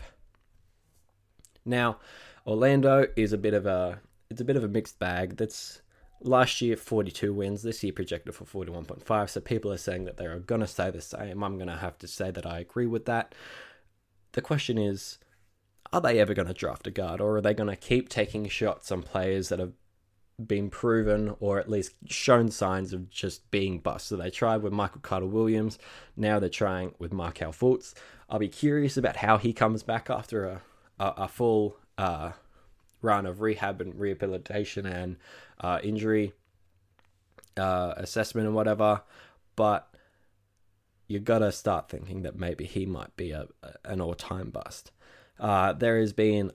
Now, 1.64 1.98
Orlando 2.46 3.06
is 3.16 3.32
a 3.32 3.38
bit 3.38 3.54
of 3.54 3.66
a 3.66 4.00
it's 4.30 4.40
a 4.40 4.44
bit 4.44 4.56
of 4.56 4.64
a 4.64 4.68
mixed 4.68 4.98
bag. 4.98 5.36
That's 5.36 5.82
last 6.22 6.60
year 6.60 6.76
42 6.76 7.32
wins, 7.34 7.62
this 7.62 7.82
year 7.82 7.92
projected 7.92 8.34
for 8.34 8.44
41.5. 8.44 9.30
So 9.30 9.40
people 9.40 9.72
are 9.72 9.78
saying 9.78 10.04
that 10.04 10.16
they 10.16 10.26
are 10.26 10.38
going 10.38 10.60
to 10.60 10.66
stay 10.66 10.90
the 10.90 11.00
same. 11.00 11.42
I'm 11.42 11.56
going 11.56 11.68
to 11.68 11.76
have 11.76 11.98
to 11.98 12.06
say 12.06 12.30
that 12.30 12.46
I 12.46 12.58
agree 12.60 12.86
with 12.86 13.06
that. 13.06 13.34
The 14.32 14.42
question 14.42 14.78
is 14.78 15.18
are 15.92 16.00
they 16.00 16.20
ever 16.20 16.34
going 16.34 16.48
to 16.48 16.54
draft 16.54 16.86
a 16.86 16.90
guard 16.90 17.20
or 17.20 17.36
are 17.36 17.40
they 17.40 17.54
going 17.54 17.68
to 17.68 17.76
keep 17.76 18.08
taking 18.08 18.48
shots 18.48 18.92
on 18.92 19.02
players 19.02 19.48
that 19.48 19.58
have 19.58 19.72
been 20.46 20.70
proven 20.70 21.34
or 21.40 21.58
at 21.58 21.68
least 21.68 21.94
shown 22.06 22.50
signs 22.50 22.92
of 22.92 23.10
just 23.10 23.50
being 23.50 23.80
bust? 23.80 24.06
So 24.06 24.16
they 24.16 24.30
tried 24.30 24.62
with 24.62 24.72
Michael 24.72 25.00
Carter 25.00 25.26
Williams, 25.26 25.78
now 26.16 26.38
they're 26.38 26.48
trying 26.48 26.94
with 27.00 27.12
Markelle 27.12 27.52
Fultz. 27.52 27.94
I'll 28.28 28.38
be 28.38 28.48
curious 28.48 28.96
about 28.96 29.16
how 29.16 29.38
he 29.38 29.52
comes 29.52 29.82
back 29.82 30.08
after 30.08 30.44
a, 30.44 30.62
a, 31.00 31.14
a 31.22 31.28
full 31.28 31.79
uh, 32.00 32.32
run 33.02 33.26
of 33.26 33.40
rehab 33.42 33.80
and 33.80 33.98
rehabilitation 33.98 34.86
and 34.86 35.16
uh, 35.60 35.78
injury 35.82 36.32
uh, 37.56 37.92
assessment 37.96 38.46
and 38.46 38.56
whatever. 38.56 39.02
But 39.54 39.86
you 41.06 41.18
gotta 41.18 41.52
start 41.52 41.90
thinking 41.90 42.22
that 42.22 42.36
maybe 42.36 42.64
he 42.64 42.86
might 42.86 43.14
be 43.16 43.32
a, 43.32 43.48
an 43.84 44.00
all 44.00 44.14
time 44.14 44.50
bust. 44.50 44.92
Uh, 45.38 45.72
there 45.74 46.00
has 46.00 46.12
been 46.12 46.52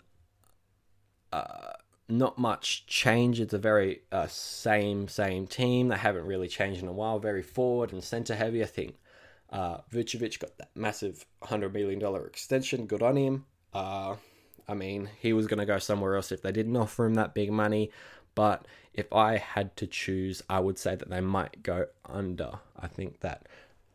uh, 1.32 1.74
not 2.10 2.40
much 2.40 2.88
change. 2.88 3.40
It's 3.40 3.54
a 3.54 3.60
very 3.60 4.02
uh, 4.12 4.28
same 4.28 5.08
same 5.08 5.46
team. 5.46 5.90
They 5.90 5.98
haven't 5.98 6.26
really 6.26 6.48
changed 6.48 6.82
in 6.82 6.88
a 6.88 6.94
while. 6.94 7.20
Very 7.20 7.44
forward 7.44 7.94
and 7.94 8.04
center 8.04 8.36
heavy. 8.36 8.64
I 8.64 8.68
think 8.68 8.96
uh, 9.52 9.80
Vucevic 9.92 10.40
got 10.40 10.58
that 10.58 10.70
massive 10.76 11.26
hundred 11.44 11.74
million 11.74 12.00
dollar 12.00 12.26
extension. 12.26 12.88
Good 12.88 13.04
on 13.04 13.18
him. 13.18 13.46
I 14.68 14.74
mean, 14.74 15.10
he 15.20 15.34
was 15.34 15.48
going 15.48 15.60
to 15.60 15.66
go 15.66 15.80
somewhere 15.80 16.16
else 16.16 16.32
if 16.32 16.42
they 16.42 16.52
didn't 16.52 16.76
offer 16.76 17.06
him 17.06 17.16
that 17.16 17.34
big 17.34 17.52
money. 17.52 17.92
But 18.34 18.68
if 18.94 19.12
I 19.14 19.38
had 19.38 19.76
to 19.78 19.88
choose, 19.88 20.42
I 20.50 20.60
would 20.60 20.78
say 20.78 20.96
that 20.96 21.10
they 21.10 21.22
might 21.22 21.64
go 21.64 21.88
under. 22.06 22.60
I 22.78 22.88
think 22.88 23.22
that 23.22 23.48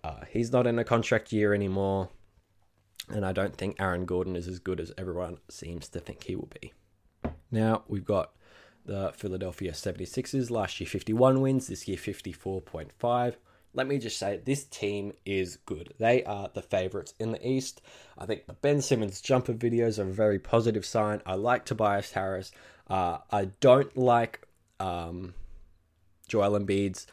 uh, 0.02 0.24
he's 0.30 0.52
not 0.52 0.66
in 0.66 0.78
a 0.78 0.84
contract 0.84 1.32
year 1.32 1.52
anymore. 1.52 2.08
And 3.08 3.26
I 3.26 3.32
don't 3.32 3.56
think 3.56 3.80
Aaron 3.80 4.04
Gordon 4.04 4.36
is 4.36 4.46
as 4.46 4.58
good 4.58 4.80
as 4.80 4.92
everyone 4.96 5.38
seems 5.48 5.88
to 5.88 6.00
think 6.00 6.24
he 6.24 6.36
will 6.36 6.50
be. 6.60 6.72
Now 7.50 7.82
we've 7.88 8.04
got 8.04 8.32
the 8.84 9.12
Philadelphia 9.16 9.72
76ers. 9.72 10.50
Last 10.50 10.80
year 10.80 10.86
51 10.86 11.40
wins, 11.40 11.66
this 11.66 11.88
year 11.88 11.98
54.5. 11.98 13.34
Let 13.72 13.86
me 13.86 13.98
just 13.98 14.18
say, 14.18 14.40
this 14.44 14.64
team 14.64 15.12
is 15.24 15.56
good. 15.64 15.94
They 15.98 16.24
are 16.24 16.50
the 16.52 16.62
favourites 16.62 17.14
in 17.20 17.32
the 17.32 17.46
East. 17.46 17.80
I 18.18 18.26
think 18.26 18.46
the 18.46 18.52
Ben 18.52 18.82
Simmons 18.82 19.20
jumper 19.20 19.54
videos 19.54 19.98
are 19.98 20.08
a 20.08 20.12
very 20.12 20.38
positive 20.40 20.84
sign. 20.84 21.22
I 21.24 21.34
like 21.34 21.64
Tobias 21.64 22.12
Harris. 22.12 22.50
Uh, 22.88 23.18
I 23.30 23.46
don't 23.60 23.96
like 23.96 24.46
um, 24.80 25.34
Joel 26.26 26.58
Embiid's 26.58 27.06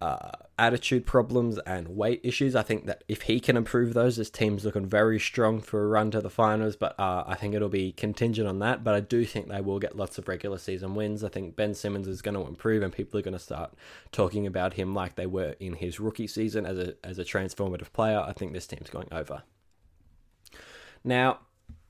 uh, 0.00 0.30
attitude 0.58 1.06
problems 1.06 1.58
and 1.60 1.88
weight 1.88 2.20
issues. 2.22 2.54
I 2.54 2.62
think 2.62 2.86
that 2.86 3.04
if 3.08 3.22
he 3.22 3.40
can 3.40 3.56
improve 3.56 3.94
those, 3.94 4.16
this 4.16 4.30
team's 4.30 4.64
looking 4.64 4.86
very 4.86 5.18
strong 5.18 5.60
for 5.60 5.84
a 5.84 5.88
run 5.88 6.10
to 6.12 6.20
the 6.20 6.30
finals. 6.30 6.76
But 6.76 6.98
uh, 6.98 7.24
I 7.26 7.34
think 7.34 7.54
it'll 7.54 7.68
be 7.68 7.92
contingent 7.92 8.48
on 8.48 8.60
that. 8.60 8.84
But 8.84 8.94
I 8.94 9.00
do 9.00 9.24
think 9.24 9.48
they 9.48 9.60
will 9.60 9.78
get 9.78 9.96
lots 9.96 10.18
of 10.18 10.28
regular 10.28 10.58
season 10.58 10.94
wins. 10.94 11.24
I 11.24 11.28
think 11.28 11.56
Ben 11.56 11.74
Simmons 11.74 12.06
is 12.06 12.22
going 12.22 12.34
to 12.36 12.46
improve, 12.46 12.82
and 12.82 12.92
people 12.92 13.18
are 13.18 13.22
going 13.22 13.32
to 13.32 13.40
start 13.40 13.74
talking 14.12 14.46
about 14.46 14.74
him 14.74 14.94
like 14.94 15.16
they 15.16 15.26
were 15.26 15.56
in 15.58 15.74
his 15.74 15.98
rookie 15.98 16.28
season 16.28 16.64
as 16.64 16.78
a 16.78 16.94
as 17.02 17.18
a 17.18 17.24
transformative 17.24 17.92
player. 17.92 18.20
I 18.20 18.32
think 18.32 18.52
this 18.52 18.66
team's 18.66 18.90
going 18.90 19.08
over. 19.10 19.42
Now, 21.04 21.40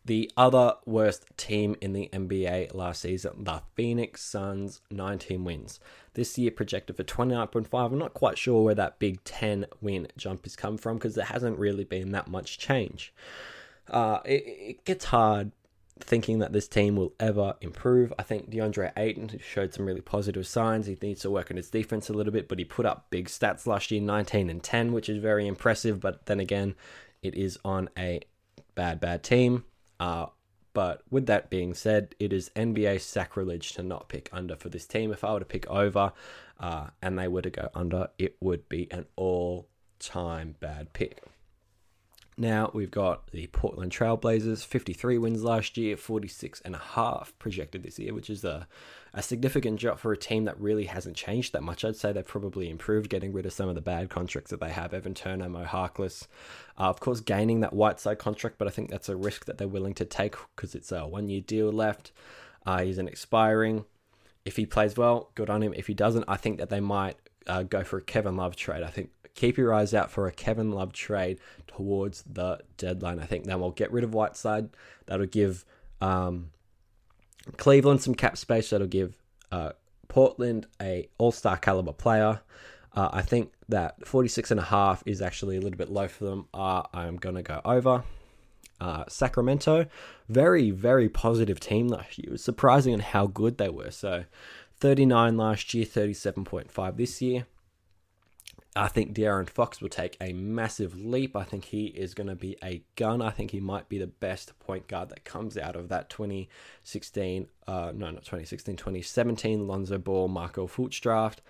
the 0.04 0.30
other 0.36 0.74
worst 0.86 1.26
team 1.36 1.76
in 1.80 1.92
the 1.92 2.08
NBA 2.12 2.74
last 2.74 3.02
season, 3.02 3.44
the 3.44 3.62
Phoenix 3.74 4.22
Suns, 4.22 4.80
19 4.90 5.44
wins. 5.44 5.80
This 6.14 6.38
year 6.38 6.50
projected 6.50 6.96
for 6.96 7.04
29.5. 7.04 7.92
I'm 7.92 7.98
not 7.98 8.14
quite 8.14 8.38
sure 8.38 8.64
where 8.64 8.74
that 8.74 8.98
big 8.98 9.22
10 9.24 9.66
win 9.80 10.08
jump 10.16 10.44
has 10.44 10.56
come 10.56 10.78
from 10.78 10.96
because 10.96 11.14
there 11.14 11.26
hasn't 11.26 11.58
really 11.58 11.84
been 11.84 12.12
that 12.12 12.28
much 12.28 12.58
change. 12.58 13.12
Uh, 13.88 14.20
it, 14.24 14.44
it 14.46 14.84
gets 14.84 15.06
hard 15.06 15.52
thinking 16.00 16.38
that 16.38 16.52
this 16.52 16.68
team 16.68 16.96
will 16.96 17.12
ever 17.18 17.54
improve. 17.60 18.12
I 18.18 18.22
think 18.22 18.50
DeAndre 18.50 18.92
Ayton 18.96 19.38
showed 19.42 19.74
some 19.74 19.86
really 19.86 20.00
positive 20.00 20.46
signs. 20.46 20.86
He 20.86 20.96
needs 21.00 21.22
to 21.22 21.30
work 21.30 21.50
on 21.50 21.56
his 21.56 21.70
defense 21.70 22.08
a 22.08 22.12
little 22.12 22.32
bit, 22.32 22.48
but 22.48 22.58
he 22.58 22.64
put 22.64 22.86
up 22.86 23.06
big 23.10 23.28
stats 23.28 23.66
last 23.66 23.90
year 23.90 24.00
19 24.00 24.50
and 24.50 24.62
10, 24.62 24.92
which 24.92 25.08
is 25.08 25.18
very 25.18 25.46
impressive. 25.46 26.00
But 26.00 26.26
then 26.26 26.40
again, 26.40 26.74
it 27.22 27.34
is 27.34 27.58
on 27.64 27.88
a 27.98 28.20
bad, 28.74 29.00
bad 29.00 29.22
team. 29.22 29.64
Uh, 30.00 30.26
but 30.72 31.02
with 31.10 31.26
that 31.26 31.50
being 31.50 31.74
said, 31.74 32.14
it 32.20 32.32
is 32.32 32.50
NBA 32.54 33.00
sacrilege 33.00 33.72
to 33.72 33.82
not 33.82 34.08
pick 34.08 34.28
under 34.32 34.56
for 34.56 34.68
this 34.68 34.86
team. 34.86 35.12
If 35.12 35.24
I 35.24 35.32
were 35.32 35.40
to 35.40 35.44
pick 35.44 35.66
over 35.68 36.12
uh, 36.60 36.88
and 37.02 37.18
they 37.18 37.28
were 37.28 37.42
to 37.42 37.50
go 37.50 37.68
under, 37.74 38.08
it 38.18 38.36
would 38.40 38.68
be 38.68 38.90
an 38.92 39.06
all 39.16 39.68
time 39.98 40.54
bad 40.60 40.92
pick. 40.92 41.22
Now 42.40 42.70
we've 42.72 42.90
got 42.90 43.32
the 43.32 43.48
Portland 43.48 43.90
Trailblazers, 43.90 44.64
53 44.64 45.18
wins 45.18 45.42
last 45.42 45.76
year, 45.76 45.96
46 45.96 46.60
and 46.64 46.76
a 46.76 46.78
half 46.78 47.36
projected 47.40 47.82
this 47.82 47.98
year, 47.98 48.14
which 48.14 48.30
is 48.30 48.44
a, 48.44 48.68
a 49.12 49.24
significant 49.24 49.80
drop 49.80 49.98
for 49.98 50.12
a 50.12 50.16
team 50.16 50.44
that 50.44 50.60
really 50.60 50.84
hasn't 50.84 51.16
changed 51.16 51.52
that 51.52 51.64
much. 51.64 51.84
I'd 51.84 51.96
say 51.96 52.12
they've 52.12 52.24
probably 52.24 52.70
improved, 52.70 53.10
getting 53.10 53.32
rid 53.32 53.44
of 53.44 53.52
some 53.52 53.68
of 53.68 53.74
the 53.74 53.80
bad 53.80 54.08
contracts 54.08 54.52
that 54.52 54.60
they 54.60 54.70
have. 54.70 54.94
Evan 54.94 55.14
Turner, 55.14 55.48
Mo 55.48 55.64
Harkless, 55.64 56.28
uh, 56.78 56.84
of 56.84 57.00
course, 57.00 57.18
gaining 57.18 57.58
that 57.58 57.72
Whiteside 57.72 58.20
contract, 58.20 58.56
but 58.56 58.68
I 58.68 58.70
think 58.70 58.88
that's 58.88 59.08
a 59.08 59.16
risk 59.16 59.46
that 59.46 59.58
they're 59.58 59.66
willing 59.66 59.94
to 59.94 60.04
take 60.04 60.36
because 60.54 60.76
it's 60.76 60.92
a 60.92 61.08
one 61.08 61.28
year 61.28 61.40
deal 61.40 61.72
left. 61.72 62.12
Uh, 62.64 62.82
he's 62.82 62.98
an 62.98 63.08
expiring. 63.08 63.84
If 64.44 64.54
he 64.54 64.64
plays 64.64 64.96
well, 64.96 65.32
good 65.34 65.50
on 65.50 65.60
him. 65.60 65.74
If 65.74 65.88
he 65.88 65.94
doesn't, 65.94 66.24
I 66.28 66.36
think 66.36 66.58
that 66.58 66.70
they 66.70 66.80
might 66.80 67.16
uh, 67.48 67.64
go 67.64 67.82
for 67.82 67.98
a 67.98 68.02
Kevin 68.02 68.36
Love 68.36 68.54
trade. 68.54 68.84
I 68.84 68.90
think 68.90 69.10
keep 69.38 69.56
your 69.56 69.72
eyes 69.72 69.94
out 69.94 70.10
for 70.10 70.26
a 70.26 70.32
Kevin 70.32 70.72
Love 70.72 70.92
trade 70.92 71.38
towards 71.68 72.22
the 72.22 72.58
deadline. 72.76 73.20
I 73.20 73.24
think 73.24 73.44
then 73.44 73.60
we'll 73.60 73.70
get 73.70 73.92
rid 73.92 74.02
of 74.02 74.12
Whiteside. 74.12 74.70
That'll 75.06 75.26
give 75.26 75.64
um, 76.00 76.50
Cleveland 77.56 78.02
some 78.02 78.16
cap 78.16 78.36
space. 78.36 78.70
That'll 78.70 78.88
give 78.88 79.16
uh, 79.52 79.72
Portland 80.08 80.66
a 80.82 81.08
All 81.18 81.30
Star 81.30 81.56
caliber 81.56 81.92
player. 81.92 82.40
Uh, 82.94 83.10
I 83.12 83.22
think 83.22 83.52
that 83.68 84.04
46 84.06 84.50
and 84.50 84.58
a 84.58 84.64
half 84.64 85.04
is 85.06 85.22
actually 85.22 85.56
a 85.56 85.60
little 85.60 85.78
bit 85.78 85.88
low 85.90 86.08
for 86.08 86.24
them. 86.24 86.48
Uh, 86.52 86.82
I'm 86.92 87.16
going 87.16 87.36
to 87.36 87.42
go 87.42 87.60
over. 87.64 88.02
Uh, 88.80 89.04
Sacramento, 89.08 89.86
very, 90.28 90.70
very 90.70 91.08
positive 91.08 91.60
team 91.60 91.88
last 91.88 92.18
year. 92.18 92.26
It 92.28 92.32
was 92.32 92.44
surprising 92.44 92.94
on 92.94 93.00
how 93.00 93.26
good 93.26 93.58
they 93.58 93.68
were. 93.68 93.90
So 93.90 94.24
39 94.78 95.36
last 95.36 95.74
year, 95.74 95.84
37.5 95.84 96.96
this 96.96 97.22
year. 97.22 97.46
I 98.78 98.86
think 98.86 99.12
De'Aaron 99.12 99.50
Fox 99.50 99.80
will 99.80 99.88
take 99.88 100.16
a 100.20 100.32
massive 100.32 100.96
leap. 100.96 101.34
I 101.34 101.42
think 101.42 101.64
he 101.64 101.86
is 101.86 102.14
going 102.14 102.28
to 102.28 102.36
be 102.36 102.56
a 102.62 102.84
gun. 102.94 103.20
I 103.20 103.30
think 103.30 103.50
he 103.50 103.58
might 103.58 103.88
be 103.88 103.98
the 103.98 104.06
best 104.06 104.56
point 104.60 104.86
guard 104.86 105.08
that 105.08 105.24
comes 105.24 105.58
out 105.58 105.74
of 105.74 105.88
that 105.88 106.08
2016, 106.08 107.48
uh, 107.66 107.92
no, 107.92 108.10
not 108.10 108.24
2016, 108.24 108.76
2017 108.76 109.66
Lonzo 109.66 109.98
Ball, 109.98 110.28
Markelle 110.28 110.68
Fultz 110.68 111.00
draft. 111.00 111.42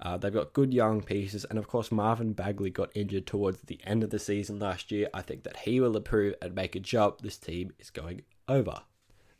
Uh, 0.00 0.16
they've 0.16 0.32
got 0.32 0.54
good 0.54 0.72
young 0.72 1.02
pieces, 1.02 1.44
and 1.44 1.58
of 1.58 1.68
course, 1.68 1.92
Marvin 1.92 2.32
Bagley 2.32 2.70
got 2.70 2.90
injured 2.94 3.26
towards 3.26 3.60
the 3.60 3.78
end 3.84 4.02
of 4.02 4.08
the 4.08 4.18
season 4.18 4.58
last 4.58 4.90
year. 4.90 5.10
I 5.12 5.20
think 5.20 5.42
that 5.42 5.58
he 5.58 5.80
will 5.80 5.98
improve 5.98 6.34
and 6.40 6.54
make 6.54 6.74
a 6.74 6.80
jump. 6.80 7.20
This 7.20 7.36
team 7.36 7.74
is 7.78 7.90
going 7.90 8.22
over. 8.48 8.80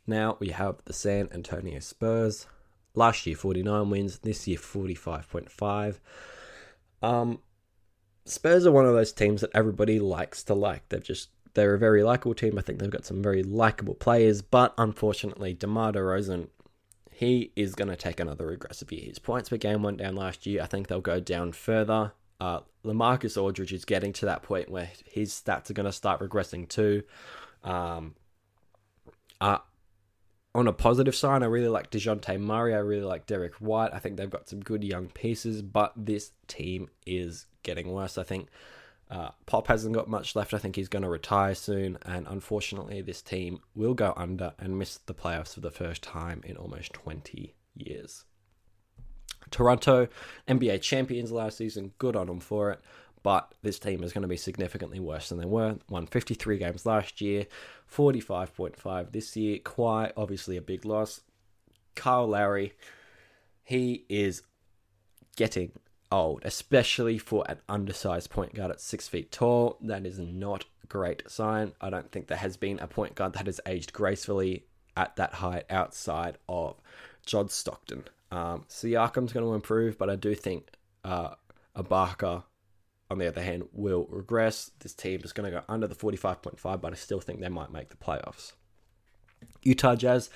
Now 0.05 0.37
we 0.39 0.49
have 0.49 0.75
the 0.85 0.93
San 0.93 1.29
Antonio 1.31 1.79
Spurs. 1.79 2.45
Last 2.93 3.25
year, 3.25 3.35
49 3.35 3.89
wins. 3.89 4.19
This 4.19 4.47
year, 4.47 4.59
45.5. 4.59 5.95
Um, 7.01 7.39
Spurs 8.25 8.65
are 8.65 8.71
one 8.71 8.85
of 8.85 8.93
those 8.93 9.11
teams 9.11 9.41
that 9.41 9.51
everybody 9.53 9.99
likes 9.99 10.43
to 10.43 10.53
like. 10.53 10.87
They've 10.89 11.03
just 11.03 11.29
they're 11.53 11.73
a 11.73 11.79
very 11.79 12.03
likable 12.03 12.33
team. 12.33 12.57
I 12.57 12.61
think 12.61 12.79
they've 12.79 12.89
got 12.89 13.05
some 13.05 13.21
very 13.21 13.43
likable 13.43 13.95
players, 13.95 14.41
but 14.41 14.73
unfortunately, 14.77 15.53
DeMar 15.53 15.93
DeRozan, 15.93 16.47
he 17.11 17.51
is 17.55 17.75
going 17.75 17.89
to 17.89 17.95
take 17.95 18.19
another 18.19 18.47
regressive 18.47 18.91
year. 18.91 19.05
His 19.05 19.19
points 19.19 19.49
per 19.49 19.57
game 19.57 19.83
went 19.83 19.97
down 19.97 20.15
last 20.15 20.45
year. 20.45 20.61
I 20.61 20.67
think 20.67 20.87
they'll 20.87 21.01
go 21.01 21.19
down 21.19 21.51
further. 21.51 22.13
Uh, 22.39 22.61
LaMarcus 22.85 23.41
Aldridge 23.41 23.73
is 23.73 23.85
getting 23.85 24.13
to 24.13 24.25
that 24.25 24.43
point 24.43 24.69
where 24.69 24.89
his 25.05 25.31
stats 25.31 25.69
are 25.69 25.73
going 25.73 25.85
to 25.85 25.91
start 25.91 26.21
regressing 26.21 26.67
too. 26.67 27.03
Um, 27.63 28.15
uh, 29.39 29.59
on 30.53 30.67
a 30.67 30.73
positive 30.73 31.15
sign, 31.15 31.43
I 31.43 31.47
really 31.47 31.69
like 31.69 31.91
Dejounte 31.91 32.39
Murray. 32.39 32.73
I 32.73 32.79
really 32.79 33.05
like 33.05 33.25
Derrick 33.25 33.55
White. 33.55 33.93
I 33.93 33.99
think 33.99 34.17
they've 34.17 34.29
got 34.29 34.49
some 34.49 34.59
good 34.59 34.83
young 34.83 35.07
pieces, 35.07 35.61
but 35.61 35.93
this 35.95 36.31
team 36.47 36.89
is 37.05 37.45
getting 37.63 37.91
worse. 37.91 38.17
I 38.17 38.23
think 38.23 38.49
uh, 39.09 39.29
Pop 39.45 39.67
hasn't 39.67 39.95
got 39.95 40.09
much 40.09 40.35
left. 40.35 40.53
I 40.53 40.57
think 40.57 40.75
he's 40.75 40.89
going 40.89 41.03
to 41.03 41.09
retire 41.09 41.55
soon, 41.55 41.97
and 42.05 42.27
unfortunately, 42.27 43.01
this 43.01 43.21
team 43.21 43.61
will 43.75 43.93
go 43.93 44.13
under 44.17 44.53
and 44.59 44.77
miss 44.77 44.97
the 44.97 45.13
playoffs 45.13 45.53
for 45.53 45.61
the 45.61 45.71
first 45.71 46.01
time 46.01 46.41
in 46.45 46.57
almost 46.57 46.93
20 46.93 47.55
years. 47.75 48.25
Toronto, 49.51 50.07
NBA 50.47 50.81
champions 50.81 51.31
last 51.31 51.57
season, 51.57 51.93
good 51.97 52.15
on 52.15 52.27
them 52.27 52.39
for 52.39 52.71
it, 52.71 52.81
but 53.23 53.53
this 53.61 53.79
team 53.79 54.03
is 54.03 54.13
going 54.13 54.23
to 54.23 54.27
be 54.27 54.37
significantly 54.37 54.99
worse 54.99 55.29
than 55.29 55.37
they 55.37 55.45
were. 55.45 55.77
Won 55.89 56.07
53 56.07 56.57
games 56.57 56.85
last 56.85 57.21
year, 57.21 57.45
45.5 57.93 59.11
this 59.11 59.35
year. 59.35 59.59
Quite 59.59 60.13
obviously 60.17 60.57
a 60.57 60.61
big 60.61 60.85
loss. 60.85 61.21
Kyle 61.95 62.27
Lowry, 62.27 62.73
he 63.63 64.05
is 64.09 64.41
getting 65.35 65.71
old, 66.11 66.41
especially 66.45 67.17
for 67.17 67.45
an 67.47 67.59
undersized 67.69 68.29
point 68.29 68.53
guard 68.53 68.71
at 68.71 68.81
six 68.81 69.07
feet 69.07 69.31
tall. 69.31 69.77
That 69.81 70.05
is 70.05 70.19
not 70.19 70.65
a 70.83 70.87
great 70.87 71.29
sign. 71.29 71.73
I 71.79 71.89
don't 71.89 72.11
think 72.11 72.27
there 72.27 72.37
has 72.37 72.57
been 72.57 72.79
a 72.79 72.87
point 72.87 73.15
guard 73.15 73.33
that 73.33 73.45
has 73.45 73.61
aged 73.65 73.93
gracefully 73.93 74.65
at 74.97 75.15
that 75.15 75.35
height 75.35 75.65
outside 75.69 76.37
of 76.49 76.75
John 77.25 77.49
Stockton. 77.49 78.05
Um, 78.31 78.65
Siakam's 78.69 79.33
going 79.33 79.45
to 79.45 79.53
improve, 79.53 79.97
but 79.97 80.09
I 80.09 80.15
do 80.15 80.33
think 80.35 80.69
uh, 81.03 81.35
Ibaka, 81.75 82.43
on 83.11 83.17
the 83.17 83.27
other 83.27 83.43
hand, 83.43 83.67
will 83.73 84.07
regress. 84.09 84.71
This 84.79 84.93
team 84.93 85.21
is 85.23 85.33
going 85.33 85.51
to 85.51 85.59
go 85.59 85.65
under 85.67 85.85
the 85.85 85.95
45.5, 85.95 86.81
but 86.81 86.93
I 86.93 86.95
still 86.95 87.19
think 87.19 87.41
they 87.41 87.49
might 87.49 87.71
make 87.71 87.89
the 87.89 87.97
playoffs. 87.97 88.53
Utah 89.61 89.95
Jazz, 89.95 90.29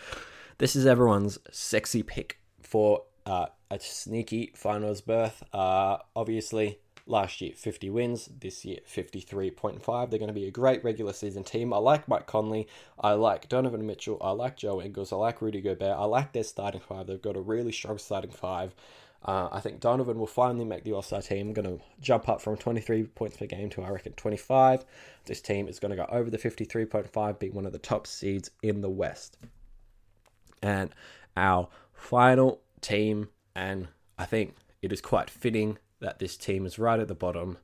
this 0.57 0.75
is 0.75 0.85
everyone's 0.85 1.39
sexy 1.51 2.03
pick 2.03 2.39
for 2.61 3.03
uh, 3.25 3.47
a 3.71 3.79
sneaky 3.79 4.51
finals 4.55 4.99
berth. 4.99 5.41
Uh, 5.53 5.97
obviously, 6.15 6.79
last 7.07 7.39
year 7.39 7.53
50 7.55 7.89
wins, 7.91 8.29
this 8.39 8.65
year 8.65 8.79
53.5. 8.93 10.09
They're 10.09 10.19
going 10.19 10.27
to 10.27 10.33
be 10.33 10.47
a 10.47 10.51
great 10.51 10.83
regular 10.83 11.13
season 11.13 11.45
team. 11.45 11.71
I 11.71 11.77
like 11.77 12.09
Mike 12.09 12.27
Conley. 12.27 12.67
I 12.99 13.13
like 13.13 13.47
Donovan 13.47 13.85
Mitchell. 13.85 14.17
I 14.21 14.31
like 14.31 14.57
Joe 14.57 14.81
Ingles. 14.81 15.13
I 15.13 15.15
like 15.15 15.41
Rudy 15.41 15.61
Gobert. 15.61 15.97
I 15.97 16.03
like 16.03 16.33
their 16.33 16.43
starting 16.43 16.81
five. 16.81 17.07
They've 17.07 17.21
got 17.21 17.37
a 17.37 17.41
really 17.41 17.71
strong 17.71 17.99
starting 17.99 18.31
five. 18.31 18.75
Uh, 19.25 19.49
I 19.51 19.59
think 19.59 19.79
Donovan 19.79 20.19
will 20.19 20.27
finally 20.27 20.65
make 20.65 20.83
the 20.83 20.93
All 20.93 21.01
Star 21.01 21.21
team. 21.21 21.51
Going 21.51 21.77
to 21.77 21.83
jump 21.99 22.29
up 22.29 22.41
from 22.41 22.57
23 22.57 23.03
points 23.03 23.37
per 23.37 23.47
game 23.47 23.69
to 23.71 23.81
I 23.81 23.89
reckon 23.89 24.13
25. 24.13 24.85
This 25.25 25.41
team 25.41 25.67
is 25.67 25.79
going 25.79 25.89
to 25.89 25.97
go 25.97 26.07
over 26.11 26.29
the 26.29 26.37
53.5, 26.37 27.39
being 27.39 27.53
one 27.53 27.65
of 27.65 27.71
the 27.71 27.79
top 27.79 28.05
seeds 28.05 28.51
in 28.61 28.81
the 28.81 28.89
West. 28.89 29.37
And 30.61 30.93
our 31.35 31.69
final 31.91 32.61
team, 32.81 33.29
and 33.55 33.87
I 34.19 34.25
think 34.25 34.55
it 34.83 34.93
is 34.93 35.01
quite 35.01 35.31
fitting 35.31 35.79
that 36.01 36.19
this 36.19 36.37
team 36.37 36.65
is 36.65 36.77
right 36.77 36.99
at 36.99 37.07
the 37.07 37.15
bottom. 37.15 37.57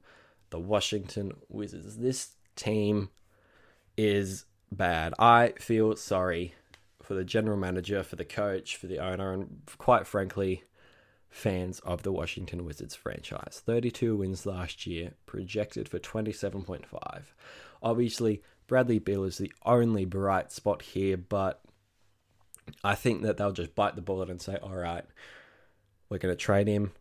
The 0.50 0.60
Washington 0.60 1.34
Wizards. 1.48 1.98
This 1.98 2.32
team 2.56 3.10
is 3.96 4.46
bad. 4.72 5.14
I 5.20 5.54
feel 5.60 5.96
sorry 5.96 6.56
for 7.04 7.14
the 7.14 7.24
general 7.24 7.58
manager, 7.58 8.02
for 8.02 8.16
the 8.16 8.26
coach, 8.26 8.76
for 8.76 8.88
the 8.88 8.98
owner, 8.98 9.32
and 9.32 9.62
quite 9.78 10.08
frankly, 10.08 10.64
fans 11.32 11.80
of 11.80 12.04
the 12.04 12.12
Washington 12.12 12.66
Wizards 12.66 12.94
franchise. 12.94 13.62
32 13.66 14.18
wins 14.18 14.46
last 14.46 14.86
year, 14.86 15.14
projected 15.26 15.90
for 15.90 15.98
27.5. 15.98 17.24
Obviously, 17.82 18.44
Bradley 18.68 19.00
Beal 19.00 19.24
is 19.24 19.38
the 19.38 19.52
only 19.66 20.06
bright 20.06 20.52
spot 20.52 20.82
here, 20.82 21.18
but 21.18 21.62
I 22.84 22.96
think 22.96 23.24
that 23.24 23.38
they'll 23.38 23.54
just 23.54 23.74
bite 23.74 23.96
the 23.96 24.02
bullet 24.02 24.30
and 24.30 24.42
say, 24.42 24.58
all 24.62 24.76
right, 24.76 25.06
we're 26.10 26.20
going 26.20 26.34
to 26.34 26.38
trade 26.38 26.68
him. 26.68 26.92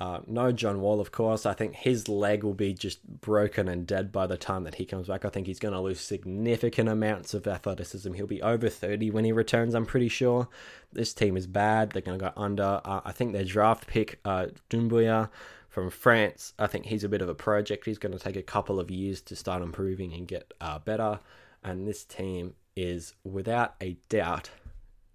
Uh, 0.00 0.20
no 0.28 0.52
John 0.52 0.80
Wall, 0.80 1.00
of 1.00 1.10
course. 1.10 1.44
I 1.44 1.54
think 1.54 1.74
his 1.74 2.08
leg 2.08 2.44
will 2.44 2.54
be 2.54 2.72
just 2.72 3.04
broken 3.04 3.68
and 3.68 3.86
dead 3.86 4.12
by 4.12 4.28
the 4.28 4.36
time 4.36 4.62
that 4.64 4.76
he 4.76 4.84
comes 4.84 5.08
back. 5.08 5.24
I 5.24 5.28
think 5.28 5.48
he's 5.48 5.58
going 5.58 5.74
to 5.74 5.80
lose 5.80 6.00
significant 6.00 6.88
amounts 6.88 7.34
of 7.34 7.48
athleticism. 7.48 8.12
He'll 8.12 8.26
be 8.26 8.42
over 8.42 8.68
30 8.68 9.10
when 9.10 9.24
he 9.24 9.32
returns, 9.32 9.74
I'm 9.74 9.86
pretty 9.86 10.08
sure. 10.08 10.48
This 10.92 11.12
team 11.12 11.36
is 11.36 11.48
bad. 11.48 11.90
They're 11.90 12.02
going 12.02 12.18
to 12.18 12.26
go 12.26 12.32
under. 12.36 12.80
Uh, 12.84 13.00
I 13.04 13.10
think 13.10 13.32
their 13.32 13.44
draft 13.44 13.88
pick, 13.88 14.20
uh, 14.24 14.46
Doumbouya 14.70 15.30
from 15.68 15.90
France, 15.90 16.54
I 16.58 16.68
think 16.68 16.86
he's 16.86 17.04
a 17.04 17.08
bit 17.08 17.22
of 17.22 17.28
a 17.28 17.34
project. 17.34 17.84
He's 17.84 17.98
going 17.98 18.16
to 18.16 18.18
take 18.18 18.36
a 18.36 18.42
couple 18.42 18.78
of 18.78 18.92
years 18.92 19.20
to 19.22 19.34
start 19.34 19.62
improving 19.62 20.12
and 20.12 20.28
get 20.28 20.54
uh, 20.60 20.78
better. 20.78 21.18
And 21.64 21.88
this 21.88 22.04
team 22.04 22.54
is, 22.76 23.14
without 23.24 23.74
a 23.80 23.96
doubt, 24.08 24.50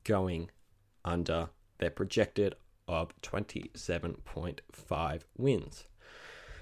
going 0.04 0.52
under 1.06 1.50
their 1.78 1.90
projected 1.90 2.56
of 2.88 3.14
27.5 3.22 5.22
wins. 5.38 5.86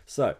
So, 0.05 0.36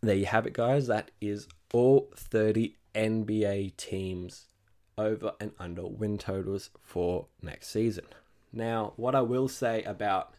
there 0.00 0.16
you 0.16 0.26
have 0.26 0.46
it, 0.46 0.52
guys. 0.52 0.86
That 0.86 1.10
is 1.20 1.48
all 1.72 2.10
30 2.14 2.76
NBA 2.94 3.76
teams 3.76 4.46
over 4.96 5.32
and 5.40 5.52
under 5.58 5.86
win 5.86 6.18
totals 6.18 6.70
for 6.82 7.26
next 7.42 7.68
season. 7.68 8.04
Now, 8.52 8.92
what 8.96 9.14
I 9.14 9.20
will 9.20 9.48
say 9.48 9.82
about 9.84 10.34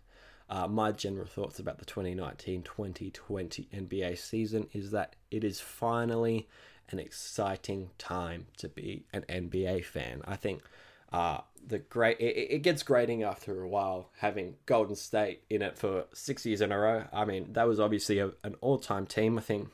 uh, 0.49 0.67
my 0.67 0.91
general 0.91 1.27
thoughts 1.27 1.59
about 1.59 1.77
the 1.77 1.85
2019 1.85 2.63
2020 2.63 3.69
NBA 3.73 4.17
season 4.17 4.67
is 4.73 4.91
that 4.91 5.15
it 5.29 5.43
is 5.43 5.59
finally 5.59 6.47
an 6.89 6.99
exciting 6.99 7.91
time 7.97 8.47
to 8.57 8.67
be 8.67 9.05
an 9.13 9.23
NBA 9.29 9.85
fan. 9.85 10.21
I 10.25 10.35
think 10.35 10.63
uh, 11.13 11.41
the 11.65 11.79
great 11.79 12.19
it, 12.19 12.51
it 12.51 12.63
gets 12.63 12.83
grating 12.83 13.23
after 13.23 13.63
a 13.63 13.67
while 13.67 14.09
having 14.17 14.55
Golden 14.65 14.95
State 14.95 15.43
in 15.49 15.61
it 15.61 15.77
for 15.77 16.05
six 16.13 16.45
years 16.45 16.61
in 16.61 16.71
a 16.71 16.77
row. 16.77 17.05
I 17.13 17.25
mean, 17.25 17.53
that 17.53 17.67
was 17.67 17.79
obviously 17.79 18.19
a, 18.19 18.31
an 18.43 18.55
all 18.61 18.77
time 18.77 19.05
team. 19.05 19.37
I 19.37 19.41
think 19.41 19.69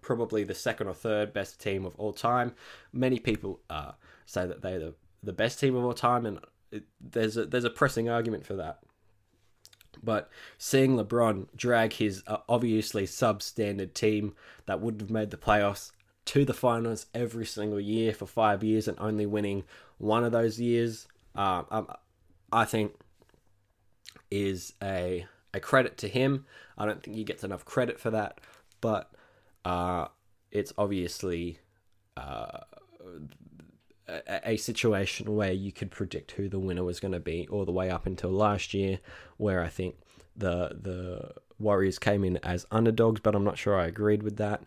probably 0.00 0.44
the 0.44 0.54
second 0.54 0.88
or 0.88 0.94
third 0.94 1.32
best 1.32 1.60
team 1.60 1.84
of 1.84 1.94
all 1.96 2.12
time. 2.12 2.54
Many 2.92 3.18
people 3.18 3.60
uh, 3.68 3.92
say 4.26 4.46
that 4.46 4.62
they're 4.62 4.78
the, 4.78 4.94
the 5.22 5.32
best 5.32 5.60
team 5.60 5.76
of 5.76 5.84
all 5.84 5.92
time, 5.92 6.26
and 6.26 6.40
it, 6.72 6.84
there's 7.00 7.36
a, 7.36 7.46
there's 7.46 7.64
a 7.64 7.70
pressing 7.70 8.08
argument 8.08 8.46
for 8.46 8.54
that. 8.54 8.80
But 10.02 10.30
seeing 10.56 10.96
LeBron 10.96 11.48
drag 11.54 11.94
his 11.94 12.22
uh, 12.26 12.38
obviously 12.48 13.06
substandard 13.06 13.92
team 13.92 14.34
that 14.66 14.80
wouldn't 14.80 15.02
have 15.02 15.10
made 15.10 15.30
the 15.30 15.36
playoffs 15.36 15.90
to 16.30 16.44
the 16.44 16.54
finals 16.54 17.06
every 17.12 17.44
single 17.44 17.80
year 17.80 18.14
for 18.14 18.24
five 18.24 18.62
years 18.62 18.86
and 18.86 18.96
only 19.00 19.26
winning 19.26 19.64
one 19.98 20.22
of 20.22 20.30
those 20.30 20.60
years, 20.60 21.08
uh, 21.34 21.64
um, 21.72 21.88
I 22.52 22.64
think 22.64 22.92
is 24.30 24.74
a 24.80 25.26
a 25.52 25.58
credit 25.58 25.98
to 25.98 26.08
him. 26.08 26.46
I 26.78 26.86
don't 26.86 27.02
think 27.02 27.16
he 27.16 27.24
gets 27.24 27.42
enough 27.42 27.64
credit 27.64 27.98
for 27.98 28.12
that, 28.12 28.40
but 28.80 29.10
uh, 29.64 30.06
it's 30.52 30.72
obviously 30.78 31.58
uh, 32.16 32.60
a, 34.06 34.52
a, 34.52 34.56
situation 34.56 35.34
where 35.34 35.52
you 35.52 35.72
could 35.72 35.90
predict 35.90 36.30
who 36.32 36.48
the 36.48 36.60
winner 36.60 36.84
was 36.84 37.00
going 37.00 37.10
to 37.10 37.18
be 37.18 37.48
all 37.50 37.64
the 37.64 37.72
way 37.72 37.90
up 37.90 38.06
until 38.06 38.30
last 38.30 38.72
year, 38.72 39.00
where 39.36 39.64
I 39.64 39.68
think 39.68 39.96
the 40.36 40.78
the 40.80 41.32
Warriors 41.58 41.98
came 41.98 42.22
in 42.22 42.36
as 42.36 42.66
underdogs, 42.70 43.20
but 43.20 43.34
I'm 43.34 43.42
not 43.42 43.58
sure 43.58 43.76
I 43.76 43.86
agreed 43.86 44.22
with 44.22 44.36
that. 44.36 44.62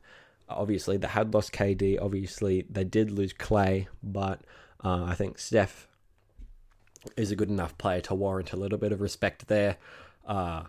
Obviously, 0.56 0.97
they 0.97 1.08
had 1.08 1.34
lost 1.34 1.51
KD. 1.51 1.97
Obviously, 2.01 2.66
they 2.70 2.84
did 2.84 3.12
lose 3.12 3.34
Clay, 3.34 3.88
but 4.01 4.41
uh, 4.84 5.04
I 5.06 5.16
think 5.16 5.38
Steph 5.39 5.88
is 7.18 7.32
a 7.32 7.36
good 7.36 7.49
enough 7.49 7.78
player 7.78 8.01
to 8.01 8.16
warrant 8.16 8.54
a 8.54 8.58
little 8.58 8.78
bit 8.78 8.91
of 8.91 9.01
respect 9.01 9.47
there. 9.47 9.78
Uh, 10.26 10.64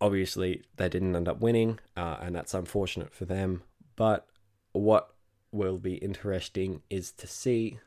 obviously, 0.00 0.62
they 0.76 0.88
didn't 0.88 1.16
end 1.16 1.28
up 1.28 1.40
winning, 1.40 1.78
uh, 1.96 2.18
and 2.20 2.34
that's 2.34 2.54
unfortunate 2.54 3.14
for 3.14 3.24
them. 3.24 3.62
But 3.96 4.26
what 4.72 5.14
will 5.52 5.78
be 5.78 5.94
interesting 5.94 6.82
is 6.90 7.12
to 7.12 7.26
see 7.26 7.78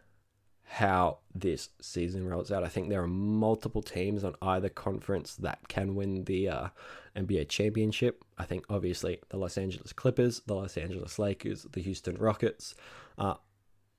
how 0.65 1.19
this 1.33 1.69
season 1.79 2.27
rolls 2.27 2.51
out. 2.51 2.63
I 2.63 2.67
think 2.67 2.89
there 2.89 3.03
are 3.03 3.07
multiple 3.07 3.81
teams 3.81 4.23
on 4.23 4.35
either 4.41 4.69
conference 4.69 5.35
that 5.35 5.67
can 5.67 5.95
win 5.95 6.25
the 6.25 6.49
uh, 6.49 6.67
NBA 7.15 7.49
championship. 7.49 8.23
I 8.37 8.45
think 8.45 8.65
obviously 8.69 9.19
the 9.29 9.37
Los 9.37 9.57
Angeles 9.57 9.93
Clippers, 9.93 10.41
the 10.45 10.55
Los 10.55 10.77
Angeles 10.77 11.17
Lakers, 11.19 11.67
the 11.71 11.81
Houston 11.81 12.17
Rockets, 12.17 12.75
uh, 13.17 13.35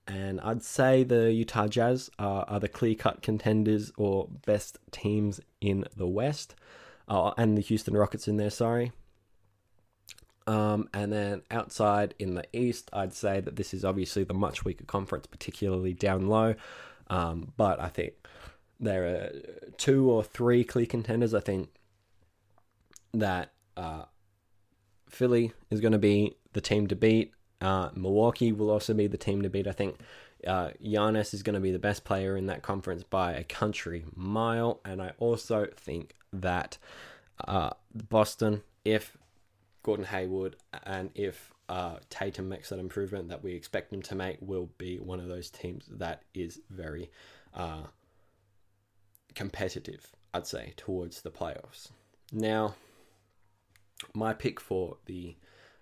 and 0.08 0.40
I'd 0.40 0.62
say 0.62 1.02
the 1.02 1.32
Utah 1.32 1.66
Jazz 1.66 2.10
are, 2.18 2.44
are 2.48 2.60
the 2.60 2.68
clear 2.68 2.94
cut 2.94 3.22
contenders 3.22 3.90
or 3.96 4.28
best 4.44 4.78
teams 4.92 5.40
in 5.60 5.84
the 5.96 6.06
West, 6.06 6.54
uh, 7.08 7.32
and 7.36 7.56
the 7.56 7.62
Houston 7.62 7.96
Rockets 7.96 8.28
in 8.28 8.36
there, 8.36 8.50
sorry. 8.50 8.92
Um, 10.46 10.88
and 10.94 11.12
then 11.12 11.42
outside 11.50 12.14
in 12.18 12.34
the 12.34 12.44
East, 12.52 12.88
I'd 12.92 13.12
say 13.12 13.40
that 13.40 13.56
this 13.56 13.74
is 13.74 13.84
obviously 13.84 14.24
the 14.24 14.34
much 14.34 14.64
weaker 14.64 14.84
conference, 14.84 15.26
particularly 15.26 15.92
down 15.92 16.28
low. 16.28 16.54
Um, 17.08 17.52
but 17.56 17.80
I 17.80 17.88
think 17.88 18.14
there 18.78 19.04
are 19.04 19.30
two 19.76 20.10
or 20.10 20.22
three 20.22 20.62
clear 20.64 20.86
contenders. 20.86 21.34
I 21.34 21.40
think 21.40 21.70
that 23.12 23.52
uh, 23.76 24.04
Philly 25.08 25.52
is 25.70 25.80
going 25.80 25.92
to 25.92 25.98
be 25.98 26.36
the 26.52 26.60
team 26.60 26.86
to 26.88 26.96
beat. 26.96 27.32
Uh, 27.60 27.90
Milwaukee 27.94 28.52
will 28.52 28.70
also 28.70 28.94
be 28.94 29.06
the 29.06 29.16
team 29.16 29.42
to 29.42 29.50
beat. 29.50 29.66
I 29.66 29.72
think 29.72 29.98
uh, 30.46 30.70
Giannis 30.84 31.32
is 31.32 31.42
going 31.42 31.54
to 31.54 31.60
be 31.60 31.72
the 31.72 31.78
best 31.78 32.04
player 32.04 32.36
in 32.36 32.46
that 32.46 32.62
conference 32.62 33.02
by 33.02 33.32
a 33.32 33.44
country 33.44 34.04
mile. 34.14 34.80
And 34.84 35.00
I 35.00 35.12
also 35.18 35.68
think 35.76 36.14
that 36.32 36.78
uh, 37.46 37.70
Boston, 37.94 38.62
if 38.84 39.16
Gordon 39.86 40.04
Hayward 40.06 40.56
and 40.82 41.10
if 41.14 41.52
uh, 41.68 41.98
Tatum 42.10 42.48
makes 42.48 42.70
that 42.70 42.80
improvement 42.80 43.28
that 43.28 43.44
we 43.44 43.54
expect 43.54 43.92
him 43.92 44.02
to 44.02 44.16
make, 44.16 44.36
will 44.40 44.68
be 44.78 44.98
one 44.98 45.20
of 45.20 45.28
those 45.28 45.48
teams 45.48 45.84
that 45.88 46.24
is 46.34 46.60
very 46.70 47.08
uh, 47.54 47.84
competitive, 49.36 50.04
I'd 50.34 50.44
say, 50.44 50.72
towards 50.76 51.22
the 51.22 51.30
playoffs. 51.30 51.90
Now, 52.32 52.74
my 54.12 54.32
pick 54.32 54.58
for 54.58 54.96
the 55.06 55.36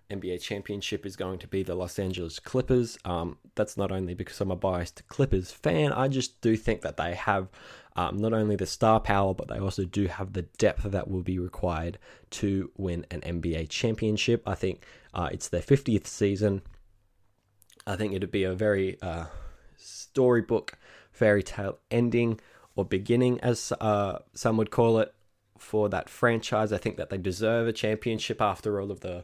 NBA 0.09 0.41
championship 0.41 1.05
is 1.05 1.15
going 1.15 1.39
to 1.39 1.47
be 1.47 1.63
the 1.63 1.75
Los 1.75 1.97
Angeles 1.97 2.39
Clippers. 2.39 2.97
Um, 3.05 3.37
that's 3.55 3.77
not 3.77 3.91
only 3.91 4.13
because 4.13 4.39
I'm 4.39 4.51
a 4.51 4.55
biased 4.55 5.07
Clippers 5.07 5.51
fan, 5.51 5.91
I 5.91 6.07
just 6.07 6.41
do 6.41 6.55
think 6.55 6.81
that 6.81 6.97
they 6.97 7.15
have 7.15 7.49
um, 7.95 8.17
not 8.17 8.33
only 8.33 8.55
the 8.55 8.65
star 8.65 8.99
power, 8.99 9.33
but 9.33 9.47
they 9.47 9.59
also 9.59 9.85
do 9.85 10.07
have 10.07 10.33
the 10.33 10.43
depth 10.43 10.83
that 10.83 11.09
will 11.09 11.23
be 11.23 11.39
required 11.39 11.97
to 12.31 12.71
win 12.77 13.05
an 13.09 13.21
NBA 13.21 13.69
championship. 13.69 14.43
I 14.45 14.55
think 14.55 14.85
uh, 15.13 15.29
it's 15.31 15.47
their 15.47 15.61
50th 15.61 16.07
season. 16.07 16.61
I 17.87 17.95
think 17.95 18.13
it'd 18.13 18.31
be 18.31 18.43
a 18.43 18.53
very 18.53 19.01
uh, 19.01 19.25
storybook 19.77 20.77
fairy 21.11 21.43
tale 21.43 21.79
ending 21.89 22.39
or 22.75 22.83
beginning, 22.83 23.39
as 23.41 23.71
uh, 23.79 24.19
some 24.33 24.57
would 24.57 24.71
call 24.71 24.99
it, 24.99 25.13
for 25.57 25.87
that 25.89 26.09
franchise. 26.09 26.73
I 26.73 26.77
think 26.77 26.97
that 26.97 27.09
they 27.09 27.17
deserve 27.17 27.67
a 27.67 27.73
championship 27.73 28.41
after 28.41 28.81
all 28.81 28.91
of 28.91 28.99
the 28.99 29.23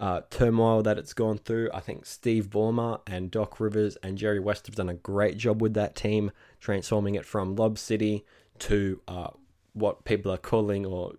uh, 0.00 0.22
turmoil 0.30 0.82
that 0.82 0.98
it's 0.98 1.12
gone 1.12 1.36
through. 1.36 1.68
I 1.74 1.80
think 1.80 2.06
Steve 2.06 2.48
Ballmer 2.48 3.00
and 3.06 3.30
Doc 3.30 3.60
Rivers 3.60 3.96
and 4.02 4.16
Jerry 4.16 4.40
West 4.40 4.66
have 4.66 4.74
done 4.74 4.88
a 4.88 4.94
great 4.94 5.36
job 5.36 5.60
with 5.60 5.74
that 5.74 5.94
team, 5.94 6.32
transforming 6.58 7.14
it 7.14 7.26
from 7.26 7.54
Lob 7.54 7.78
City 7.78 8.24
to 8.60 9.02
uh, 9.06 9.28
what 9.74 10.04
people 10.04 10.32
are 10.32 10.38
calling 10.38 10.86
or 10.86 11.12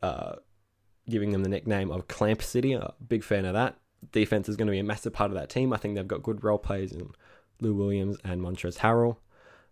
uh, 0.00 0.36
giving 1.08 1.32
them 1.32 1.42
the 1.42 1.48
nickname 1.48 1.90
of 1.90 2.06
Clamp 2.06 2.40
City. 2.40 2.72
A 2.72 2.94
big 3.06 3.24
fan 3.24 3.44
of 3.44 3.54
that. 3.54 3.76
Defense 4.12 4.48
is 4.48 4.56
going 4.56 4.68
to 4.68 4.72
be 4.72 4.78
a 4.78 4.84
massive 4.84 5.12
part 5.12 5.32
of 5.32 5.36
that 5.36 5.50
team. 5.50 5.72
I 5.72 5.76
think 5.76 5.96
they've 5.96 6.06
got 6.06 6.22
good 6.22 6.44
role 6.44 6.56
players 6.56 6.92
in 6.92 7.10
Lou 7.60 7.74
Williams 7.74 8.16
and 8.22 8.40
Montrezl 8.40 8.78
Harrell. 8.78 9.16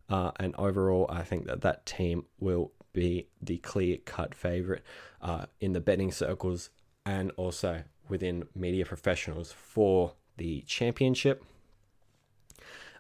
Uh, 0.09 0.33
and 0.41 0.55
overall, 0.57 1.07
I 1.09 1.23
think 1.23 1.47
that 1.47 1.61
that 1.61 1.87
team 1.87 2.25
will 2.41 2.73
be 2.93 3.29
the 3.41 3.59
clear 3.59 3.99
cut 3.99 4.35
favorite 4.35 4.83
uh, 5.23 5.47
in 5.61 5.75
the 5.75 5.81
betting 5.81 6.11
circles 6.11 6.71
and 7.07 7.31
also 7.37 7.85
within 8.09 8.45
media 8.55 8.85
professionals 8.85 9.53
for 9.53 10.15
the 10.37 10.63
championship. 10.63 11.45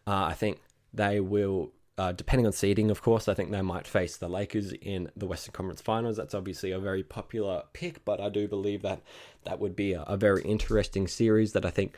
Uh, 0.07 0.25
I 0.25 0.35
think 0.35 0.61
they 0.93 1.21
will, 1.21 1.73
uh, 1.99 2.13
depending 2.13 2.47
on 2.47 2.53
seeding, 2.53 2.91
of 2.91 3.03
course, 3.03 3.29
I 3.29 3.35
think 3.35 3.51
they 3.51 3.63
might 3.63 3.87
face 3.87 4.17
the 4.17 4.29
Lakers 4.29 4.73
in 4.73 5.11
the 5.17 5.27
Western 5.27 5.53
Conference 5.53 5.81
Finals. 5.81 6.17
That's 6.17 6.35
obviously 6.35 6.71
a 6.73 6.79
very 6.79 7.03
popular 7.03 7.65
pick, 7.73 8.05
but 8.05 8.21
I 8.21 8.29
do 8.29 8.49
believe 8.49 8.83
that 8.83 9.03
that 9.45 9.61
would 9.61 9.77
be 9.77 9.93
a, 9.93 10.03
a 10.03 10.17
very 10.17 10.43
interesting 10.43 11.07
series 11.07 11.53
that 11.53 11.65
I 11.65 11.71
think 11.71 11.95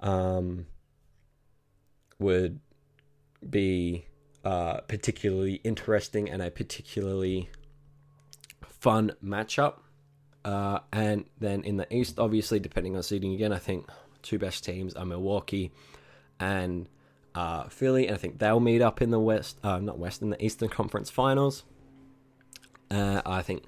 um, 0.00 0.66
would 2.18 2.60
be 3.48 4.06
uh, 4.44 4.80
particularly 4.82 5.54
interesting 5.64 6.30
and 6.30 6.40
a 6.40 6.50
particularly 6.50 7.50
fun 8.62 9.12
matchup. 9.22 9.74
Uh, 10.46 10.78
and 10.92 11.24
then 11.40 11.64
in 11.64 11.76
the 11.76 11.92
East, 11.92 12.20
obviously, 12.20 12.60
depending 12.60 12.96
on 12.96 13.02
seeding 13.02 13.34
again, 13.34 13.52
I 13.52 13.58
think 13.58 13.90
two 14.22 14.38
best 14.38 14.64
teams 14.64 14.94
are 14.94 15.04
Milwaukee 15.04 15.72
and 16.38 16.88
uh, 17.34 17.64
Philly, 17.64 18.06
and 18.06 18.14
I 18.14 18.18
think 18.18 18.38
they'll 18.38 18.60
meet 18.60 18.80
up 18.80 19.02
in 19.02 19.10
the 19.10 19.18
West, 19.18 19.58
uh, 19.64 19.80
not 19.80 19.98
West, 19.98 20.22
in 20.22 20.30
the 20.30 20.42
Eastern 20.42 20.68
Conference 20.68 21.10
Finals. 21.10 21.64
Uh, 22.92 23.22
I 23.26 23.42
think 23.42 23.64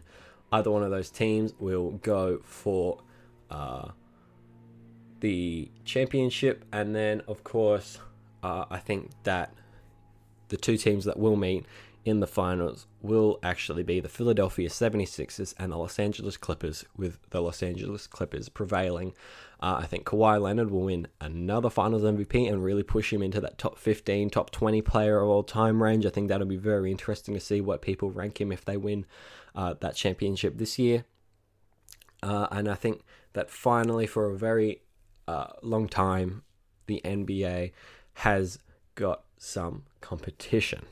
either 0.53 0.71
one 0.71 0.85
of 0.85 0.93
those 0.93 1.11
teams 1.11 1.53
will 1.59 1.91
go 1.91 2.43
for 2.45 3.03
uh, 3.51 3.89
the 5.19 5.73
championship, 5.85 6.65
and 6.73 6.95
then 6.95 7.23
of 7.27 7.43
course, 7.43 7.99
uh, 8.45 8.67
I 8.71 8.79
think 8.79 9.11
that 9.25 9.53
the 10.47 10.57
two 10.57 10.77
teams 10.77 11.07
that 11.07 11.19
will 11.19 11.35
meet 11.35 11.67
in 12.09 12.21
the 12.21 12.27
finals 12.27 12.87
will 13.01 13.39
actually 13.43 13.83
be 13.83 14.01
the 14.01 14.09
Philadelphia 14.09 14.69
76ers 14.69 15.55
and 15.59 15.73
the 15.73 15.77
Los 15.77 15.99
Angeles 15.99 16.37
Clippers, 16.37 16.85
with 16.97 17.19
the 17.31 17.41
Los 17.41 17.63
Angeles 17.63 18.07
Clippers 18.07 18.49
prevailing. 18.49 19.13
Uh, 19.61 19.79
I 19.81 19.87
think 19.87 20.05
Kawhi 20.05 20.41
Leonard 20.41 20.71
will 20.71 20.83
win 20.83 21.09
another 21.21 21.71
finals 21.71 22.03
MVP 22.03 22.51
and 22.51 22.63
really 22.63 22.83
push 22.83 23.13
him 23.13 23.23
into 23.23 23.41
that 23.41 23.59
top 23.59 23.79
15, 23.79 24.31
top 24.31 24.51
20 24.51 24.83
player 24.83 25.21
of 25.21 25.29
all 25.29 25.43
time 25.43 25.83
range. 25.83 26.07
I 26.07 26.11
think 26.11 26.29
that'll 26.29 26.47
be 26.47 26.57
very 26.57 26.91
interesting 26.91 27.35
to 27.35 27.41
see 27.41 27.61
what 27.61 27.83
people 27.83 28.11
rank 28.11 28.41
him 28.41 28.53
if 28.53 28.65
they 28.65 28.77
win 28.77 29.05
uh, 29.55 29.75
that 29.81 29.97
championship 29.97 30.59
this 30.59 30.79
year. 30.79 31.05
Uh, 32.23 32.49
and 32.51 32.69
I 32.69 32.75
think 32.75 33.03
that 33.33 33.51
finally, 33.51 34.07
for 34.07 34.27
a 34.27 34.37
very 34.37 34.83
uh, 35.27 35.49
long 35.63 35.89
time, 35.89 36.43
the 36.87 37.01
NBA 37.05 37.73
has 38.15 38.59
got 38.95 39.25
some 39.37 39.85
competition. 40.01 40.87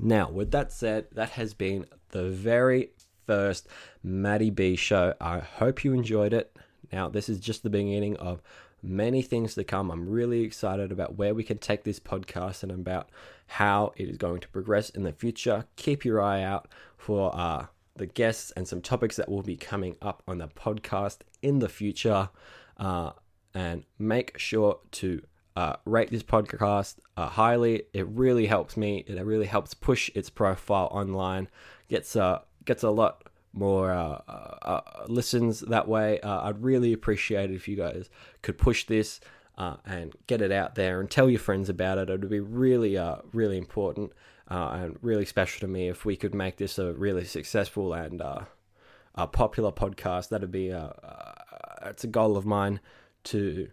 Now, 0.00 0.30
with 0.30 0.50
that 0.50 0.72
said, 0.72 1.06
that 1.12 1.30
has 1.30 1.54
been 1.54 1.86
the 2.10 2.28
very 2.28 2.90
first 3.26 3.68
Matty 4.02 4.50
B 4.50 4.76
show. 4.76 5.14
I 5.20 5.38
hope 5.38 5.84
you 5.84 5.92
enjoyed 5.92 6.32
it. 6.32 6.56
Now, 6.92 7.08
this 7.08 7.28
is 7.28 7.38
just 7.38 7.62
the 7.62 7.70
beginning 7.70 8.16
of 8.16 8.42
many 8.82 9.22
things 9.22 9.54
to 9.54 9.64
come. 9.64 9.90
I'm 9.90 10.08
really 10.08 10.42
excited 10.42 10.92
about 10.92 11.16
where 11.16 11.34
we 11.34 11.42
can 11.42 11.58
take 11.58 11.84
this 11.84 11.98
podcast 12.00 12.62
and 12.62 12.70
about 12.70 13.08
how 13.46 13.92
it 13.96 14.08
is 14.08 14.16
going 14.16 14.40
to 14.40 14.48
progress 14.48 14.90
in 14.90 15.04
the 15.04 15.12
future. 15.12 15.64
Keep 15.76 16.04
your 16.04 16.20
eye 16.20 16.42
out 16.42 16.68
for 16.96 17.34
uh, 17.34 17.66
the 17.96 18.06
guests 18.06 18.50
and 18.52 18.68
some 18.68 18.80
topics 18.80 19.16
that 19.16 19.28
will 19.28 19.42
be 19.42 19.56
coming 19.56 19.96
up 20.02 20.22
on 20.28 20.38
the 20.38 20.48
podcast 20.48 21.18
in 21.42 21.60
the 21.60 21.68
future. 21.68 22.28
Uh, 22.76 23.12
and 23.54 23.84
make 23.98 24.36
sure 24.36 24.80
to 24.90 25.22
uh, 25.56 25.76
rate 25.84 26.10
this 26.10 26.22
podcast 26.22 26.96
uh, 27.16 27.28
highly. 27.28 27.84
It 27.92 28.06
really 28.08 28.46
helps 28.46 28.76
me. 28.76 29.04
It 29.06 29.24
really 29.24 29.46
helps 29.46 29.74
push 29.74 30.10
its 30.14 30.30
profile 30.30 30.88
online. 30.90 31.48
Gets 31.88 32.16
a 32.16 32.42
gets 32.64 32.82
a 32.82 32.90
lot 32.90 33.28
more 33.52 33.92
uh, 33.92 34.20
uh, 34.26 34.58
uh 34.62 35.04
listens 35.06 35.60
that 35.60 35.86
way. 35.86 36.20
Uh, 36.20 36.48
I'd 36.48 36.62
really 36.62 36.92
appreciate 36.92 37.50
it 37.50 37.54
if 37.54 37.68
you 37.68 37.76
guys 37.76 38.10
could 38.42 38.58
push 38.58 38.86
this 38.86 39.20
and 39.56 40.12
get 40.26 40.42
it 40.42 40.50
out 40.50 40.74
there 40.74 41.00
and 41.00 41.08
tell 41.08 41.30
your 41.30 41.38
friends 41.38 41.68
about 41.68 41.98
it. 41.98 42.10
It 42.10 42.20
would 42.20 42.30
be 42.30 42.40
really 42.40 42.98
really 43.32 43.58
important 43.58 44.12
and 44.48 44.98
really 45.02 45.24
special 45.24 45.60
to 45.60 45.72
me 45.72 45.88
if 45.88 46.04
we 46.04 46.16
could 46.16 46.34
make 46.34 46.56
this 46.56 46.78
a 46.78 46.92
really 46.94 47.24
successful 47.24 47.92
and 47.92 48.20
a 48.20 49.26
popular 49.28 49.70
podcast. 49.70 50.30
That'd 50.30 50.50
be 50.50 50.70
a, 50.70 51.36
it's 51.84 52.02
a 52.02 52.08
goal 52.08 52.36
of 52.36 52.44
mine 52.44 52.80
to 53.24 53.68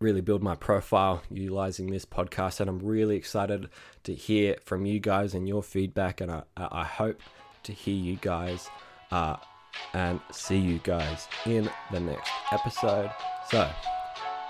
really 0.00 0.20
build 0.20 0.42
my 0.42 0.54
profile 0.54 1.22
utilizing 1.30 1.90
this 1.90 2.04
podcast. 2.04 2.60
And 2.60 2.70
I'm 2.70 2.78
really 2.78 3.16
excited 3.16 3.68
to 4.04 4.14
hear 4.14 4.56
from 4.64 4.86
you 4.86 5.00
guys 5.00 5.34
and 5.34 5.48
your 5.48 5.62
feedback. 5.62 6.20
And 6.20 6.30
I, 6.30 6.42
I 6.56 6.84
hope 6.84 7.20
to 7.64 7.72
hear 7.72 7.96
you 7.96 8.16
guys 8.16 8.68
uh, 9.10 9.36
and 9.92 10.20
see 10.32 10.58
you 10.58 10.80
guys 10.82 11.28
in 11.46 11.68
the 11.92 12.00
next 12.00 12.30
episode. 12.52 13.10
So, 13.50 13.68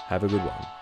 have 0.07 0.25
a 0.25 0.29
good 0.29 0.45
one. 0.45 0.78